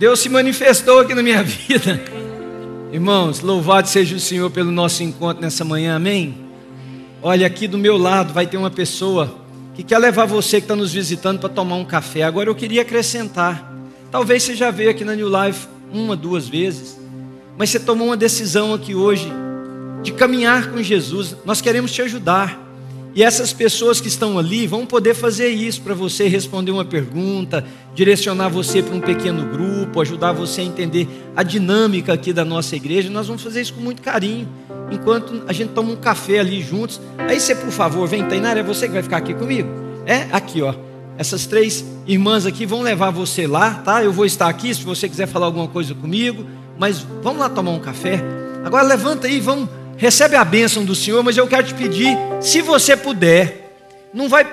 Deus 0.00 0.18
se 0.18 0.28
manifestou 0.28 0.98
aqui 0.98 1.14
na 1.14 1.22
minha 1.22 1.44
vida. 1.44 2.02
Irmãos, 2.92 3.40
louvado 3.40 3.88
seja 3.88 4.16
o 4.16 4.20
Senhor 4.20 4.50
pelo 4.50 4.72
nosso 4.72 5.04
encontro 5.04 5.40
nessa 5.40 5.64
manhã, 5.64 5.94
amém? 5.94 6.36
Olha, 7.22 7.46
aqui 7.46 7.68
do 7.68 7.78
meu 7.78 7.96
lado 7.96 8.32
vai 8.32 8.48
ter 8.48 8.56
uma 8.56 8.70
pessoa 8.70 9.45
que 9.76 9.82
quer 9.82 9.98
levar 9.98 10.24
você 10.24 10.58
que 10.58 10.64
está 10.64 10.74
nos 10.74 10.94
visitando 10.94 11.38
para 11.38 11.50
tomar 11.50 11.76
um 11.76 11.84
café. 11.84 12.22
Agora 12.22 12.48
eu 12.48 12.54
queria 12.54 12.80
acrescentar. 12.80 13.70
Talvez 14.10 14.42
você 14.42 14.56
já 14.56 14.70
veio 14.70 14.88
aqui 14.88 15.04
na 15.04 15.14
New 15.14 15.28
Life 15.28 15.68
uma, 15.92 16.16
duas 16.16 16.48
vezes, 16.48 16.98
mas 17.58 17.68
você 17.68 17.78
tomou 17.78 18.08
uma 18.08 18.16
decisão 18.16 18.72
aqui 18.72 18.94
hoje 18.94 19.30
de 20.02 20.12
caminhar 20.12 20.70
com 20.70 20.82
Jesus. 20.82 21.36
Nós 21.44 21.60
queremos 21.60 21.92
te 21.92 22.00
ajudar. 22.00 22.64
E 23.14 23.22
essas 23.22 23.52
pessoas 23.52 24.00
que 24.00 24.08
estão 24.08 24.38
ali 24.38 24.66
vão 24.66 24.84
poder 24.84 25.14
fazer 25.14 25.48
isso 25.48 25.80
para 25.82 25.94
você 25.94 26.28
responder 26.28 26.70
uma 26.70 26.84
pergunta, 26.84 27.64
direcionar 27.94 28.48
você 28.48 28.82
para 28.82 28.94
um 28.94 29.00
pequeno 29.00 29.44
grupo, 29.46 30.00
ajudar 30.00 30.32
você 30.32 30.62
a 30.62 30.64
entender 30.64 31.08
a 31.34 31.42
dinâmica 31.42 32.12
aqui 32.12 32.32
da 32.32 32.44
nossa 32.44 32.76
igreja. 32.76 33.10
Nós 33.10 33.26
vamos 33.26 33.42
fazer 33.42 33.62
isso 33.62 33.74
com 33.74 33.80
muito 33.80 34.02
carinho, 34.02 34.48
enquanto 34.90 35.42
a 35.46 35.52
gente 35.52 35.70
toma 35.70 35.92
um 35.92 35.96
café 35.96 36.38
ali 36.38 36.62
juntos. 36.62 37.00
Aí 37.18 37.40
você, 37.40 37.54
por 37.54 37.70
favor, 37.70 38.06
vem, 38.06 38.24
Tainara, 38.24 38.60
é 38.60 38.62
você 38.62 38.86
que 38.86 38.94
vai 38.94 39.02
ficar 39.02 39.18
aqui 39.18 39.34
comigo? 39.34 39.68
É? 40.04 40.26
Aqui, 40.32 40.62
ó. 40.62 40.74
Essas 41.18 41.46
três 41.46 41.84
irmãs 42.06 42.46
aqui 42.46 42.66
vão 42.66 42.82
levar 42.82 43.10
você 43.10 43.46
lá, 43.46 43.74
tá? 43.84 44.04
Eu 44.04 44.12
vou 44.12 44.26
estar 44.26 44.48
aqui 44.48 44.74
se 44.74 44.82
você 44.82 45.08
quiser 45.08 45.26
falar 45.26 45.46
alguma 45.46 45.66
coisa 45.66 45.94
comigo, 45.94 46.46
mas 46.78 46.98
vamos 47.22 47.40
lá 47.40 47.48
tomar 47.48 47.70
um 47.70 47.80
café. 47.80 48.22
Agora 48.64 48.82
levanta 48.82 49.26
aí, 49.26 49.40
vamos 49.40 49.68
recebe 49.96 50.36
a 50.36 50.44
bênção 50.44 50.84
do 50.84 50.94
Senhor, 50.94 51.22
mas 51.22 51.36
eu 51.36 51.46
quero 51.46 51.66
te 51.66 51.74
pedir, 51.74 52.16
se 52.40 52.60
você 52.60 52.96
puder, 52.96 53.72
não 54.12 54.28
vai 54.28 54.46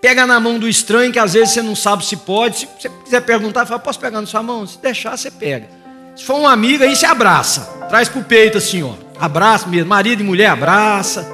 pegar 0.00 0.26
na 0.26 0.38
mão 0.38 0.58
do 0.58 0.68
estranho, 0.68 1.12
que 1.12 1.18
às 1.18 1.32
vezes 1.32 1.50
você 1.50 1.62
não 1.62 1.74
sabe 1.74 2.04
se 2.04 2.16
pode. 2.16 2.58
Se 2.58 2.68
você 2.78 2.88
quiser 3.04 3.20
perguntar, 3.22 3.66
fala, 3.66 3.78
posso 3.78 3.98
pegar 3.98 4.20
na 4.20 4.26
sua 4.26 4.42
mão? 4.42 4.66
Se 4.66 4.78
deixar, 4.78 5.16
você 5.16 5.30
pega. 5.30 5.68
Se 6.16 6.24
for 6.24 6.38
um 6.38 6.46
amigo, 6.46 6.84
aí 6.84 6.94
você 6.94 7.06
abraça. 7.06 7.60
Traz 7.88 8.08
pro 8.08 8.22
peito 8.22 8.58
assim, 8.58 8.82
ó. 8.82 8.92
Abraça 9.22 9.68
mesmo. 9.68 9.88
Marido 9.88 10.20
e 10.20 10.24
mulher, 10.24 10.48
abraça. 10.48 11.24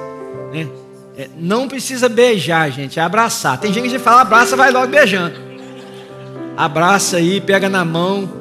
Né? 0.53 0.67
É, 1.17 1.27
não 1.39 1.67
precisa 1.67 2.07
beijar, 2.07 2.71
gente, 2.71 2.99
é 2.99 3.01
abraçar. 3.01 3.57
Tem 3.57 3.73
gente 3.73 3.89
que 3.89 3.97
fala 3.97 4.21
abraça, 4.21 4.55
vai 4.55 4.69
logo 4.69 4.85
beijando. 4.85 5.33
abraça 6.55 7.17
aí, 7.17 7.41
pega 7.41 7.67
na 7.67 7.83
mão, 7.83 8.31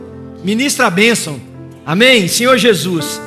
ministra 0.44 0.86
a 0.86 0.90
bênção. 0.90 1.40
Amém? 1.86 2.28
Senhor 2.28 2.58
Jesus, 2.58 3.18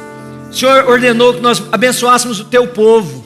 o 0.51 0.53
Senhor 0.53 0.87
ordenou 0.87 1.33
que 1.33 1.39
nós 1.39 1.63
abençoássemos 1.71 2.39
o 2.39 2.45
teu 2.45 2.67
povo. 2.67 3.25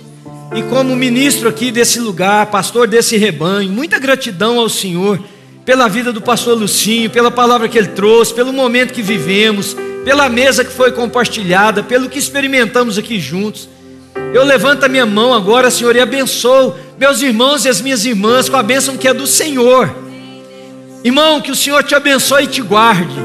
E 0.55 0.63
como 0.63 0.95
ministro 0.95 1.49
aqui 1.49 1.71
desse 1.71 1.99
lugar, 1.99 2.45
pastor 2.45 2.87
desse 2.87 3.17
rebanho, 3.17 3.69
muita 3.69 3.99
gratidão 3.99 4.57
ao 4.57 4.69
Senhor 4.69 5.21
pela 5.65 5.89
vida 5.89 6.13
do 6.13 6.21
pastor 6.21 6.57
Lucinho, 6.57 7.09
pela 7.09 7.29
palavra 7.29 7.67
que 7.67 7.77
ele 7.77 7.89
trouxe, 7.89 8.33
pelo 8.33 8.53
momento 8.53 8.93
que 8.93 9.01
vivemos, 9.01 9.75
pela 10.05 10.29
mesa 10.29 10.63
que 10.63 10.71
foi 10.71 10.91
compartilhada, 10.91 11.81
pelo 11.81 12.07
que 12.07 12.19
experimentamos 12.19 12.97
aqui 12.97 13.19
juntos. 13.19 13.67
Eu 14.33 14.45
levanto 14.45 14.83
a 14.83 14.87
minha 14.87 15.05
mão 15.05 15.33
agora, 15.33 15.71
Senhor, 15.71 15.95
e 15.95 15.99
abençoo 15.99 16.75
meus 16.97 17.21
irmãos 17.21 17.65
e 17.65 17.69
as 17.69 17.81
minhas 17.81 18.05
irmãs 18.05 18.47
com 18.47 18.55
a 18.55 18.63
bênção 18.63 18.95
que 18.95 19.07
é 19.07 19.13
do 19.13 19.25
Senhor. 19.25 19.93
Irmão, 21.03 21.41
que 21.41 21.51
o 21.51 21.55
Senhor 21.55 21.83
te 21.83 21.95
abençoe 21.95 22.43
e 22.43 22.47
te 22.47 22.61
guarde. 22.61 23.19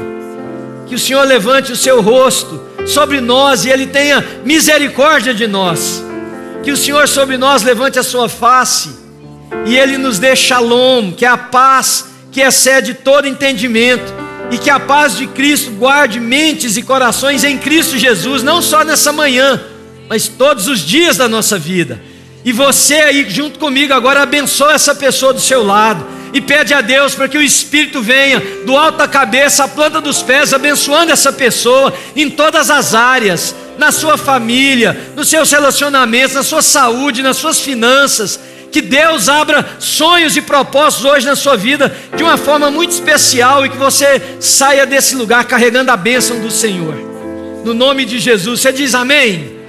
Que 0.87 0.95
o 0.95 0.99
Senhor 0.99 1.23
levante 1.25 1.71
o 1.71 1.75
seu 1.75 2.01
rosto 2.01 2.59
sobre 2.85 3.21
nós 3.21 3.63
e 3.63 3.69
Ele 3.69 3.85
tenha 3.85 4.25
misericórdia 4.43 5.33
de 5.33 5.47
nós. 5.47 6.03
Que 6.63 6.71
o 6.71 6.77
Senhor 6.77 7.07
sobre 7.07 7.37
nós 7.37 7.61
levante 7.61 7.99
a 7.99 8.03
sua 8.03 8.27
face 8.27 8.89
e 9.65 9.77
Ele 9.77 9.97
nos 9.97 10.17
dê 10.17 10.35
shalom, 10.35 11.11
que 11.11 11.25
é 11.25 11.29
a 11.29 11.37
paz 11.37 12.07
que 12.31 12.41
excede 12.41 12.93
todo 12.93 13.27
entendimento, 13.27 14.20
e 14.51 14.57
que 14.57 14.69
a 14.69 14.79
paz 14.79 15.15
de 15.15 15.25
Cristo 15.27 15.71
guarde 15.71 16.19
mentes 16.19 16.75
e 16.75 16.81
corações 16.81 17.43
em 17.43 17.57
Cristo 17.57 17.97
Jesus, 17.97 18.43
não 18.43 18.61
só 18.61 18.83
nessa 18.83 19.11
manhã, 19.13 19.61
mas 20.09 20.27
todos 20.27 20.67
os 20.67 20.81
dias 20.81 21.15
da 21.15 21.27
nossa 21.27 21.57
vida. 21.57 22.01
E 22.43 22.51
você 22.51 22.95
aí 22.95 23.29
junto 23.29 23.57
comigo 23.57 23.93
agora 23.93 24.23
abençoa 24.23 24.73
essa 24.73 24.93
pessoa 24.93 25.33
do 25.33 25.39
seu 25.39 25.63
lado 25.63 26.05
e 26.33 26.41
pede 26.41 26.73
a 26.73 26.81
Deus 26.81 27.15
para 27.15 27.29
que 27.29 27.37
o 27.37 27.41
Espírito 27.41 28.01
venha 28.01 28.41
do 28.65 28.75
alto 28.75 28.97
da 28.97 29.07
cabeça 29.07 29.63
à 29.63 29.67
planta 29.67 30.01
dos 30.01 30.21
pés, 30.21 30.53
abençoando 30.53 31.11
essa 31.11 31.31
pessoa 31.31 31.93
em 32.15 32.29
todas 32.29 32.69
as 32.69 32.93
áreas, 32.93 33.55
na 33.77 33.91
sua 33.91 34.17
família, 34.17 35.13
nos 35.15 35.29
seus 35.29 35.51
relacionamentos, 35.51 36.35
na 36.35 36.43
sua 36.43 36.61
saúde, 36.61 37.23
nas 37.23 37.37
suas 37.37 37.59
finanças 37.59 38.39
que 38.71 38.81
Deus 38.81 39.27
abra 39.29 39.77
sonhos 39.79 40.35
e 40.37 40.41
propósitos 40.41 41.05
hoje 41.05 41.25
na 41.25 41.35
sua 41.35 41.55
vida 41.55 41.95
de 42.15 42.23
uma 42.23 42.37
forma 42.37 42.71
muito 42.71 42.91
especial 42.91 43.65
e 43.65 43.69
que 43.69 43.77
você 43.77 44.37
saia 44.39 44.85
desse 44.85 45.15
lugar 45.15 45.43
carregando 45.45 45.91
a 45.91 45.97
bênção 45.97 46.39
do 46.39 46.49
Senhor. 46.49 46.95
No 47.63 47.73
nome 47.73 48.05
de 48.05 48.17
Jesus, 48.17 48.61
você 48.61 48.71
diz 48.71 48.95
amém? 48.95 49.60